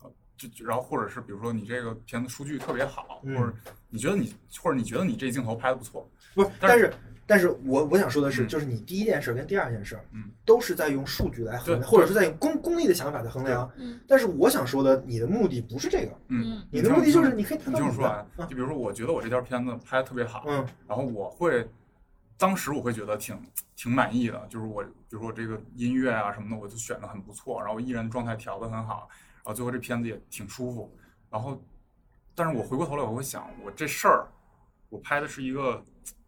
[0.03, 3.53] 呃就就然后或者是比如说你这个片子数据特别好，嗯或者
[3.89, 6.93] 你觉得你或者你觉得你这镜头拍的不错，不是，但是
[7.27, 13.69] 但是我我想说的是，嗯就是你第一件事跟第二件事，嗯，都是在用数据来衡量，或者是在用功功利的想法在衡量。
[13.77, 21.67] 嗯但是我想说的，你的目的不是这个，嗯，你的目的就是你可以到你的听我说啊，就比如说我觉得我这条片子拍的特别好，嗯，然后我会。
[22.37, 23.33] 当时我会觉得挺
[23.77, 30.93] 挺满意的，就是我，比如说我这个音乐啊什么的，我就选的很不错，然后我艺人状态调的很好，然后最后这片子也挺舒服。
[31.29, 31.57] 然后，
[32.35, 34.27] 但是我回过头来我会想，我这事儿，
[34.89, 35.81] 我拍的是一个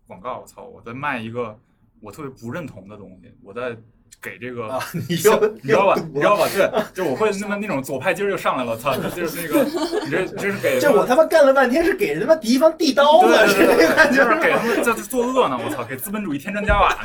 [0.07, 1.57] 广告，我操，我在卖一个
[1.99, 3.75] 我特别不认同的东西，我在
[4.21, 5.95] 给这个，啊你知道你知道吧？
[6.13, 6.47] 你知道吧？
[6.53, 9.63] 对，就我会那么那种左派劲儿又上来了，操，就是那个，
[10.05, 16.95] 你这这是给这我他妈干了半天是给人他妈敌方递刀呢，对对对对这个感觉就是给他们在作恶呢，我操，给资本主义添砖加瓦。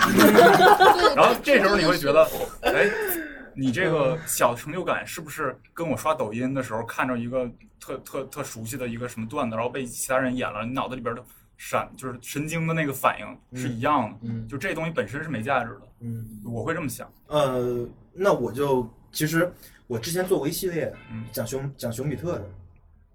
[1.14, 2.26] 然后这时候你会觉得，
[2.62, 2.88] 哎，
[3.54, 7.46] 你这个小成就感是不是跟我刷抖音的时候看着一个
[7.78, 11.22] 特特特熟悉的一个什么段子，然后被其他人演了，你脑子里边的
[11.56, 14.18] 闪就是神经的那个反应是一样的？
[14.22, 17.10] 嗯就这东西本身是没价值的，嗯，我会这么想。
[17.28, 19.50] 呃，那我就其实
[19.86, 22.50] 我之前做过一系列嗯讲熊讲熊彼特的，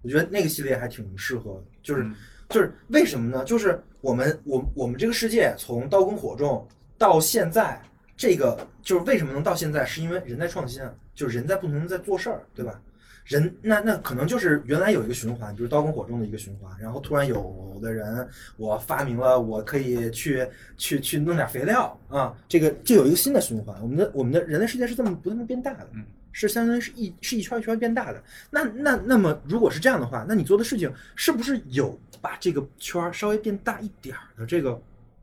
[0.02, 2.14] 我觉得那个系列还挺适合的，就是、嗯
[2.48, 3.44] 就是为什么呢？
[3.44, 6.66] 就是我们我我们这个世界从刀耕火种
[6.96, 7.78] 到现在，
[8.16, 12.80] 这个就是为什么能到现在，是因为人在创新啊，就是人在不停的在做事儿，对吧？
[13.28, 18.26] 人那那可能就是原来有一个循环，就是刀耕火种的一个循环，然后突然有的人
[18.56, 20.46] 我发明了我可以去
[20.76, 23.80] 去去弄点肥料啊，这个就有一个新的循环。
[23.82, 28.22] 我们的我们的人类世界是这么不断的变大的，嗯是相当于是一是一圈一圈变大的。
[28.50, 34.80] 那那那么如果是这样的话，那你做的事情是不是有把这个圈儿稍微变大一点儿的这个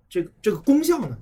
[0.09, 1.17] 这个这个功效呢？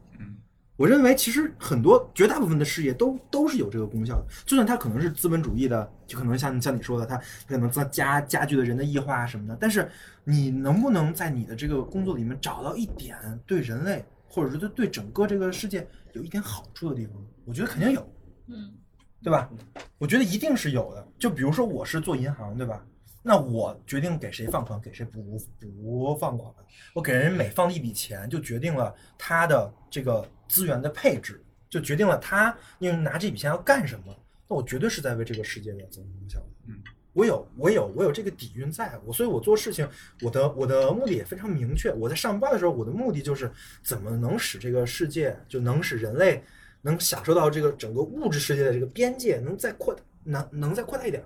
[0.83, 9.57] 嗯，我认为其实很多绝大部分的事业都都是有这个功效的，就算它可能是资本主义的，就可能像像你说的，它可能加加加剧了人的异化啊什么的。
[9.59, 9.89] 但是
[10.25, 17.15] 你能不能在你的这个工作里面找到一点对人类或者说对对整个这个世界有一点好处的地方？
[17.45, 18.13] 我觉得肯定有，
[18.47, 18.73] 嗯
[19.21, 19.49] 对吧？
[19.97, 21.07] 我觉得一定是有的。
[21.17, 22.85] 就比如说我是做银行，对吧？
[23.25, 26.53] 那我决定给谁放款，给谁不不放款。
[26.93, 34.15] 我给人每放一笔钱，就决定了他的这个资源的配置，就决定了他用拿这笔钱要干什么。
[34.47, 36.45] 那我绝对是在为这个世界在增功效的。
[36.67, 36.79] 嗯，
[37.13, 39.87] 我有我有我有这个底蕴在，我所以我做事情，
[40.21, 41.91] 我的我的目的也非常明确。
[41.93, 43.51] 我在上班的时候，我的目的就是
[43.81, 46.43] 怎么能使这个世界，就能使人类
[46.81, 51.23] 能享受到这个整个物质世界的这个边界能再扩大，能能再扩大一点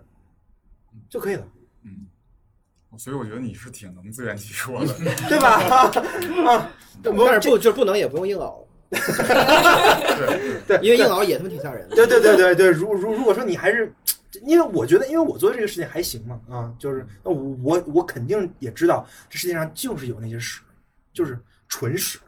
[1.10, 1.48] 就可以了。
[1.84, 2.06] 嗯，
[2.98, 4.94] 所以我觉得你是挺能自圆其说的，
[5.30, 5.90] 对吧？
[6.52, 6.72] 啊，
[7.04, 11.96] 但是不就不能也不用硬熬，对 对，因为硬熬也他妈挺吓人的。
[11.96, 13.94] 对对对对对，如如如果说你还是，
[14.44, 20.62] 因为我觉得，因为我做这个事情还行嘛，啊，就是那我我我肯定也知道，这世界上就是有那些屎，
[21.14, 21.38] 就是
[21.68, 22.20] 纯屎，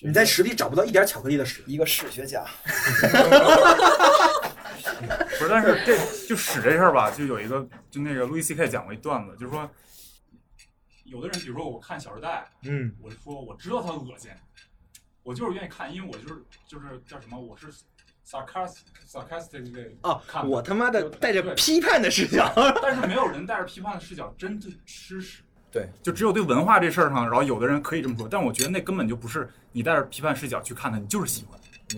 [0.00, 1.62] 你在屎里找不到一点巧克力的屎。
[1.66, 2.44] 一个史学家，
[5.38, 5.96] 不是，但是这
[6.28, 9.68] 就屎这事儿吧，就有一个，就那个路易 C K 讲过一段子，就是说，
[11.04, 14.30] 有的人，比如说我看《小时代》，嗯，我说我知道他恶心，
[15.30, 17.68] 我就是愿意看，因为我就是就是叫什么，我是
[18.28, 22.52] sarcastic sarcastic 类哦看，我他妈的带着批判的视角。
[22.82, 25.44] 但是没有人带着批判的视角真正吃屎。
[25.70, 31.56] 对，就只有对文化这事儿上，然后有的人可以这么说，但我觉得那根本就不是你带着批判视角去看的，你就是喜欢。
[31.90, 31.96] 不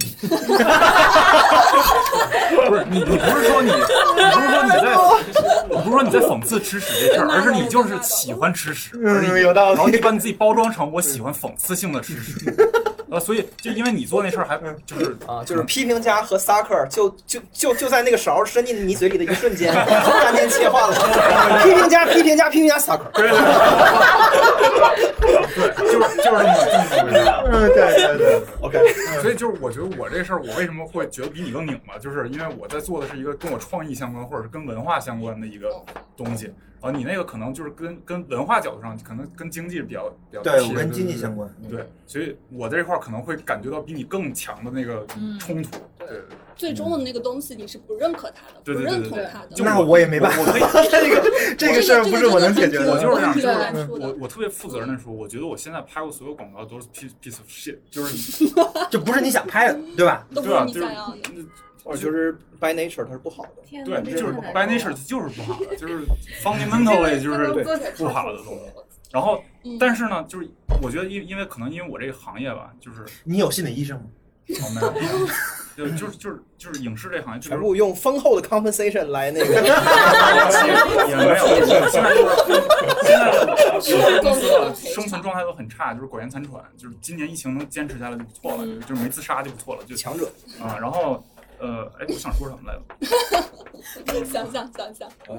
[2.74, 4.94] 是你，你不是说你，你不是说你在，
[5.68, 9.26] 你不是说你在讽刺吃屎这事儿，而是你就是喜欢吃屎而已。
[9.28, 12.38] 嗯有道理然后你把你自己包装成我喜欢讽刺性的吃屎，
[13.12, 14.56] 呃，所以就因为你做那事儿还
[14.86, 19.70] 就是啊，就是批评家和萨克就就就就在那个勺伸进你嘴里的一瞬间，
[20.02, 23.38] 突然间切换了，批评家批评家批评家萨克，对对
[25.20, 27.44] 对，就是就是这么这么回事儿。
[27.52, 28.78] 嗯，对对对，OK。
[29.20, 35.68] 所以就是我觉得我这事儿，我为什么会觉得比你更拧巴，就是因为我在做的是一个跟我创意相关或者是跟文化相关的一个
[36.16, 36.50] 东西，
[36.82, 45.70] 然后你那个可能就是跟跟文化角度上，可能跟经济比较比较贴对我跟经济相关嗯对，所以我在这块儿可能会感觉到比你更强的那个嗯冲突。
[45.98, 46.20] 对对
[46.56, 49.48] 最终的那个东西你是不认可它的，对不认同它的。
[49.54, 50.44] 就那我也没办法
[50.90, 58.44] 这个 这个事儿不是我能解决的我就是这样，就对对是我我特别负责任的说，我觉得我现在拍过所有广告都是 piece piece of shit，就是
[58.90, 60.26] 就不是你想拍的，对吧？
[60.34, 60.66] 都不对吧？
[60.66, 61.18] 就是是你想要的。
[61.84, 63.84] 哦，就是 by nature 它是不好的。
[63.84, 66.06] 对，就是 by nature 就是不好的，就是
[66.42, 67.48] fundamentally 就是
[67.96, 68.60] 不好的东西。
[69.10, 69.42] 然后，
[69.78, 70.48] 但是呢，就是
[70.80, 74.04] 我觉得因因为可能因为我这个行业吧，就是你有心理医生吗？
[74.60, 75.00] 哦没有，没
[75.84, 79.54] 有就就是就是就是影视这行业，就全部用丰厚的 compensation 来那个，
[81.08, 82.62] 也没有，现在就是
[83.02, 83.34] 现在的
[83.74, 90.30] 有些公司的生存状态都很差，就是苟延残喘，就是今年疫情能坚持下来就不错了，就是没自杀就不错了，就强者
[90.60, 90.76] 啊。
[90.80, 91.24] 然后
[91.62, 94.24] 呃，哎，我想说什么来着？
[94.26, 95.36] 想想想想，哎，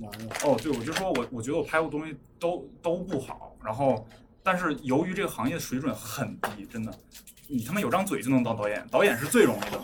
[0.00, 4.08] 完了哦，对，我就说我我觉得我拍过东西都都不好，然后
[4.42, 6.90] 但是由于这个行业的水准很低，真的，
[7.48, 9.78] 你他妈有张嘴就能当导演，导演是最容易的，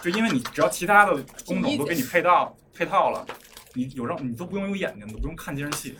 [0.00, 1.12] 就因为你只要其他的
[1.44, 3.26] 工种都给你配到配套了，
[3.74, 5.96] 你有张你都不用有眼睛，你都不用看监视器，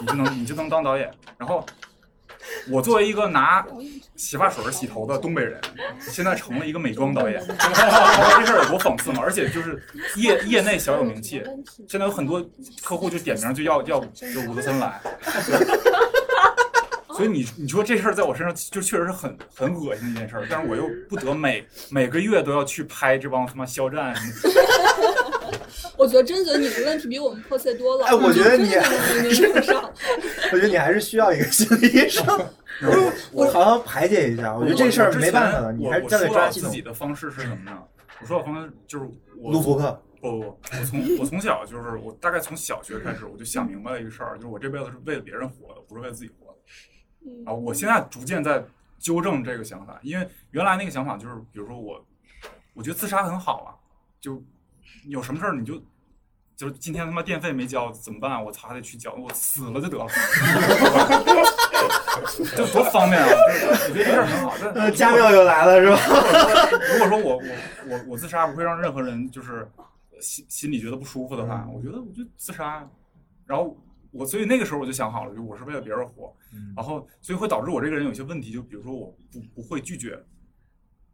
[0.00, 1.12] 你就能你就能当导演。
[1.36, 1.66] 然后
[2.70, 3.66] 我作为一个拿
[4.16, 5.60] 洗发水洗头的东北人，
[6.00, 9.20] 现在成了一个美妆导演，你知道这事儿有多讽刺吗？
[9.22, 9.82] 而且就是
[10.16, 11.42] 业业内小有名气，
[11.88, 12.44] 现在有很多
[12.84, 15.00] 客户就点名就要要就伍德森来。
[17.14, 24.14] 所以你你说这事儿在我身上就确实是很很恶心的一件事儿，但是我又不得每每个月都要去拍这帮他妈肖战。
[26.02, 28.06] 我觉得真觉得你的问题比我们迫切多了。
[28.06, 28.88] 哎我觉得你真的
[29.22, 29.82] 能跟得上。
[30.52, 32.26] 我觉得你还是需要一个心理医生，
[33.30, 34.52] 我好好排解一下。
[34.56, 36.82] 我觉得这事儿没办法了，你还是交给我抓自己。
[36.82, 37.80] 的方式是什么呢？
[38.20, 39.08] 我说我方式就是
[39.38, 40.02] 我录播客。
[40.20, 47.50] 不不不，我从我从小就是我大概从小学开始我就想明白了一个事儿，就是我这辈子是为了别人活的，不是为了自己活的。
[47.50, 48.64] 啊，我现在逐渐在
[48.98, 52.04] 纠正这个想法，因为原来那个想法就是，比如说我，
[52.74, 53.70] 我觉得自杀很好啊，
[54.20, 54.42] 就
[55.08, 55.80] 有什么事儿你就。
[56.56, 58.42] 就是今天他妈电费没交怎么办？
[58.44, 60.06] 我操，还得去交，我死了就得了，
[62.56, 63.28] 就多方便啊！
[63.28, 64.54] 就是我觉得这事儿很好。
[64.74, 65.98] 但呃家庙又来了是吧
[66.92, 67.42] 如果说我我
[67.88, 69.66] 我我自杀不会让任何人就是
[70.20, 72.88] 心心里觉得不舒服的话，我觉得我就自杀呀。
[73.46, 73.76] 然后
[74.12, 76.32] 我所以那个时候我就想好了，就我是为了别人活，
[76.76, 80.16] 然后所以会导致我这个人有些问题，就比如说我不不会拒绝，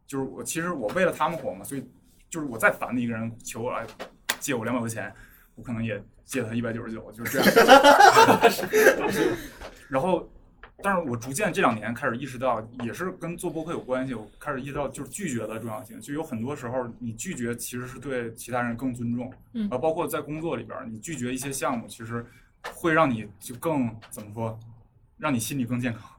[0.05, 1.83] 就是我其实我为了他们活嘛，所以
[2.29, 3.85] 就是我再烦的一个人求我来
[4.39, 5.11] 借我两百块钱，
[5.59, 7.47] 我可能也借他一百九十九，就是这样。
[9.91, 10.25] 然后，
[10.81, 15.99] 但是我逐渐这两年开始意识到，也是跟做播客有关系，我开始意识到就是拒绝的重要性。
[15.99, 22.25] 就有很多时候，你拒绝其实是对其他人更尊重，嗯包括在工作里边儿，你拒绝一些项目，其实
[22.73, 24.57] 会让你就更怎么说，
[25.17, 26.09] 让你心理更健康。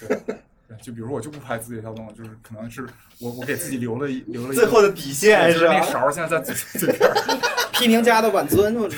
[0.00, 0.18] 对。
[0.68, 2.86] 对就比如我就不拍字节跳动，就是可能是
[3.20, 7.14] 我我给自己留了一留了一最后的底线是吧那勺儿现在在嘴嘴边儿。
[7.72, 8.88] 批评家的晚尊，我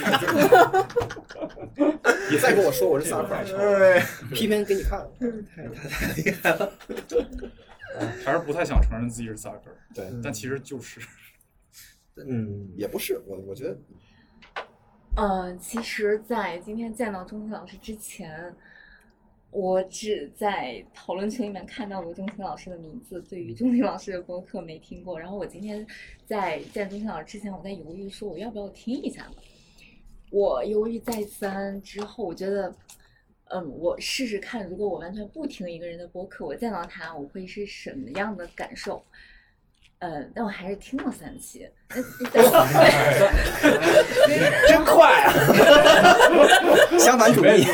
[2.30, 4.02] 你 再跟我说我是萨克哎，
[4.34, 6.72] 批评给你看，太太太厉害了。
[8.24, 9.70] 还是不太想承认自己是萨克。
[9.94, 11.00] 对，但其实就是。
[12.16, 13.78] 嗯，也不是，我我觉得，
[15.16, 18.54] 呃，其实，在今天见到钟情老师之前，
[19.50, 25.18] 我只在讨论群里面看到过钟情老师的名字，对于钟情老师的播客没听过。
[25.18, 25.84] 然后我今天
[26.24, 29.34] 在见钟情老师之前，我在犹豫说我要不要听一下呢？
[30.30, 32.72] 我犹豫再三之后，我觉得，
[33.46, 39.04] 嗯，我试试看，如果我完全不听一个人的播客，我见到他，我会是什么样的感受？
[40.00, 41.68] 嗯，但我还是听了三期，
[44.66, 45.32] 真快啊！
[46.98, 47.66] 相反主义。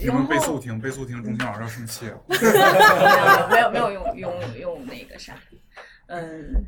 [0.00, 2.18] 你们倍速听，倍速听，中间老师要生气了。
[3.50, 5.34] 没有没有没有用用用那个啥，
[6.08, 6.64] 嗯。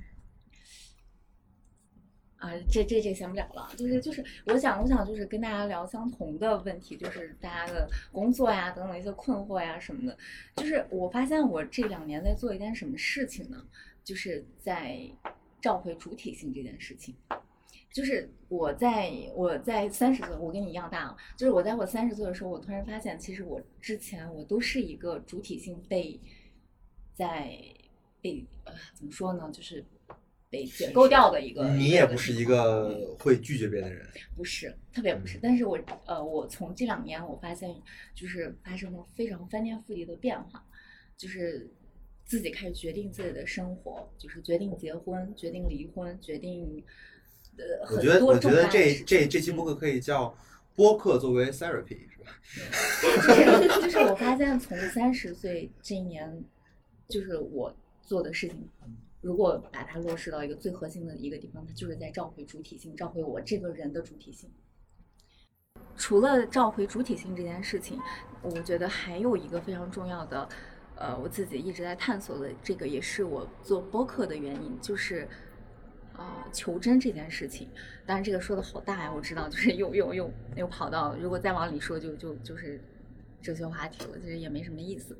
[2.39, 10.17] 啊，这这这闲不了了，就是就是，我想我想就是跟大家聊相同的问题，就是大家的工作呀等等一些困惑呀什么的。
[10.55, 13.67] 就是我发现我这两年在做一件什么事情呢？
[14.05, 15.01] 就是在
[15.61, 17.13] 召回主体性这件事情。
[17.93, 26.21] 就是我在我在三十岁，我跟你一样大，就是我在我三十岁的时候，我突然发现，其实我之前我都是一个主体性被
[27.17, 27.59] 在
[28.21, 29.51] 被呃怎么说呢？
[29.53, 29.85] 就是。
[30.51, 35.39] 被解构掉的一个，你也不是一个会拒绝别人的人，不是，特别不是。
[35.43, 37.75] 但是我呃，我从这两年我发现，
[38.15, 40.65] 就是发生了非常翻天覆地的变化，
[41.19, 41.71] 就是
[42.25, 46.83] 自己开始决定自己的生活，就是决定结婚，决定离婚，决定
[47.59, 50.35] 呃我觉得我觉得这这这期播客可以叫
[50.75, 52.41] 播客作为 therapy 是吧？
[53.03, 56.43] 就是就是我发现从三十岁这一年，
[57.09, 58.67] 就是我做的事情。
[59.21, 64.49] 如果把它落实到一个最核心的一个地方，它就是在召回主体性，召回我这个人的主体性。
[65.97, 67.99] 除了召回主体性这件事情，
[68.43, 70.49] 我觉得还有一个非常重要的，
[70.95, 75.27] 呃，我自己一直在探索的，这个也是我做播客的原因，就是
[76.13, 77.69] 啊，求真这件事情。
[78.07, 82.81] 当然，这个说的好大呀，我知道，就是又又又又跑到，如果再往里说，就就就是
[83.43, 85.19] 哲学话题了，其实也没什么意思。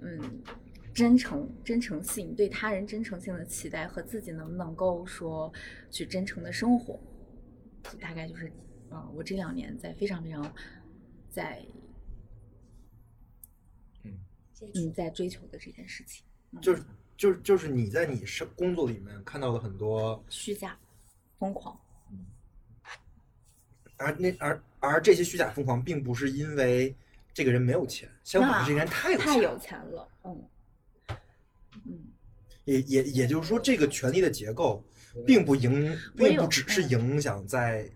[0.00, 0.42] 嗯。
[0.96, 5.52] 真诚、真诚性，对他人真诚性的期待和自己能不能够说
[5.90, 6.98] 去真诚的生活，
[8.00, 8.50] 大概就是，
[8.90, 10.50] 嗯，我这两年在非常非常
[11.28, 11.62] 在，
[14.04, 14.18] 嗯。
[14.74, 16.24] 嗯，在追求的这件事情，
[16.62, 16.82] 就是
[17.14, 20.78] 就是就是你在你生工作里面看到了很多虚假、
[21.38, 21.78] 疯狂，
[23.98, 26.96] 而那而而这些虚假疯狂，并不是因为
[27.34, 30.32] 这个人没有钱，相反，这个人太太有钱了，嗯。
[30.34, 30.48] 嗯，
[32.66, 34.84] 也也也就是说，这个权力的结构
[35.26, 37.88] 并不影，并不只是影响在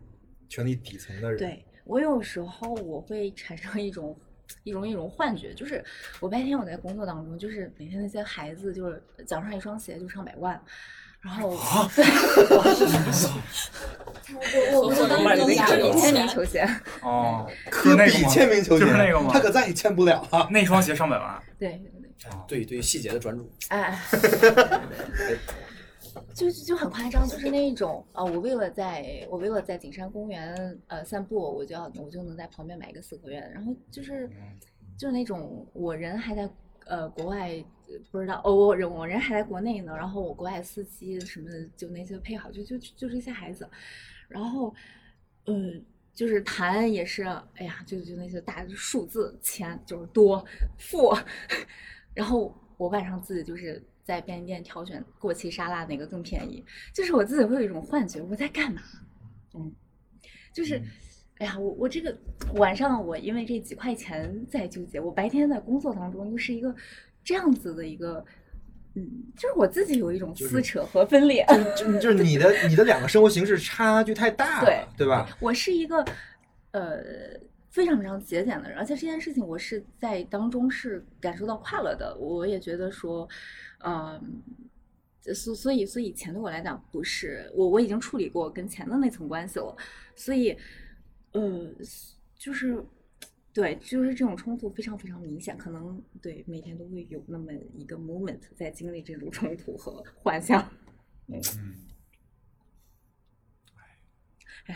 [0.49, 1.39] 权力底层的人。
[1.39, 4.19] 对我有时候我会产生一种
[4.65, 5.85] 一种一种幻觉，就是
[6.21, 10.61] 我白天我在工作当中，就是每天那些孩子，就是脚上一双鞋就上百万，
[11.23, 11.57] 然后 我，
[14.73, 15.07] 我我我科
[15.47, 15.55] 比
[16.01, 16.67] 签名球鞋
[17.03, 19.31] 哦，科比签名球鞋就是那个吗？
[19.33, 21.43] 他可再也签不了了，那双鞋上百万。
[21.59, 21.81] 对。
[22.47, 23.51] 对对，细节的专注。
[23.69, 23.99] 哎，
[26.35, 34.29] 就就很夸张，就是那一种啊，我为了在我为了在景山公园呃散步，我就要我就能在旁边买一个四合院，然后就是
[34.99, 36.47] 就是那种我人还在
[36.86, 37.62] 呃国外
[38.11, 43.69] 不知道哦，人我人还在国内呢，然后我国外司机什么的就那些配好，就就就这些孩子，
[44.28, 44.74] 然后
[45.44, 45.55] 呃
[46.12, 47.23] 就是谈也是
[47.55, 50.44] 哎呀，就就那些大数字钱就是多
[50.78, 51.16] 富。
[52.15, 58.82] 然后我晚上自己就是在便利店挑选过期沙拉哪个更便宜，就是我自己会有一种幻觉，我在干嘛？
[59.55, 59.73] 嗯，
[60.52, 60.82] 就是，
[61.41, 62.17] 哎呀，我我这个
[62.55, 66.75] 晚上我因为这几块钱在纠结，我白天在工作当中又是一个
[67.25, 68.25] 这样子的一个，
[68.95, 71.45] 嗯，就是我自己有一种撕扯和分裂，
[71.77, 75.37] 就就是你的你的两个生活形式差距太大了，对对吧？
[75.41, 76.05] 我是一个，
[76.73, 77.03] 呃。
[77.73, 82.12] 非常非常节俭的人，而且这件事情我是在当中是感受到快乐的。
[82.19, 83.29] 我也觉得说，
[83.85, 84.21] 嗯，
[85.33, 89.77] 所所以所以钱对我来讲不是我我已经处理过跟钱的那层关系了，
[90.17, 90.59] 所以，
[91.32, 91.74] 呃，
[92.36, 92.85] 就是
[93.52, 100.70] 对，就是这种冲突非常非常明显，可能对每天都会有那么一个 moment 在经历这种冲突和幻想。
[101.27, 101.40] 嗯，
[104.66, 104.74] 哎，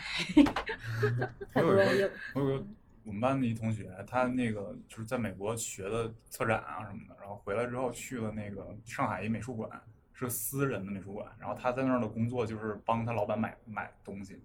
[1.51, 2.67] 很多有我有个。
[3.07, 9.69] 我们班的一同学，他那个就是在美国学的策展啊什么的，然后回来之后去了那个上海一美术馆，
[10.11, 14.41] 是私人的美术馆，然后他在那儿的工作就是帮他老板买买东西，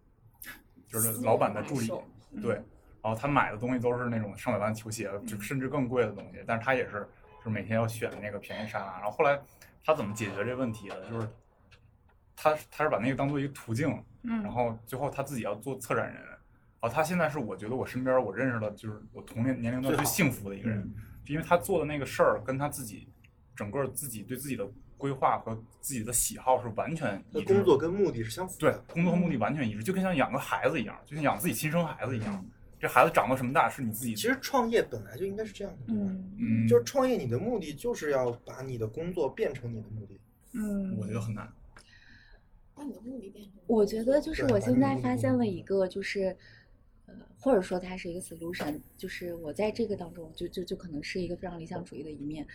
[0.91, 1.89] 就是老板的助理，
[2.43, 2.55] 对，
[3.01, 7.07] 然后他买的东西都是那种上百万球鞋，就甚至更贵的东西，但是他也是
[7.39, 9.41] 就是每天要选那个便宜沙拉，然后后来
[9.85, 11.09] 他怎么解决这问题的？
[11.09, 11.29] 就是
[12.35, 16.23] 他他是把那个当做一个途径，然后最后他自己要做策展人。
[16.81, 20.91] 啊，他现在是我觉得我身边我认识的，就是我同龄年龄段最幸福的一个人，
[21.27, 23.07] 因为他做的那个事儿跟他自己
[23.55, 24.67] 整个自己对自己的
[25.01, 27.55] 规划和自己的喜好是完全一致。
[27.55, 28.59] 工作跟目的是相符。
[28.59, 32.45] 对，工作和目的完全一致，就跟像养个孩子一样，就像养自己亲生孩子一样。
[32.79, 34.15] 这孩子长到什么大是你自己。
[34.15, 40.21] 其实创业本来就应该是这样的，嗯嗯，就是创业你的目的就是要把你的工作变成你的目的。
[40.53, 41.51] 嗯，我觉得很难。
[42.75, 43.55] 把你的目的变成。
[43.67, 46.37] 我觉得就是我现在发现了一个就是。
[47.07, 52.47] 呃，或者说它是一个 solution，就是我在这个当中就就就可能是一个非常理想主义的一面，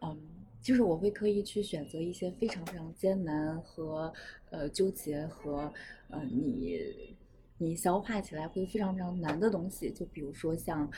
[0.00, 0.18] 嗯，
[0.62, 4.12] 就是我会刻意去选择一些非常非常艰难和
[4.50, 5.72] 呃纠结和
[6.08, 7.16] 呃你
[7.58, 10.90] 你消化起来会非常非常难的东西，就比如说像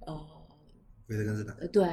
[0.00, 0.14] 呃
[1.08, 1.84] 维特根斯坦，呃，对，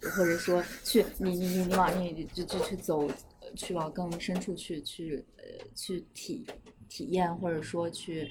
[0.00, 3.06] 或者说去你你你你往你就就去走，
[3.40, 5.44] 呃去往更深处去去呃
[5.74, 6.46] 去体
[6.88, 8.28] 体验，或者说去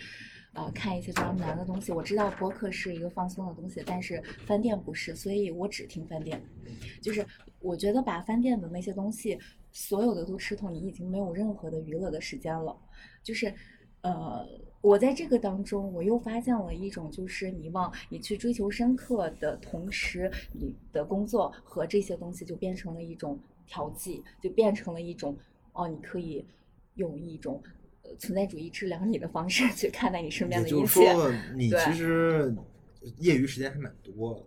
[0.55, 1.91] 呃看一些比较难的东西。
[1.91, 6.41] 我知道播客是一个放松的东西，但是饭店不是，所以我只听饭店。
[7.01, 7.23] 就是
[7.59, 9.37] 我觉得把饭店的那些东西
[9.71, 12.75] 所有的都吃透，你已经没有任何的娱乐的时间了。
[13.21, 13.53] 就是
[14.01, 14.47] 呃，
[14.81, 25.35] 我在这个当中，我又发现了一种，就是你往你去追求深刻的同时，你的工作和这些东西就变成了一种调剂，就变成了一种
[25.73, 26.45] 哦，你可以
[26.95, 27.61] 用一种
[28.17, 30.85] 存在主义治疗你的方式 去看待你身边的一切。
[30.85, 32.53] 是说， 你其实
[33.17, 34.43] 业余时间还蛮多的。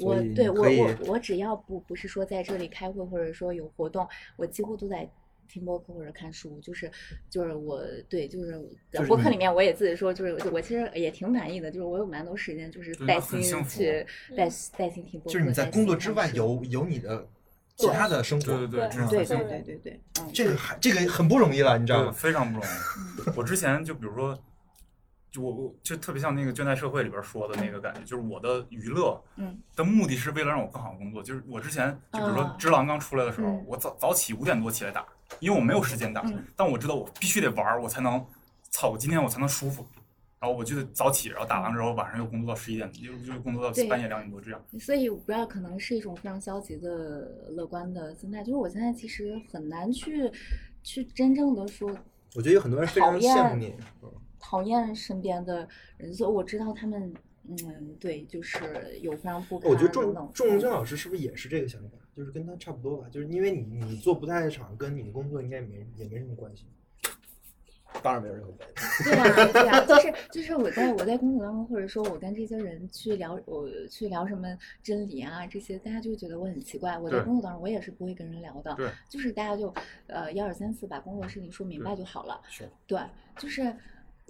[0.00, 4.06] 我对我我我只要不不是说在这里开会或者说有活动，
[4.36, 5.08] 我几乎都在
[5.48, 6.90] 听播客或者看书，就是
[7.30, 8.60] 就是我对就是
[8.90, 14.04] 在播客里面我也自己说，就是我其实也挺满意的，就是我有蛮多时间就是带薪去
[14.36, 17.28] 带带薪听播客，就是你在工作之外有有你的
[17.76, 22.12] 其他的生活，对对对这嗯对对对对对，嗯，这个还这个很不容易了，你知道吗？
[22.12, 23.30] 非常不容易。
[23.36, 24.38] 我之前就比如说，
[25.32, 31.20] 就我我就特别像那个《倦怠社会》里边说的那个感觉，就是我的娱乐嗯的目的是为了让我更好地工作。
[31.22, 35.04] 就是我之前就比如说啊《只狼》刚出来的时候嗯，我早早起五点多起来打，
[35.40, 38.24] 因为我没有时间打嗯，但我知道我必须得玩，我才能
[38.70, 39.84] 操，我今天我才能舒服。
[40.44, 44.62] 然后我就得早起，然后打完之后晚上又工作到十一点，又又工作到半夜两点多这样。
[44.78, 50.30] 所以我不知道，可能是一种非常消极的乐观的心态，就是我现在其实很难去
[50.82, 51.88] 去真正的说
[52.34, 53.74] 我觉得有很多人非常讨厌羡慕你，
[54.38, 55.66] 讨厌身边的
[55.96, 57.14] 人，所以我知道他们，
[57.48, 61.96] 嗯，对，就是有非常不堪我觉得仲仲江老师是不是也是这个想法？
[62.14, 66.66] 就是跟他差不多吧，就是因为你你做不在场，跟你的工作应该没也没什么关系。
[68.02, 69.04] 当然没有任何关系。
[69.04, 76.98] 对呀、对呀、就是就是我在我在工作当中，或者说我跟这些人去聊，我去聊什么真理啊这些，大家就会觉得我很奇怪。
[76.98, 79.72] 我在工作当中，我也是不会跟人聊的，对就是大家就
[80.06, 82.40] 呃一二三四把工作事情说明白就好了。
[82.48, 82.98] 是，对，
[83.38, 83.74] 就是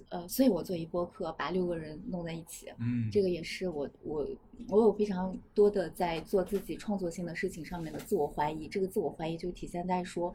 [0.09, 4.27] 呃，所以我做一播客，把六个人弄在一起，嗯这个也是我我
[4.69, 10.33] 我有非常多的在做自己创作性的事情上面的自我怀疑，这个自我怀疑就体现在说，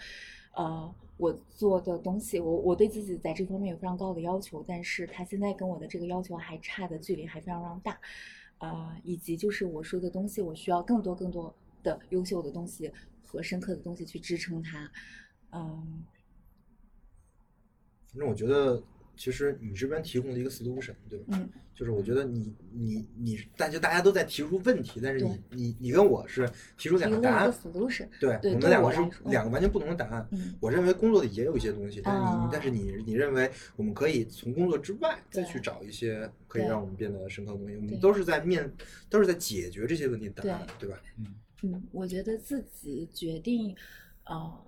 [0.53, 8.01] 呃，我做的东西，我我对自己在这方面有非常高的要求，但是他现在跟我的这个要求还差的距离还非常非常大，
[8.59, 12.93] 呃，以及就是我说的东西，我需要更多更多的优秀的东西
[13.27, 14.91] 和深刻的东西去支撑它，
[15.53, 16.05] 嗯。
[18.13, 18.83] 反正我觉得，
[19.21, 21.27] 其实你这边提供了一个 solution，对吧？
[21.33, 30.27] 嗯，就是我觉得你你你，大家大家都在提出问题，但是你你你跟我是提出两个个答案，solution 对，我们两个是两个完全不同的答案。
[30.31, 30.55] 嗯。
[30.59, 32.49] 我认为工作里也有一些东西，但是你、啊。
[32.51, 37.77] 但是你你认为我们可以从工作之外再去找一些可以让我们变得深刻的东西。
[37.77, 38.73] 我们都是在面
[39.11, 40.99] 都是在解决这些问题的答案，对吧？
[41.63, 43.77] 嗯，我觉得自己决定，
[44.25, 44.67] 呃，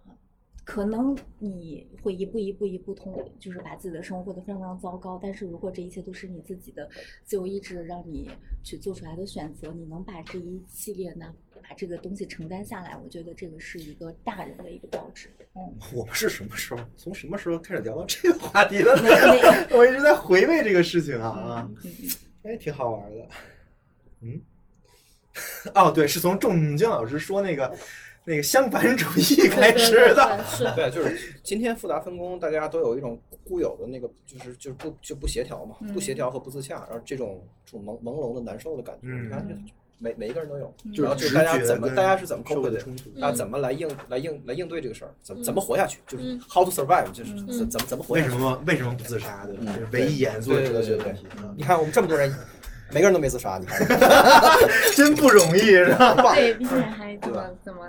[0.73, 5.21] 可能你会一步一步一步通，就是把自己的生活过得非常非常糟糕。
[5.23, 6.89] 但是如果这一切都是你自己的
[7.25, 8.31] 自由意志让你
[8.65, 15.29] 去做出来的选择，你能把这一系列呢，把这个东西承担下来，我觉得这个是一个大人的一个标志。
[15.55, 19.11] 嗯， 我们是什么时候从什么时候开始聊到这个话题的呢？
[19.77, 21.93] 我一直在回味这个事情啊啊，嗯
[22.45, 23.29] 哎，挺好玩的。
[24.23, 24.41] 嗯，
[25.75, 27.77] 哦，对，是从仲京老师说那个
[28.25, 30.45] 那个相反主义开始的。
[30.77, 39.55] 对，就是今天复杂分工，大家都有一种固有的那个，就是就是不就不协调嘛，嗯不协调和不自洽，然后这种这种朦朦胧的难受的感觉，嗯你看这
[39.99, 48.33] 每每一个人都有，然后就是大家怎么大家是怎么社 cope 的 with 冲突大家怎么来应来应来应对这个事儿，怎么怎么嗯活下去，就是嗯 how to survive，就是嗯怎怎么怎么活为下去。
[48.33, 49.47] 什么为什么不自杀？
[49.47, 49.73] 对吧？
[49.93, 51.27] 唯一严肃的对哲对对对学问题。
[51.39, 52.35] 啊你看我们这么多人，
[52.93, 53.87] 每个人都没自杀，你看，
[54.95, 56.35] 真不容易，是吧？
[56.35, 57.81] 对，并且还怎么怎么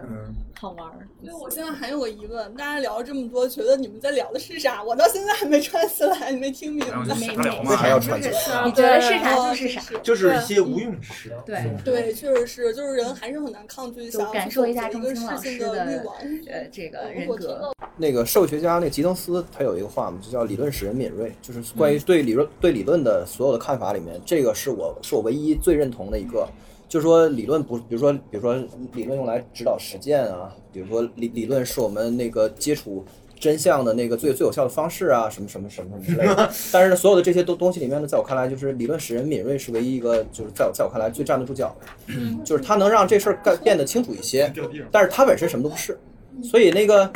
[0.59, 0.93] 好玩儿。
[1.25, 4.83] 那我现在还有个疑问，大家聊了这么多，觉得你们在聊的是啥？
[4.83, 7.15] 我到现在还没串起来，你没听明白。
[7.15, 11.31] 没没为啥要串起来你觉得是啥就是啥就是一些无用之事。
[11.45, 16.15] 对对，确实是，就是人还是很难抗拒想要感受一下一个钟青老事情师的欲望。
[16.49, 17.71] 呃这个人格。
[17.95, 26.47] 那个社会学家那吉登斯他有一个话嘛，就叫理论使人敏锐，就是关于对理论对理论的所有的看法里面，这个是我是我唯一最认同的一个。
[26.89, 28.53] 就是说理论不，比如说比如说
[28.93, 33.03] 理论用来指导实践啊，比如说理理论是我们那个接触
[33.39, 36.47] 真相的那个最最有效的方式啊，什么什么什么什么之类的。
[36.71, 42.13] 但是呢，所有的这些东东西里面呢，在我看来，就是理论使人敏锐是唯一一个，就是在我在我看来最站得住脚的，
[42.45, 44.53] 就是它能让这事儿干变得清楚一些，
[44.91, 45.97] 但是它本身什么都不是。
[46.43, 47.11] 所以那个，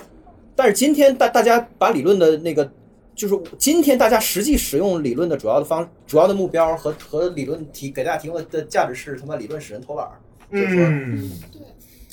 [0.56, 2.68] 但是今天大大家把理论的那个。
[3.18, 10.22] 就是今天大家实际使用理论的主要的方、主要的目标和和理论提给大家提供的价值是他妈理论使人偷懒儿，
[10.52, 11.32] 就是说，嗯，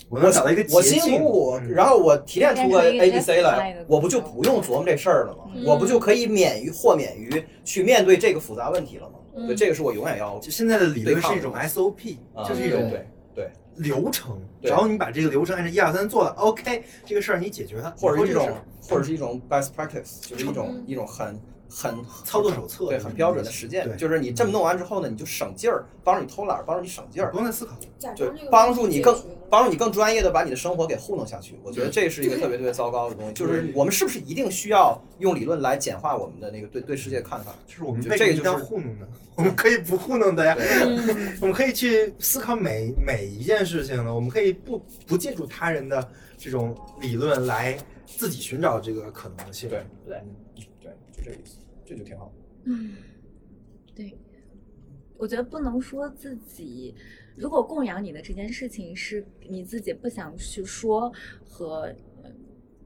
[0.09, 5.45] 我找到一个我辛辛苦苦，然后我提炼出个 A B C 来，我不就不用琢磨这事儿了吗？
[5.67, 9.47] 我不就可以免于豁免于去面对这个复杂问题了吗？
[9.47, 18.49] 对，这个是我永远要就现在的理论是一种 SOP，啊就是一种对对流程，只对要你把这个流程按照一二三做了，OK，这个事儿你解决它，或者是一种
[18.83, 21.39] 或者是一种 best practice，就是一种一种很
[21.75, 23.85] 很操作手册对，很标准的实践。
[23.89, 27.77] 对就是你这么弄完之后呢，你就省劲儿，帮助你偷懒儿，帮助你省劲儿，不用再思考，
[28.15, 29.21] 对帮助你更
[29.51, 31.59] 帮助你更专业的把你的生活给糊弄下去。
[31.65, 33.33] 我觉得这是一个特别特别糟糕的东西。
[33.35, 37.53] 就是我们是不是一定需要用理论来简化我们的那个对对世界的看法？
[37.67, 40.57] 就是我们就被一定要这个就是糊弄的，我们可以不糊弄的呀，
[41.41, 47.77] 我们可以去思考每每一件事情呢，我们可以不不借助他人的这种理论来
[48.07, 49.69] 自己寻找这个可能性。
[49.69, 50.17] 对对
[50.81, 52.33] 对，就这个意思，这就挺好。
[52.65, 52.97] 嗯，
[53.95, 54.17] 对，
[55.17, 56.95] 我觉得不能说自己，
[57.37, 61.13] 如果供养你的这件事情是你自己不想去说
[61.49, 61.83] 和。
[62.23, 62.31] 呃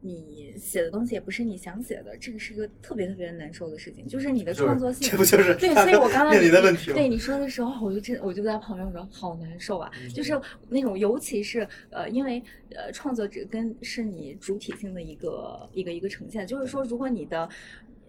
[0.01, 5.11] 你写的东西也不是你想写的，这个是一个特别特别难受的事情，就是你的创作性。
[5.11, 17.49] 这不就是对，所以我刚 刚面临的问题对你说的时候，我就真我就在旁边我说好难受啊，嗯 就是那种，尤其是呃，因为呃，创作者跟是你主体性的一个一个一个呈现，就是说，如果你的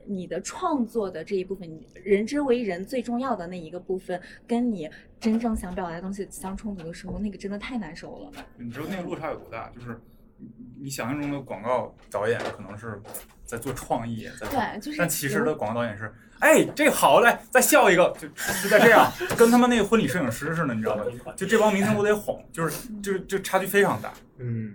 [0.10, 8.32] 你的创作的这一部分，你人之为人最重要的那一个部分，跟你真正想表达的东西相冲突的时候，那个真的太难受了。
[8.58, 9.70] 你知道那个落差有多大？
[9.70, 10.00] 就是
[10.38, 10.48] 你
[10.82, 13.00] 你想象中的广告导演可能是
[13.44, 21.04] 在做创意，在对就是但其实的广告导演是，哎，这个好，嘞再笑一个，就就在这样， 跟他们那个婚礼摄影师似的，你知道吗？
[21.36, 24.14] 就这帮明星都得哄，就是就是就差距非常大。
[24.38, 24.74] 嗯，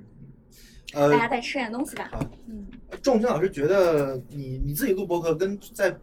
[0.95, 2.09] 大家呃，再吃点东西吧。
[2.13, 2.67] 好嗯，
[3.03, 5.95] 仲卿老师觉得你你自己录播客跟在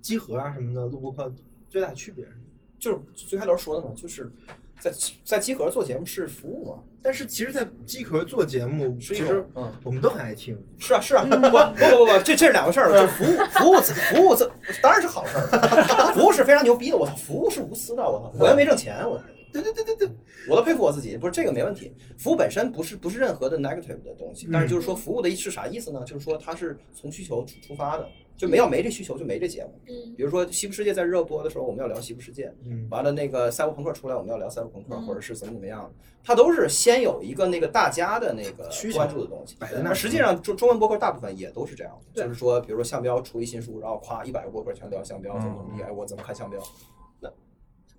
[0.00, 1.32] 集合啊什么的录播客
[1.68, 2.42] 最大的区别是什么？
[2.78, 4.30] 就是最开头说的嘛，就是
[4.78, 4.90] 在
[5.24, 10.58] 在集合做节目是服务嘛，但是其实，在机壳做节目，是一其实嗯，我们都很爱听。
[10.78, 14.50] 是啊是啊，不不不不不，这这是两回事儿，就服务服务服务这
[14.82, 19.20] 当然是好事儿，服务是非常牛逼的，我操，服务是无私的，我操，我又没挣钱，我
[19.52, 20.08] 对对对对对，
[20.48, 26.02] 我都佩服我自己，不是这个没问题，服务本身不是不是任何的 negative 的东西，但是就是说服务的意是啥意思呢？
[26.04, 29.72] 就是说它是从需求出出发的，就没要没这需求就没这节目。
[29.88, 30.14] 嗯。
[30.16, 32.86] 比如说《西部世界》在热播的时候，我们要聊《西部世界》，嗯。
[32.90, 39.72] 完了那个赛博朋克出来，我们要聊赛博朋克，或者是怎么怎么样，它都是先有一个那个大家的那个关注的东西摆。
[39.72, 42.24] 在那儿实际上中中文博客大部分也都是这样，对。
[42.24, 46.99] 就是说，比如说项标出一新书，然后夸一百个博客全聊项标怎么怎么地，哎，我怎么看项标，那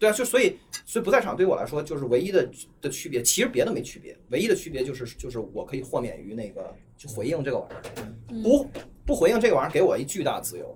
[0.02, 2.50] 对啊，就所以所以不在场对我来说就是唯一的
[2.82, 8.68] 的区别，其实别的没区别，唯一的区别就是就是我可以豁免于那个去回应这个玩意儿，不
[9.06, 10.76] 不回应这个玩意儿给我一巨大自由，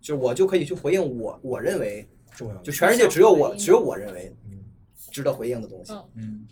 [0.00, 2.04] 就是我就可以去回应我我认为
[2.34, 4.34] 重要的就全世界只有我只有我认为
[5.12, 5.92] 值得回应的东西。
[6.16, 6.44] 嗯，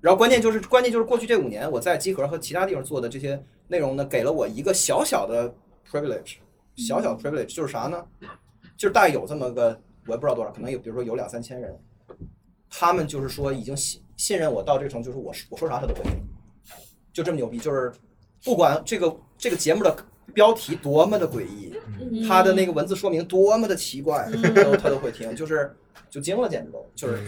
[0.00, 5.52] 然后关键就是关键就是过去这五年我在集合和其他地方做的这些内容呢，给了我一个小小的
[5.90, 6.36] privilege，
[6.76, 8.06] 小小的 privilege 就是啥呢？
[8.76, 11.78] 就是大概有这么个我也不知道多少，可能有比如说有两三千人，
[12.68, 16.12] 他们就是说已经信信任我到这个程度，就是我我说啥他都会听，
[17.12, 17.92] 就这么牛逼，就是
[18.44, 19.94] 不管这个这个节目的
[20.34, 21.74] 标题多么的诡异，
[22.26, 25.74] 他的那个文字说明多么的奇怪，他都他都会听，就是
[26.08, 27.22] 就惊了，简直都 就是，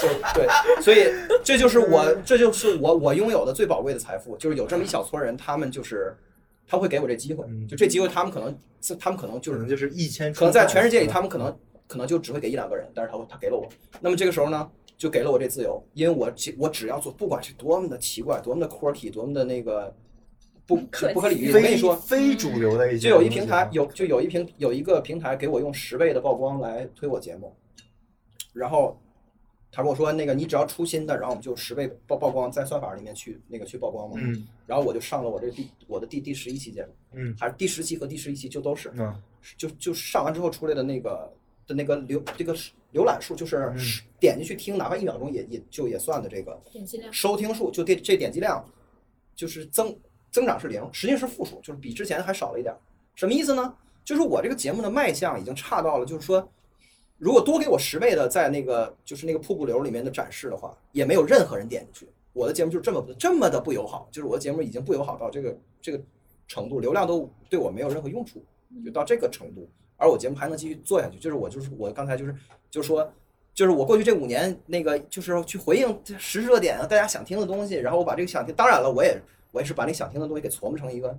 [0.00, 0.46] 就对，
[0.82, 1.06] 所以
[1.42, 6.14] 这就是我这就是我我拥有的最宝贵的财富，就是有这么一小撮人，他们就是
[6.66, 8.58] 他会给我这机会，就这机会他们可能
[8.98, 13.68] 他们可能就是可能就是一千，可能在全世界里他们可能可能就只会给一两个人，但是他会他给了我，
[14.00, 14.70] 那么这个时候呢？
[14.96, 19.92] 就给了我这自由，因为我我只要做，不管是多么的奇怪，多么的 quirky，多么的那个
[20.64, 21.48] 不就不可理喻。
[21.48, 27.52] 我跟你说，非主流的一些就有一平台有就有一平有一个平台给我用十倍的曝光来推我节目，
[28.52, 28.96] 然后
[29.74, 34.14] 他跟我说那个你只要出新的，然后我们就十倍曝曝光在算法里面去那个去曝光嘛。
[34.18, 34.46] 嗯。
[34.66, 39.20] 然后我就上了我这第我的第第十一期节目，嗯，还是第十期和第十一期就都是，嗯，
[39.56, 41.32] 就就上完之后出来的那个
[41.66, 42.54] 的那个浏这个
[42.92, 43.78] 浏览数，就是嗯
[44.20, 48.64] 点进去听，哪怕一秒钟也也就也算的这个点击量收听数，就这这点击量
[49.34, 49.94] 就是增
[50.30, 52.72] 增长是零，实际是负数，就是比之前还少了一点。
[53.16, 53.74] 什么意思呢？
[54.04, 56.46] 就是我这个节目的卖相已经差到了，就是说，
[57.24, 62.12] 如果多给我十倍的在那个就是那个瀑布流里面的展示的话，也没有任何人点进去。
[62.34, 65.98] 我的节目就是这么这么的不友好，就是我的节目已经不友好到这个这个
[66.46, 68.44] 程度，流量都对我没有任何用处，
[68.84, 72.36] 就到这个程度，而我节目还能继续做下去，就是我就是我刚才就是
[72.70, 73.10] 就说。
[73.54, 79.16] 就是我过去这五年，那个就是去回应时热点啊，大家想听的东西，然后我把这个想听，当然了，我也
[79.52, 81.16] 我也是把那想听的东西给琢磨成一个，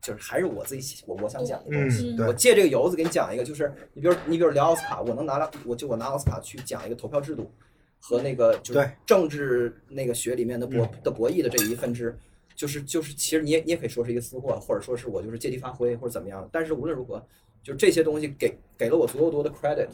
[0.00, 2.14] 就是还是我自己我我想讲的东西。
[2.18, 7.50] 嗯我借这个由子给你讲一个，就是你比如你比如聊奥斯卡，我能拿了，我就我拿奥斯卡去讲一个投票制度
[7.98, 12.16] 和那个就是政治那个学里面的博嗯的博弈的这一分支，
[12.54, 17.24] 就是就是其实你也你也可以说是一个私货，或者说是我就是借题发挥或者怎么样，但是无论如何，
[17.62, 19.88] 就这些东西给给了我足够多的 credit。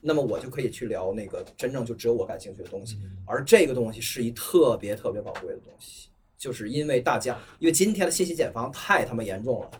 [0.00, 6.08] 那么我就可以去聊那个真正就只有我感兴趣的东西，而这个东西是一特别特别宝贵的东西，
[6.44, 9.70] 就是因为大家，因为今天的信息茧房太他妈严重了，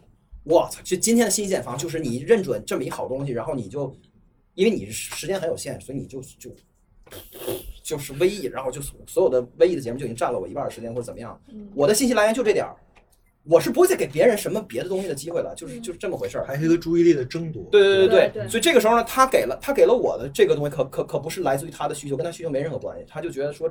[0.45, 0.81] 我操！
[0.83, 3.95] 就今天的信息茧房就是你认准这么一好东西，然后你就，
[4.55, 6.51] 因为你时间很有限，所以你就就
[7.83, 11.39] 就是微议，然后就所有的微议的节目就已经占了我一半的时间或者怎么样，
[11.75, 12.75] 我的信息来源就这点儿，
[13.45, 16.47] 我是不会再给别人什么别的东西的机会了，就是就是这么回事儿。
[16.47, 17.63] 还是一个注意力的争夺。
[17.71, 23.05] 对对对对对所以这个时候呢，他给了他给了我的这个东西可，可可不是来自于他的需求，跟他需求没任何关系。
[23.07, 23.71] 他就觉得说，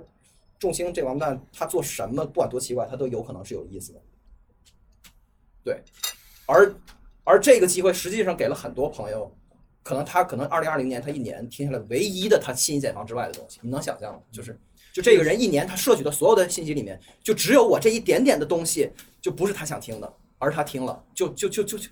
[0.64, 4.02] 众星这王八蛋，他做什么不管多奇怪，他都有可能是有意思的。
[5.62, 5.84] 对，
[6.46, 6.74] 而
[7.26, 9.30] 而这个机会实际上给了很多朋友，
[9.84, 14.22] 可能他可能二零二零年他一年听下来唯一的他信息茧房之外的东西，你能想象吗？
[14.32, 14.58] 就是
[14.94, 18.90] 就这个人一年他摄取的所有的信息里面，就只有我这一点点的东西，
[19.22, 21.90] 就不是他想听的，而他听了，就就就就就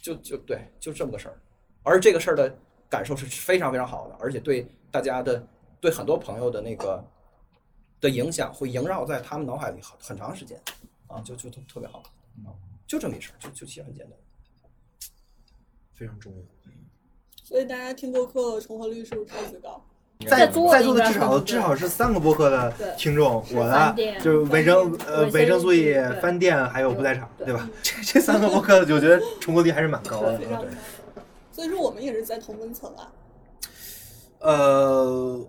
[0.00, 1.38] 就就对，就这么个事儿。
[1.82, 5.46] 而这个事儿的感受是非常非常好的，而且对大家的
[5.78, 7.04] 对很多朋友的那个
[8.00, 10.60] 的影响会萦绕在他们脑海里很很长时间
[11.06, 12.02] 啊，就就特特别好
[12.44, 12.52] 啊，
[12.86, 14.18] 就这么一事儿，就就其实很简单。
[15.94, 16.38] 非常重要。
[17.42, 19.84] 所以大家听播客重合率是不是超级高？
[20.28, 27.68] 在座在座的至少至少是三个播客的听众，我的就是维生呃维维生素 E 对饭店还有不在场，对对吧？
[27.82, 30.38] 这这三个播客，我觉得重合率还是蛮高的。
[30.38, 30.46] 对。
[31.52, 33.12] 所以说我们也是在同温层啊。
[34.38, 35.46] 呃，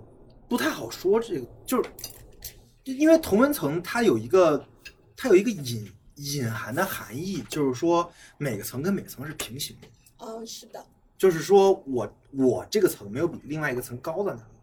[0.49, 1.89] 不太好说这个，就是
[2.85, 4.65] 因为同温层它有一个
[5.17, 9.87] 它有一个隐隐含的含义，就是说每个层跟每个层是平行的，
[10.17, 10.85] 嗯，是的。
[11.17, 14.54] 就是说我我这个层没有比另外一个层高在哪里，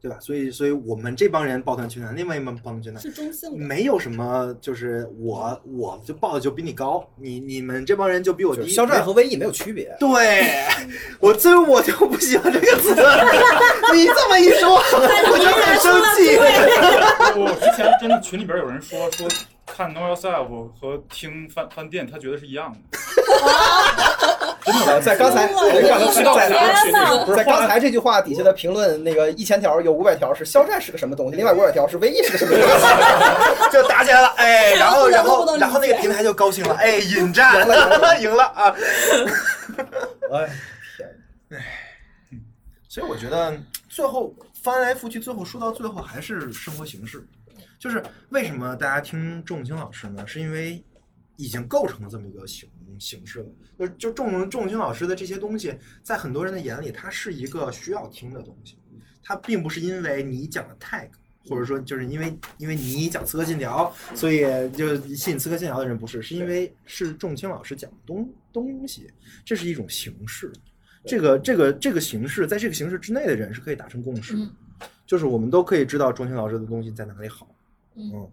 [0.00, 0.18] 对吧？
[0.20, 3.58] 所以所以我们这帮人抱团取暖，另外一帮抱团取暖，是中性的。
[3.58, 9.96] 没有什么就是我我就报的就比你高，你你们这帮人就比我低，肖战和瘟疫没有区别。
[9.98, 10.46] 对，
[11.18, 12.90] 我所以我就不喜欢这个词。
[13.94, 16.36] 你这么一说，我就很生气。
[17.38, 19.26] 我之前真的群里边有人说说
[19.64, 22.78] 看 Know Yourself 和听饭饭店，他觉得是一样的。
[24.66, 26.48] 真的，在刚才在刚才
[27.36, 32.66] 在刚才这句话底下的评论，那个一千条有五百条是肖战是个什么东西，另外五百条是唯一是个什么东西。
[33.72, 37.60] 就打起来了，哎，然后然后然后那个平台就高兴了，哎，引战
[38.20, 38.74] 赢了 啊！
[40.34, 40.50] 哎，
[42.88, 43.56] 所以我觉得
[43.88, 47.24] 最后翻来覆去，最后说到最后还是生活形式。
[47.78, 50.26] 就是为什么大家听仲青老师呢？
[50.26, 50.82] 是因为
[51.36, 52.68] 已经构成了这么一个形
[52.98, 53.46] 形式了。
[53.78, 58.78] 就就仲仲青老师的这些东西，在很多人的眼里，它是一个需要听的东西。
[59.22, 61.08] 它并不是因为你讲的 tag，
[61.48, 69.10] 或者说就是因为因为你讲《刺客信条》，所以就吸引《刺客信条》的人不是，是因为是仲青老师讲的东东西，
[69.44, 70.52] 这是一种形式。
[71.04, 74.50] 这个这个这个形式，在这个形式之内的人是可以达成共识的，
[75.06, 77.48] 就是我们都可以知道仲青老师的东西在哪里好，
[77.94, 78.28] 嗯，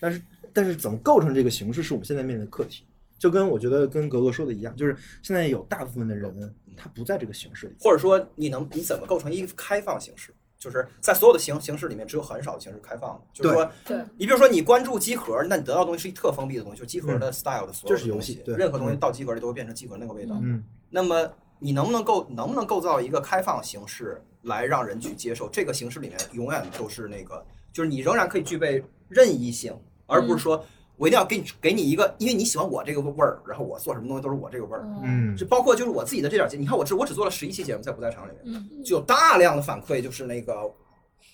[0.00, 0.22] 但是
[0.52, 2.84] 但是怎么构成这个形式，是我们现在面临的课题。
[3.18, 10.34] 就跟我觉得跟格格说的一样，就是现在有大部分的人他不在这个形式里，或者说你能你怎么构成一个开放形式？
[10.58, 13.20] 就是在所有的形形式里面，只有很少的形式开放的。
[13.32, 20.40] 就是说，对你比如说你关注集合，那你得到的东西是一特封闭的东西，就是集合的 style 的所有的嗯就是游东西，戏对任何东西嗯到集合里都会变成集合那个味道。
[20.42, 25.48] 嗯，那么你能不能构能不能构造一个开放形式来让人去接受？
[25.50, 30.64] 这个形式里面永远都是那个，就是你仍然可以具备任意性，而不是说
[30.96, 34.82] 我一定要给你给你一个，因为你喜欢我这个味儿，然后我做什么东西都是我这个味儿。
[35.04, 35.36] 嗯。
[35.36, 38.84] 就包括就是我自己的这点节，你看我只我只做了十一期节目，在不在场里面，嗯。
[38.84, 40.54] 就有大量的反馈，就是那个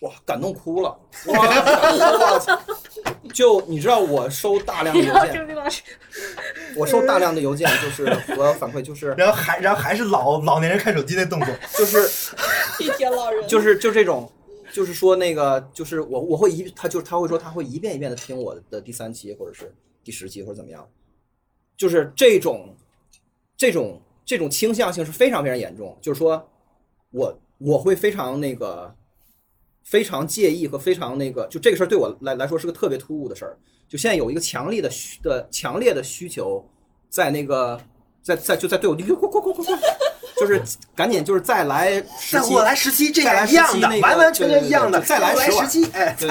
[0.01, 0.99] 哇感动哭了，
[1.29, 2.63] 哇感动哭了，
[3.33, 5.47] 就你知道我收大量的邮件，
[6.77, 12.37] 我收大量的邮件就是和反馈就是然后还然后还是老老年人看手机那动作，就是
[12.81, 13.47] 一天老人。
[13.47, 14.31] 就是就这种，
[14.73, 19.73] 就是说那个就是我我会一他就是他会说他会一遍一遍的听我的第三期或者是
[20.03, 20.89] 第十期或者怎么样，
[21.77, 22.75] 就是这种
[23.57, 26.49] 这种这种倾向性是非常非常严重，就是说
[27.11, 28.93] 我我会非常那个
[29.85, 33.59] 非常介意和非常那个，就这个事儿对我来来说是个特别突兀的事儿。
[33.89, 36.65] 就现在有一个强烈的需的强烈的需求，
[37.11, 37.79] 在那个
[38.23, 39.79] 在在就在队伍里，快快快快快，
[40.47, 46.29] 就是赶紧就是再来十期，再过来十期这再来个一样的完完全全对对对一样的对再来十万再来十期哎对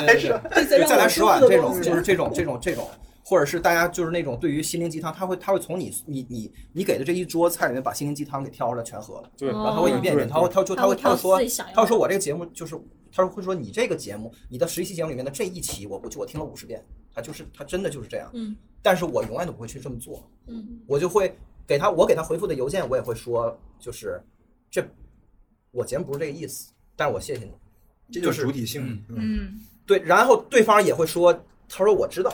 [0.66, 2.88] 再来再来十万舒服的这种就是这种这种这种。
[3.24, 11.40] 或者是大家就是那种对于心灵鸡汤，他会他会从你你你你给的这一桌菜里面把心灵鸡汤给挑出来全喝了，对然后他会一遍一遍，他会他就他会他会说
[11.74, 12.76] 他会说我这个节目就是
[13.10, 16.84] 他会说你这个节目你的十一期节目里面的这一期我我就我听了五十遍，
[17.16, 21.34] 他就是他真的就是这样，嗯但是我永远都不会去这么做，嗯我就会
[21.68, 24.22] 给他我给他回复的邮件我也会说就是
[24.70, 24.84] 这
[25.72, 27.52] 我节目不是这个意思，但是我谢谢你，
[28.12, 29.02] 这就是主体性。
[29.10, 31.34] 嗯，对，然后对方也会说，
[31.70, 32.34] 他说我知道，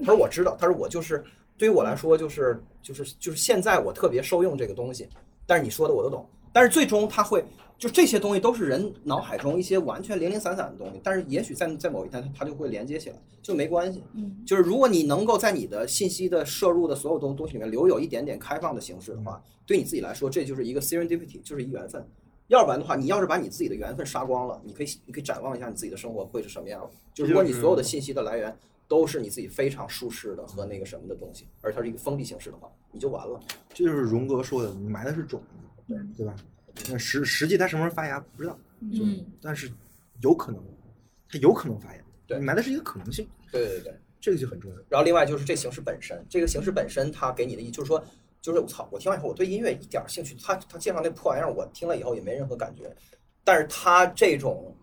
[0.00, 1.24] 他说我知道，他说我就是
[1.56, 5.08] 对于我来说就是就是就是现在我特别受用这个东西，
[5.46, 7.44] 但是你说的我都懂，但是最终他会
[7.76, 14.02] 就这些东西都是人脑海中一些完全零零散散的东西，但是也许在在某一天它就会连接起来，就没关系。
[14.14, 22.06] 嗯，就是如果你能够在你的信息的摄入的所有东东西里面留有一点点开放的形式的话，对你自己来说，这就是一个 serendipity，就是一缘分。
[22.48, 26.90] 要不然的话，你要是把你自己的缘分杀光了，你可以你可以展望一下你自己的生活会是什么样的。
[27.12, 28.54] 就如果你所有的信息的来源
[28.86, 33.40] 都是你自己非常舒适的和那个什么的东西，而它是一个封闭形式的话，你就完了。
[33.72, 35.42] 这就是荣格说的，你埋的是种
[35.88, 36.34] 子，对吧？
[36.88, 39.70] 那实实际它什么时候发芽不知道，嗯，但是
[40.20, 40.62] 有可能，
[41.28, 42.00] 它有可能发芽。
[42.26, 42.38] 对。
[42.38, 44.76] 你埋的是一个可能性，对对对，这个就很重要。
[44.88, 48.04] 然后另外就是这形式本身，这个形式本身它给你的意就是说，
[48.40, 52.94] 就是我操，我听完以后我对音乐一点兴趣，他他介绍那破玩意儿，我听了以后也没任何感觉，
[53.44, 54.74] 但是他这种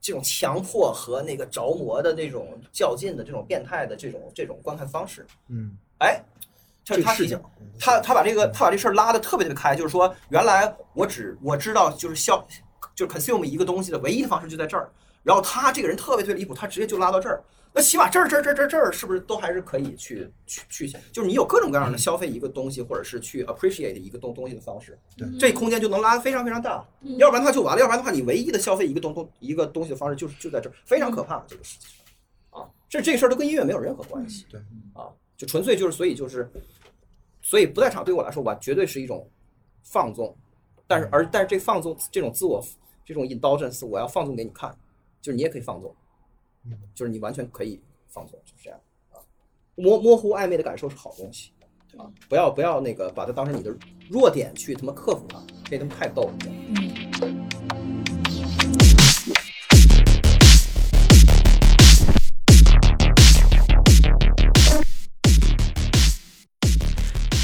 [0.00, 6.22] 这种强迫和那个着魔的那种较劲的这种变态的这种这种观看方式，嗯，哎，
[6.94, 7.40] 这个视角，
[7.80, 12.46] 他他把这个他把这事儿拉的特别特别开，就是说原来我只我知道就是消
[12.94, 14.88] 就是 consume 一个东西的唯一的方式就在这儿，
[15.24, 17.42] 然后他这个人特别特别离谱，他直接就拉到这儿。
[17.72, 26.82] 那起码这儿这儿这儿这儿这儿是不是都还是可以去去去，就是你有各种各样的消费一个东西，或者是去 appreciate 一个东东西的方式，对这空间就能拉得非常非常大。
[27.02, 31.90] 嗯要不然的话就完了，要不然的话你唯一的消费一个东东一个东西的方式就是就在这儿，非常可怕这个事情
[32.48, 32.64] 啊！
[32.88, 34.46] 这这个事儿都跟音乐没有任何关系。
[34.48, 34.58] 对
[34.94, 36.50] 啊，就纯粹就是所以就是，
[37.42, 39.28] 所以不在场对我来说吧，绝对是一种
[39.82, 40.34] 放纵，
[40.86, 42.64] 但是而但是这放纵这种自我
[43.04, 44.76] 这种 indulgence，我要放纵给你看，
[45.20, 45.94] 就是你也可以放纵，
[46.94, 48.80] 就是你完全可以放纵，就是这样
[49.12, 49.20] 啊。
[49.74, 51.52] 模模糊暧昧的感受是好东西
[51.96, 53.76] 啊，不要不要那个把它当成你的
[54.10, 57.55] 弱点去他妈克服它，这他妈太逗了。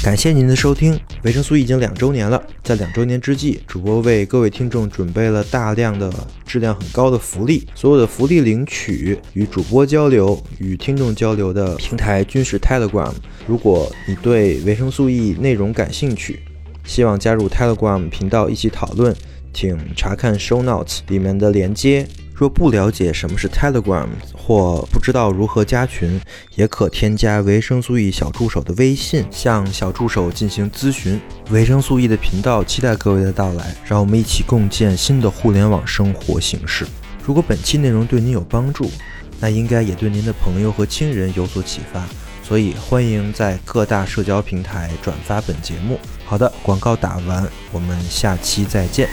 [0.03, 2.43] 感谢您的收听，维生素 E 已经两周年了。
[2.61, 6.11] 在两周年之际，主播为各位听众准备了大量的
[6.45, 7.65] 质量很高的福利。
[7.73, 13.13] 所有的福利领取与主播交流、与听众交流的平台均是 Telegram。
[13.47, 16.41] 如果你对维生素 E 内容感兴趣，
[16.83, 19.15] 希望加入 Telegram 频道一起讨论，
[19.53, 22.05] 请查看 Show Notes 里面的连接。
[22.33, 26.19] 若不了解什么是 Telegram 或不知道如何加群，
[26.55, 31.21] 也可添加维生素 E 小助手的微信，向小助手进行咨询。
[31.51, 36.85] 维生素 E 的频道期待各位的到来，让我们一起共建新的互联网生活形式。
[37.23, 38.91] 如果本期内容对您有帮助，
[39.39, 42.05] 那应该也对您的朋友和亲人有所启发，
[42.41, 45.99] 所以欢迎在各大社交平台转发本节目。
[46.25, 49.07] 好的，广告打完，我们下期再见。